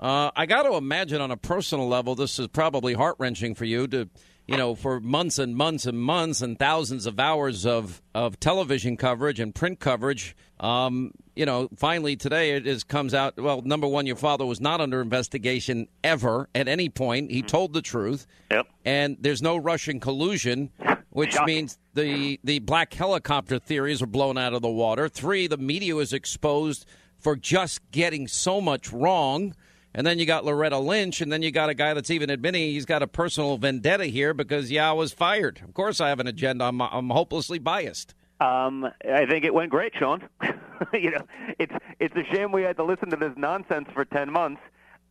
[0.00, 3.64] Uh, I got to imagine on a personal level, this is probably heart wrenching for
[3.64, 4.08] you to,
[4.46, 8.96] you know, for months and months and months and thousands of hours of, of television
[8.96, 10.36] coverage and print coverage.
[10.60, 13.38] Um, you know, finally today it is comes out.
[13.38, 17.30] Well, number one, your father was not under investigation ever at any point.
[17.30, 18.26] He told the truth.
[18.50, 18.66] Yep.
[18.84, 20.70] And there's no Russian collusion.
[21.10, 21.46] which Shocking.
[21.46, 25.08] means the the black helicopter theories are blown out of the water.
[25.08, 26.86] Three, the media is exposed
[27.18, 29.54] for just getting so much wrong.
[29.96, 32.60] And then you got Loretta Lynch, and then you got a guy that's even admitting
[32.60, 35.62] he's got a personal vendetta here because yeah, I was fired.
[35.64, 36.64] Of course, I have an agenda.
[36.64, 38.14] I'm, I'm hopelessly biased.
[38.38, 40.28] Um, I think it went great, Sean.
[40.92, 41.22] you know,
[41.58, 44.60] it's it's a shame we had to listen to this nonsense for ten months.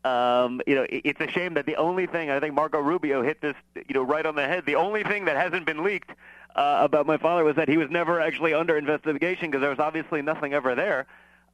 [0.04, 3.24] Um, you know, it, it's a shame that the only thing I think Marco Rubio
[3.24, 4.68] hit this, you know, right on the head.
[4.68, 6.12] The only thing that hasn't been leaked
[6.56, 9.80] uh, about my father was that he was never actually under investigation because there was
[9.80, 11.08] obviously nothing ever there.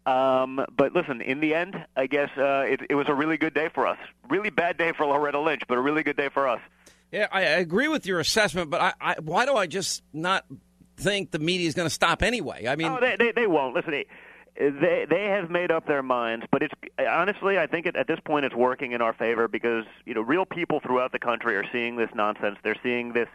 [0.06, 3.54] Um, but listen, in the end, I guess uh, it, it was a really good
[3.54, 4.00] day for us.
[4.30, 6.60] Really bad day for Loretta Lynch, but a really good day for us.
[7.12, 10.46] Yeah, I I agree with your assessment, but I, I why do I just not
[10.98, 12.68] think the media is going to stop anyway?
[12.68, 13.76] I mean, oh, they, they they won't.
[13.76, 14.06] Listen, they
[14.56, 18.20] they they have made up their minds, but it's honestly, I think it, at this
[18.24, 21.66] point it's working in our favor because you know real people throughout the country are
[21.72, 22.58] seeing this nonsense.
[22.64, 23.30] They're seeing this,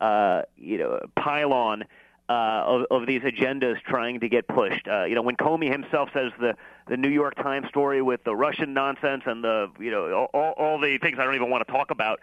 [0.00, 1.84] uh, you know, pylon.
[2.26, 2.32] Uh,
[2.64, 4.88] of, of these agendas trying to get pushed.
[4.88, 6.54] Uh, you know, when Comey himself says the
[6.88, 10.80] the New York Times story with the Russian nonsense and the you know all, all
[10.80, 12.20] the things I don't even want to talk about,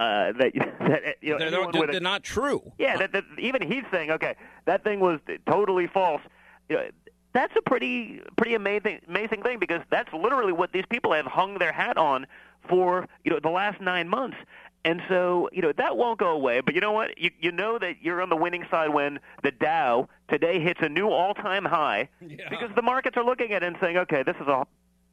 [0.00, 2.72] uh, that that you know they're, anyone they're, a- they're not true.
[2.78, 6.22] yeah, that, that even he's saying, okay, that thing was totally false.
[6.68, 6.88] You know,
[7.32, 11.58] that's a pretty pretty amazing amazing thing because that's literally what these people have hung
[11.58, 12.26] their hat on
[12.68, 14.36] for you know the last nine months.
[14.84, 16.60] And so, you know, that won't go away.
[16.60, 17.16] But you know what?
[17.18, 20.88] You, you know that you're on the winning side when the Dow today hits a
[20.90, 22.08] new all-time high
[22.50, 24.66] because the markets are looking at it and saying, okay, this is a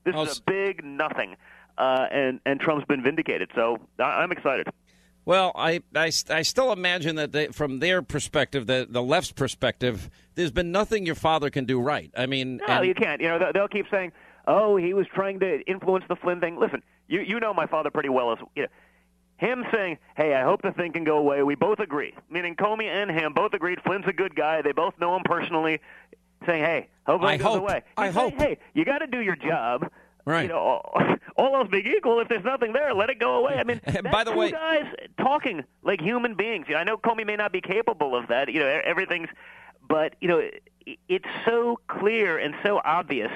[0.03, 1.35] this is a big nothing,
[1.77, 3.49] uh, and and Trump's been vindicated.
[3.55, 4.67] So I, I'm excited.
[5.23, 10.09] Well, I, I, I still imagine that they, from their perspective, the, the left's perspective,
[10.33, 12.09] there's been nothing your father can do right.
[12.17, 13.21] I mean, No, and- you can't.
[13.21, 14.11] You know, they'll- they'll keep saying,
[14.47, 17.91] "Oh, he was trying to influence the Flynn thing." Listen, you you know my father
[17.91, 18.69] pretty well as you know.
[19.41, 22.13] Him saying, "Hey, I hope the thing can go away." We both agree.
[22.29, 24.61] Meaning Comey and him both agreed Flynn's a good guy.
[24.61, 25.79] They both know him personally.
[26.45, 27.61] Saying, "Hey, hope I it goes hope.
[27.61, 28.39] away." I He's saying, hope.
[28.39, 29.89] Hey, you got to do your job.
[30.25, 30.43] Right.
[30.43, 30.93] You know, all,
[31.35, 33.55] all else being equal, if there's nothing there, let it go away.
[33.55, 33.81] I mean,
[34.11, 34.85] by the way- guys
[35.17, 36.67] talking like human beings.
[36.69, 38.47] You know, I know Comey may not be capable of that.
[38.53, 39.29] You know, everything's,
[39.89, 40.61] but you know, it-
[41.09, 43.31] it's so clear and so obvious.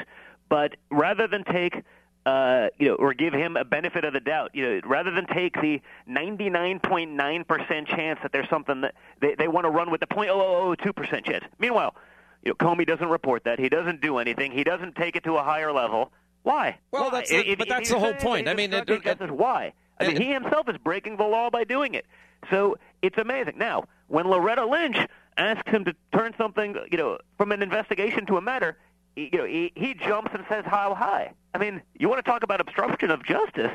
[0.49, 1.81] But rather than take,
[2.25, 5.25] uh, you know, or give him a benefit of the doubt, you know, rather than
[5.27, 10.01] take the 99.9 percent chance that there's something that they, they want to run with
[10.01, 11.43] the 0.0002 percent chance.
[11.59, 11.95] Meanwhile,
[12.43, 13.59] you know, Comey doesn't report that.
[13.59, 14.51] He doesn't do anything.
[14.51, 16.11] He doesn't take it to a higher level.
[16.43, 16.77] Why?
[16.91, 17.09] Well, Why?
[17.11, 18.47] that's the- If- but that's the whole point.
[18.47, 19.73] I mean, it- obstructing it- why?
[19.99, 22.05] I mean, he himself is breaking the law by doing it.
[22.51, 23.57] So it's amazing.
[23.57, 24.97] Now, when Loretta Lynch
[25.37, 28.77] asks him to turn something, you know, from an investigation to a matter,
[29.15, 32.43] you know, he, he jumps and says, "How high?" I mean, you want to talk
[32.43, 33.71] about obstruction of justice?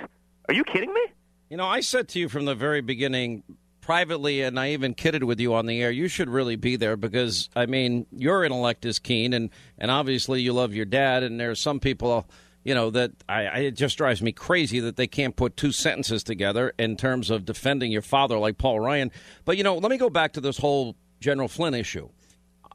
[0.48, 1.02] Are you kidding me?
[1.48, 3.42] You know, I said to you from the very beginning,
[3.80, 6.96] privately, and I even kidded with you on the air, you should really be there
[6.96, 11.40] because, I mean, your intellect is keen, and, and obviously you love your dad, and
[11.40, 12.28] there are some people,
[12.62, 15.72] you know, that I, I, it just drives me crazy that they can't put two
[15.72, 19.10] sentences together in terms of defending your father like Paul Ryan.
[19.44, 22.10] But, you know, let me go back to this whole General Flynn issue.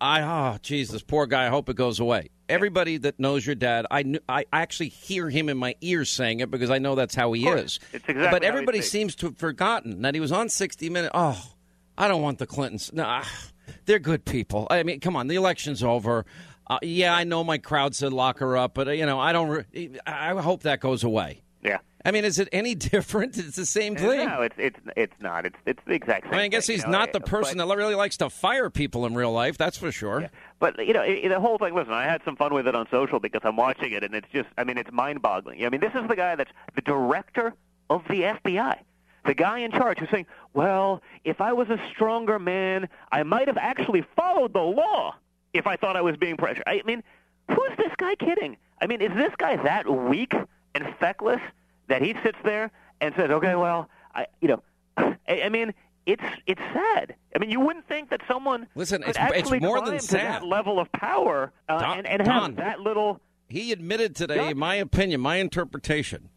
[0.01, 1.45] I ah, oh geez, this poor guy.
[1.45, 2.29] I hope it goes away.
[2.47, 6.51] Everybody that knows your dad, I I actually hear him in my ears saying it
[6.51, 7.79] because I know that's how he is.
[7.91, 11.11] It's exactly But everybody seems to have forgotten that he was on 60 Minutes.
[11.13, 11.41] Oh,
[11.97, 12.91] I don't want the Clintons.
[12.93, 13.31] No, ah,
[13.85, 14.67] they're good people.
[14.69, 16.25] I mean, come on, the election's over.
[16.67, 19.33] Uh, yeah, I know my crowd said lock her up, but uh, you know, I
[19.33, 19.49] don't.
[19.49, 21.43] Re- I hope that goes away.
[21.63, 21.79] Yeah.
[22.05, 23.37] I mean, is it any different?
[23.37, 24.27] It's the same thing.
[24.27, 25.45] No, it's it's it's not.
[25.45, 26.33] It's it's the exact same.
[26.33, 27.95] I mean, I guess thing, he's you know, not the uh, person but- that really
[27.95, 29.57] likes to fire people in real life.
[29.57, 30.29] That's for sure.
[30.59, 31.73] But you know, i the whole thing.
[31.73, 34.27] Listen, I had some fun with it on social because I'm watching it, and it's
[34.31, 34.47] just.
[34.57, 35.65] I mean, it's mind-boggling.
[35.65, 37.53] I mean, this is the guy that's the director
[37.89, 38.77] of the FBI,
[39.25, 43.47] the guy in charge who's saying, "Well, if I was a stronger man, I might
[43.47, 45.15] have actually followed the law
[45.53, 47.03] if I thought I was being pressured." I mean,
[47.49, 48.57] who's this guy kidding?
[48.79, 50.33] I mean, is this guy that weak
[50.75, 51.41] and feckless
[51.87, 52.71] that he sits there
[53.01, 54.63] and says, "Okay, well, I, you know,
[54.97, 55.73] I, I mean."
[56.07, 57.15] It's it's sad.
[57.35, 59.97] I mean, you wouldn't think that someone Listen, could it's- it's actually more climb than
[59.97, 60.21] to sad.
[60.43, 62.41] that level of power uh, Don- and, and Don.
[62.51, 63.19] have that little.
[63.49, 66.29] He admitted today, in my opinion, my interpretation.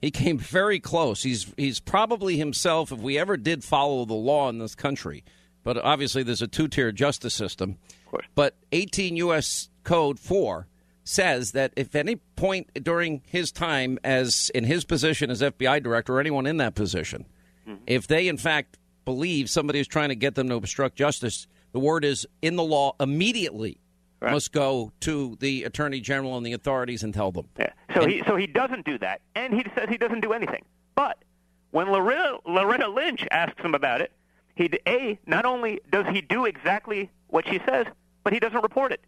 [0.00, 1.24] He came very close.
[1.24, 5.24] He's he's probably himself, if we ever did follow the law in this country,
[5.64, 7.78] but obviously there's a two tier justice system.
[8.04, 8.26] Of course.
[8.36, 9.70] But 18 U.S.
[9.82, 10.68] Code 4
[11.06, 16.16] says that if any point during his time as in his position as FBI director
[16.16, 17.24] or anyone in that position,
[17.66, 17.82] mm-hmm.
[17.86, 21.78] if they in fact believe somebody is trying to get them to obstruct justice, the
[21.78, 23.80] word is in the law immediately
[24.20, 27.48] must go to the attorney general and the authorities and tell them.
[27.58, 27.70] Yeah.
[27.94, 30.64] So he so he doesn't do that, and he says he doesn't do anything.
[30.94, 31.22] But
[31.70, 34.12] when Loretta, Loretta Lynch asks him about it,
[34.54, 37.86] he a not only does he do exactly what she says,
[38.24, 39.00] but he doesn't report it.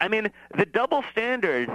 [0.00, 1.70] I mean, the double standard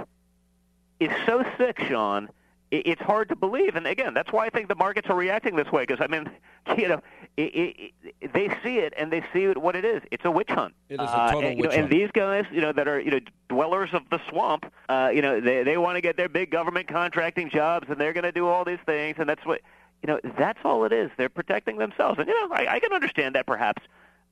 [1.00, 2.28] is so sick, Sean.
[2.70, 5.70] It's hard to believe, and again, that's why I think the markets are reacting this
[5.70, 5.84] way.
[5.86, 6.28] Because I mean,
[6.76, 7.00] you know,
[7.36, 10.02] it, it, they see it and they see it what it is.
[10.10, 10.74] It's a witch hunt.
[10.88, 11.92] It is a Uh, total and, witch know, hunt.
[11.92, 15.22] And these guys, you know, that are you know dwellers of the swamp, uh, you
[15.22, 18.32] know, they they want to get their big government contracting jobs, and they're going to
[18.32, 19.60] do all these things, and that's what
[20.02, 20.18] you know.
[20.36, 21.12] That's all it is.
[21.16, 23.82] They're protecting themselves, and you know, I, I can understand that perhaps,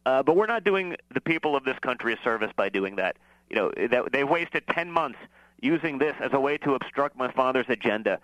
[0.04, 3.16] uh, but we're not doing the people of this country a service by doing that.
[3.52, 5.18] You know, that they've wasted ten months
[5.60, 8.18] using this as a way to obstruct my father's agenda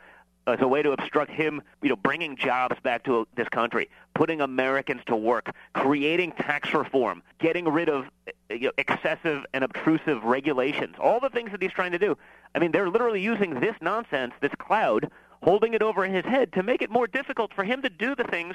[0.49, 4.41] as a way to obstruct him, you know, bringing jobs back to this country, putting
[4.41, 10.25] Americans to work, creating tax reform, getting rid of uh, you know, excessive and obtrusive
[10.25, 12.17] regulations, all the things that he's trying to do.
[12.55, 15.11] I mean, they're literally using this nonsense, this cloud,
[15.43, 18.25] holding it over his head to make it more difficult for him to do the
[18.25, 18.55] things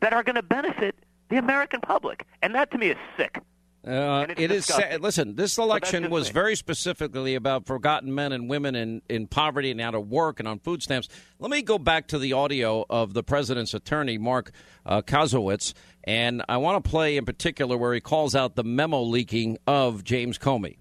[0.00, 0.96] that are going to benefit
[1.28, 2.26] the American public.
[2.40, 3.38] And that to me is sick.
[3.86, 4.66] Uh, it's it is.
[4.66, 4.90] disgusting.
[4.92, 5.00] Sad.
[5.02, 6.32] Listen, this election was me.
[6.32, 10.46] very specifically about forgotten men and women in, in poverty and out of work and
[10.46, 11.08] on food stamps.
[11.40, 14.52] Let me go back to the audio of the president's attorney, Marc
[14.86, 19.02] uh, Kasowitz, and I want to play in particular where he calls out the memo
[19.02, 20.76] leaking of James Comey.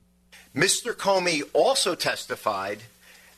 [0.56, 0.94] Mr.
[0.94, 2.80] Comey also testified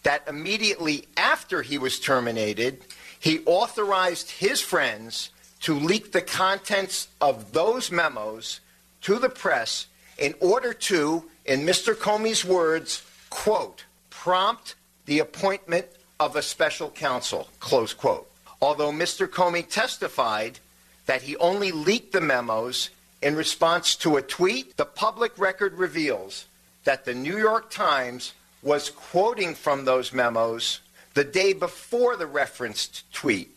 [0.03, 2.81] that immediately after he was terminated,
[3.18, 5.30] he authorized his friends
[5.61, 8.60] to leak the contents of those memos
[9.03, 11.93] to the press in order to, in Mr.
[11.93, 14.75] Comey's words, quote, prompt
[15.05, 15.85] the appointment
[16.19, 18.30] of a special counsel, close quote.
[18.61, 19.27] Although Mr.
[19.27, 20.59] Comey testified
[21.05, 22.89] that he only leaked the memos
[23.21, 26.45] in response to a tweet, the public record reveals
[26.85, 30.80] that the New York Times was quoting from those memos
[31.13, 33.49] the day before the referenced tweet,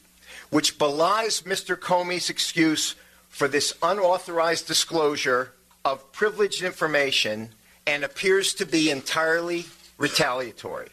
[0.50, 1.76] which belies Mr.
[1.76, 2.96] Comey's excuse
[3.36, 5.52] for this unauthorized disclosure
[5.84, 7.50] of privileged information
[7.86, 9.66] and appears to be entirely
[9.98, 10.88] retaliatory.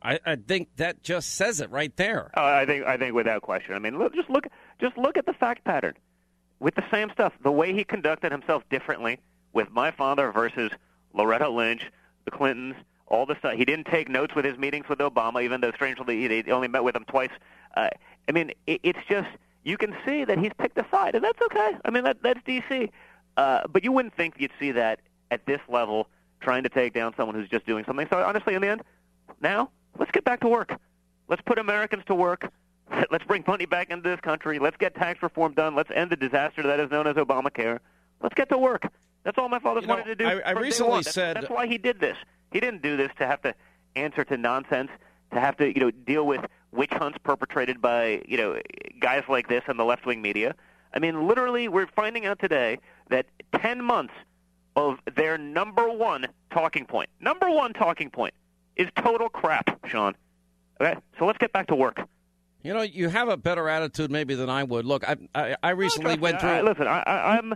[0.00, 2.30] I, I think that just says it right there.
[2.36, 3.74] Uh, I think I think without question.
[3.74, 4.46] I mean, look, just look
[4.80, 5.94] just look at the fact pattern
[6.60, 7.32] with the same stuff.
[7.42, 9.18] The way he conducted himself differently
[9.52, 10.70] with my father versus
[11.14, 11.82] Loretta Lynch,
[12.26, 12.76] the Clintons,
[13.08, 13.54] all the stuff.
[13.54, 16.68] He didn't take notes with his meetings with Obama, even though strangely he he only
[16.68, 17.32] met with him twice.
[17.76, 17.88] Uh,
[18.28, 19.28] I mean, it, it's just
[19.68, 21.72] you can see that he's picked a side, and that's okay.
[21.84, 22.90] I mean, that that's DC.
[23.36, 25.00] Uh, but you wouldn't think you'd see that
[25.30, 26.08] at this level,
[26.40, 28.06] trying to take down someone who's just doing something.
[28.10, 28.82] So honestly, in the end,
[29.40, 30.74] now let's get back to work.
[31.28, 32.50] Let's put Americans to work.
[33.10, 34.58] Let's bring money back into this country.
[34.58, 35.74] Let's get tax reform done.
[35.74, 37.80] Let's end the disaster that is known as Obamacare.
[38.22, 38.90] Let's get to work.
[39.24, 40.26] That's all my father's You know, wanted to do.
[40.26, 40.92] I- I recently.
[40.92, 42.16] That's- said- that's why he did this.
[42.50, 43.54] He didn't do this to have to
[43.94, 44.90] answer to nonsense,
[45.34, 48.60] to have to you know deal with witch hunts perpetrated by you know
[49.00, 50.54] guys like this and the left wing media.
[50.92, 52.78] I mean, literally, we're finding out today
[53.10, 53.26] that
[53.60, 54.14] ten months
[54.76, 58.34] of their number one talking point, number one talking point,
[58.76, 60.14] is total crap, Sean.
[60.80, 62.00] Okay, so let's get back to work.
[62.62, 64.84] You know, you have a better attitude maybe than I would.
[64.84, 66.50] Look, I I, I recently Trust went through.
[66.50, 67.54] I, listen, I, I, I'm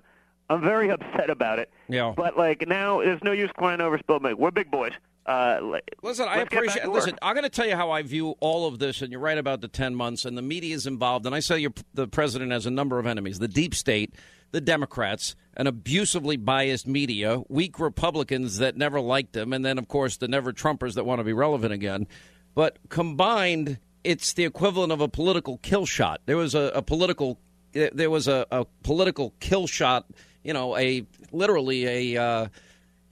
[0.50, 1.70] I'm very upset about it.
[1.88, 2.12] Yeah.
[2.16, 4.38] But like now, there's no use crying over spilled milk.
[4.38, 4.92] We're big boys.
[5.24, 6.88] Uh, Listen, I let's get back appreciate.
[6.88, 9.38] Listen, I'm going to tell you how I view all of this, and you're right
[9.38, 11.26] about the ten months, and the media is involved.
[11.26, 14.14] And I say the president has a number of enemies: the deep state,
[14.50, 19.86] the Democrats, an abusively biased media, weak Republicans that never liked him, and then of
[19.86, 22.08] course the never Trumpers that want to be relevant again.
[22.54, 26.20] But combined, it's the equivalent of a political kill shot.
[26.26, 27.38] There was a, a political,
[27.72, 30.06] there was a, a political kill shot.
[30.42, 32.20] You know, a literally a.
[32.20, 32.48] Uh,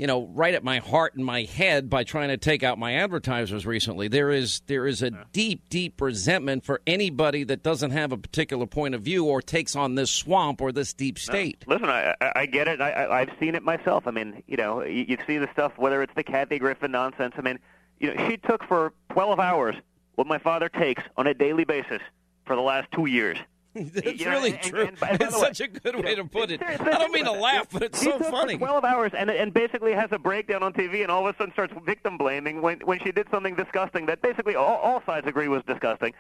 [0.01, 2.95] you know, right at my heart and my head by trying to take out my
[2.95, 4.09] advertisers recently.
[4.09, 8.65] There is there is a deep, deep resentment for anybody that doesn't have a particular
[8.65, 11.65] point of view or takes on this swamp or this deep state.
[11.67, 12.81] Listen, I, I, I get it.
[12.81, 14.07] I, I, I've seen it myself.
[14.07, 17.35] I mean, you know, you, you see the stuff, whether it's the Kathy Griffin nonsense.
[17.37, 17.59] I mean,
[17.99, 19.77] you know, she took for 12 hours
[20.15, 22.01] what my father takes on a daily basis
[22.47, 23.37] for the last two years.
[23.75, 24.83] It's You know, really and- true.
[24.87, 26.61] and by it's way, such a good way know, to put it.
[26.63, 28.59] I don't mean to laugh, but it's so funny.
[28.59, 31.53] 12 hours and and basically has a breakdown on TV and all of a sudden
[31.53, 35.47] starts victim blaming when when she did something disgusting that basically all, all sides agree
[35.49, 36.13] was disgusting.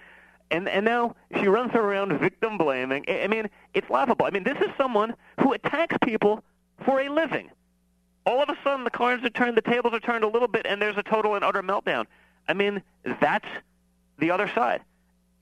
[0.52, 3.05] And and now she runs around victim blaming.
[3.09, 4.27] I I mean, it's laughable.
[4.27, 6.44] I mean, this is someone who attacks people
[6.85, 7.51] for a living.
[8.27, 10.66] All of a sudden, the cards are turned, the tables are turned a little bit,
[10.66, 12.06] and there's a total and utter meltdown.
[12.47, 12.82] I mean,
[13.20, 13.48] that's
[14.18, 14.82] the other side.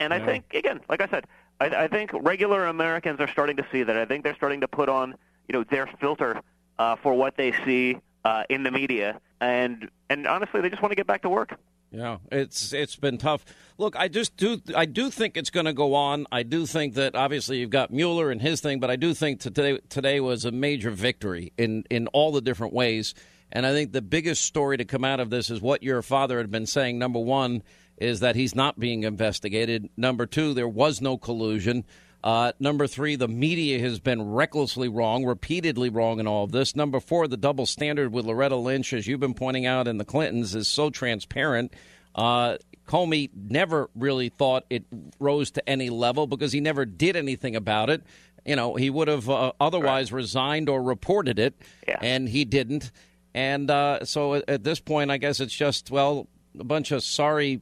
[0.01, 1.27] And I think, again, like I said,
[1.61, 3.97] I, I think regular Americans are starting to see that.
[3.97, 5.15] I think they're starting to put on,
[5.49, 6.41] you know, their filter
[6.79, 10.93] uh, for what they see uh, in the media, and and honestly, they just want
[10.93, 11.59] to get back to work.
[11.91, 13.45] Yeah, it's it's been tough.
[13.79, 16.27] Look, I just do I do think it's going to go on.
[16.31, 19.41] I do think that obviously you've got Mueller and his thing, but I do think
[19.41, 23.15] today today was a major victory in in all the different ways.
[23.51, 26.37] And I think the biggest story to come out of this is what your father
[26.37, 26.99] had been saying.
[26.99, 27.63] Number one
[28.01, 29.89] is that he's not being investigated.
[29.97, 31.85] Number two, there was no collusion.
[32.23, 36.75] Uh, number three, the media has been recklessly wrong, repeatedly wrong in all of this.
[36.75, 40.05] Number four, the double standard with Loretta Lynch, as you've been pointing out, in the
[40.05, 41.73] Clintons is so transparent.
[42.15, 42.57] Uh,
[42.89, 44.85] Comey never really thought it
[45.21, 48.03] rose to any level because he never did anything about it.
[48.45, 50.17] You know, he would have uh, otherwise right.
[50.17, 51.55] resigned or reported it,
[51.87, 51.99] yeah.
[52.01, 52.91] and he didn't.
[53.35, 56.27] And uh, so at, at this point, I guess it's just, well,
[56.59, 57.61] a bunch of sorry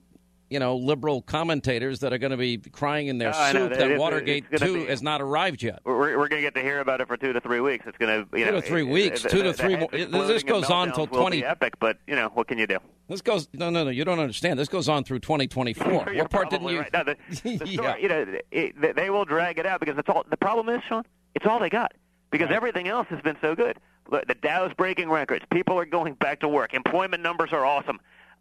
[0.51, 3.90] you know, liberal commentators that are going to be crying in their oh, soup that
[3.90, 5.81] is, Watergate 2 be, has not arrived yet.
[5.85, 7.85] We're, we're going to get to hear about it for two to three weeks.
[7.86, 9.89] It's going to, you two know, to three it, weeks, it, two to three more.
[9.90, 11.44] This goes on until 20.
[11.44, 12.78] epic, but, you know, what can you do?
[13.09, 14.59] This goes, no, no, no, you don't understand.
[14.59, 16.12] This goes on through 2024.
[16.12, 16.81] You're what part didn't you?
[16.81, 16.93] Right.
[16.93, 17.97] No, the, the story, yeah.
[17.97, 21.05] you know, it, they will drag it out because it's all, the problem is, Sean,
[21.35, 21.93] it's all they got
[22.31, 22.56] because right.
[22.56, 23.78] everything else has been so good.
[24.10, 25.44] The Dow's breaking records.
[25.51, 26.74] People are going back to work.
[26.74, 27.98] Employment numbers are awesome.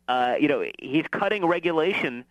[0.08, 2.26] Uh, you know, he's cutting regulation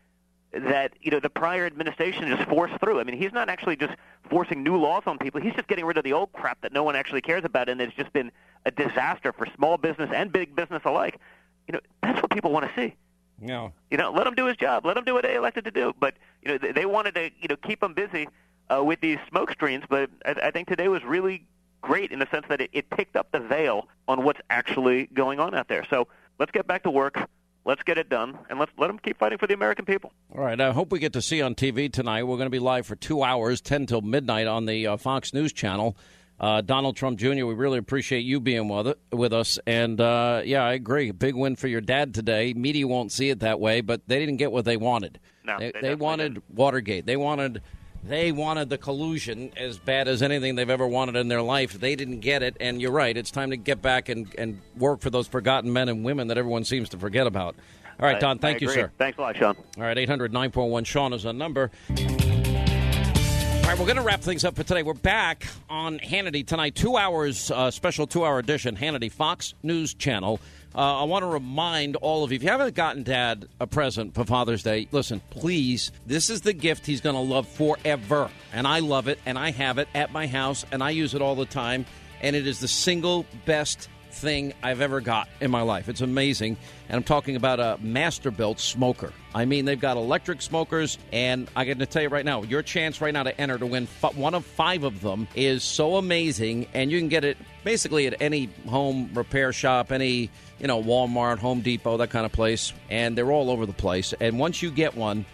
[0.52, 3.00] that you know the prior administration just forced through.
[3.00, 3.94] I mean, he's not actually just
[4.30, 5.40] forcing new laws on people.
[5.40, 7.80] He's just getting rid of the old crap that no one actually cares about, and
[7.80, 8.30] it's just been
[8.64, 11.18] a disaster for small business and big business alike.
[11.66, 12.94] You know, that's what people want to see.
[13.40, 13.72] No.
[13.90, 14.86] You know, let him do his job.
[14.86, 15.92] Let him do what they elected to do.
[15.98, 18.28] But you know, they wanted to you know keep him busy
[18.70, 19.84] uh, with these smoke screens.
[19.88, 21.46] But I, I think today was really
[21.82, 25.40] great in the sense that it, it picked up the veil on what's actually going
[25.40, 25.84] on out there.
[25.90, 27.28] So let's get back to work.
[27.66, 30.12] Let's get it done, and let's let them keep fighting for the American people.
[30.34, 30.60] All right.
[30.60, 32.24] I hope we get to see on TV tonight.
[32.24, 35.32] We're going to be live for two hours, 10 till midnight on the uh, Fox
[35.32, 35.96] News channel.
[36.38, 39.58] Uh, Donald Trump Jr., we really appreciate you being with, it, with us.
[39.66, 41.10] And uh, yeah, I agree.
[41.12, 42.52] Big win for your dad today.
[42.52, 45.20] Media won't see it that way, but they didn't get what they wanted.
[45.44, 46.54] No, they, they, they wanted didn't.
[46.54, 47.06] Watergate.
[47.06, 47.62] They wanted
[48.06, 51.72] they wanted the collusion as bad as anything they've ever wanted in their life.
[51.72, 53.16] They didn't get it, and you're right.
[53.16, 56.38] It's time to get back and, and work for those forgotten men and women that
[56.38, 57.56] everyone seems to forget about.
[57.98, 58.90] All right, Don, thank you, sir.
[58.98, 59.56] Thanks a lot, Sean.
[59.76, 61.70] All right, 800 941 Sean is a number.
[61.90, 64.82] All right, we're going to wrap things up for today.
[64.82, 69.94] We're back on Hannity tonight, two hours, uh, special two hour edition, Hannity Fox News
[69.94, 70.40] Channel.
[70.76, 74.12] Uh, I want to remind all of you if you haven't gotten Dad a present
[74.12, 78.28] for Father's Day, listen, please, this is the gift he's going to love forever.
[78.52, 81.22] And I love it, and I have it at my house, and I use it
[81.22, 81.86] all the time.
[82.22, 85.88] And it is the single best thing I've ever got in my life.
[85.88, 86.56] It's amazing.
[86.88, 89.12] And I'm talking about a Masterbuilt smoker.
[89.34, 92.62] I mean, they've got electric smokers, and I got to tell you right now, your
[92.62, 96.66] chance right now to enter to win one of five of them is so amazing,
[96.74, 101.38] and you can get it basically at any home repair shop, any you know Walmart,
[101.38, 104.14] Home Depot, that kind of place, and they're all over the place.
[104.20, 105.24] And once you get one,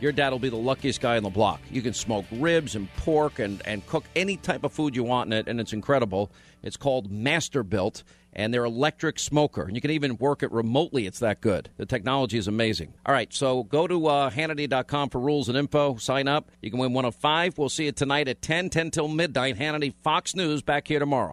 [0.00, 1.60] your dad will be the luckiest guy on the block.
[1.70, 5.32] You can smoke ribs and pork and, and cook any type of food you want
[5.32, 6.30] in it, and it's incredible.
[6.62, 8.02] It's called Masterbuilt,
[8.32, 9.70] and they're electric smoker.
[9.72, 11.06] You can even work it remotely.
[11.06, 11.70] It's that good.
[11.76, 12.92] The technology is amazing.
[13.06, 15.96] All right, so go to uh, Hannity.com for rules and info.
[15.96, 16.50] Sign up.
[16.60, 17.56] You can win one of five.
[17.56, 19.56] We'll see you tonight at 10, 10 till midnight.
[19.56, 21.32] Hannity Fox News back here tomorrow.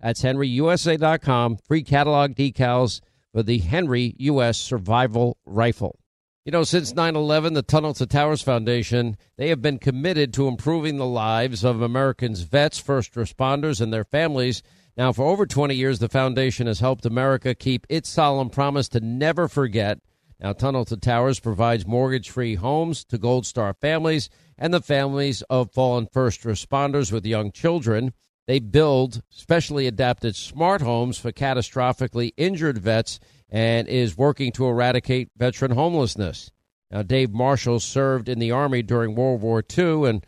[0.00, 1.58] That's henryusa.com.
[1.58, 3.00] Free catalog decals
[3.32, 4.58] for the Henry U.S.
[4.58, 5.98] Survival Rifle.
[6.44, 10.46] You know, since 9 11, the Tunnel to Towers Foundation, they have been committed to
[10.46, 14.62] improving the lives of Americans' vets, first responders, and their families.
[14.96, 19.00] Now, for over 20 years, the foundation has helped America keep its solemn promise to
[19.00, 19.98] never forget.
[20.38, 25.42] Now, Tunnel to Towers provides mortgage free homes to Gold Star families and the families
[25.50, 28.12] of fallen first responders with young children.
[28.46, 33.18] They build specially adapted smart homes for catastrophically injured vets
[33.50, 36.52] and is working to eradicate veteran homelessness.
[36.90, 40.24] Now, Dave Marshall served in the Army during World War II and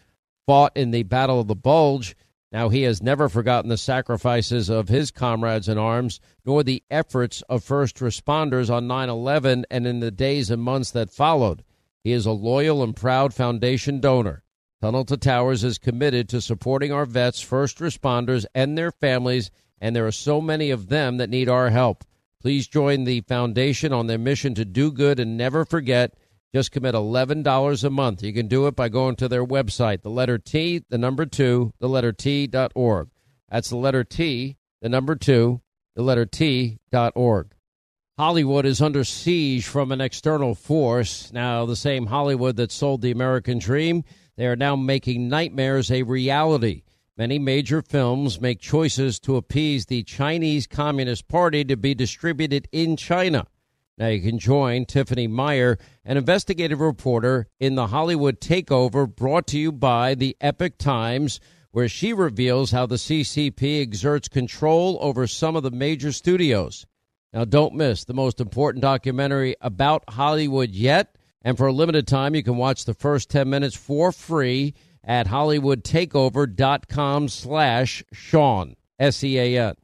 [0.46, 2.16] fought in the Battle of the Bulge.
[2.50, 7.42] Now, he has never forgotten the sacrifices of his comrades in arms, nor the efforts
[7.42, 11.62] of first responders on 9 11 and in the days and months that followed.
[12.02, 14.42] He is a loyal and proud foundation donor.
[14.80, 19.50] Tunnel to Towers is committed to supporting our vets, first responders, and their families,
[19.80, 22.04] and there are so many of them that need our help.
[22.40, 26.14] Please join the foundation on their mission to do good and never forget.
[26.54, 28.22] Just commit $11 a month.
[28.22, 31.72] You can do it by going to their website, the letter T, the number two,
[31.80, 33.08] the letter T dot org.
[33.50, 35.60] That's the letter T, the number two,
[35.96, 37.52] the letter T dot org.
[38.16, 41.32] Hollywood is under siege from an external force.
[41.32, 44.04] Now, the same Hollywood that sold the American dream,
[44.38, 46.84] they are now making nightmares a reality.
[47.16, 52.96] Many major films make choices to appease the Chinese Communist Party to be distributed in
[52.96, 53.48] China.
[53.98, 59.58] Now you can join Tiffany Meier, an investigative reporter in the Hollywood Takeover brought to
[59.58, 61.40] you by the Epoch Times,
[61.72, 66.86] where she reveals how the CCP exerts control over some of the major studios.
[67.32, 71.17] Now, don't miss the most important documentary about Hollywood yet.
[71.42, 74.74] And for a limited time, you can watch the first 10 minutes for free
[75.04, 79.74] at hollywoodtakeover.com slash Sean, S-E-A-N.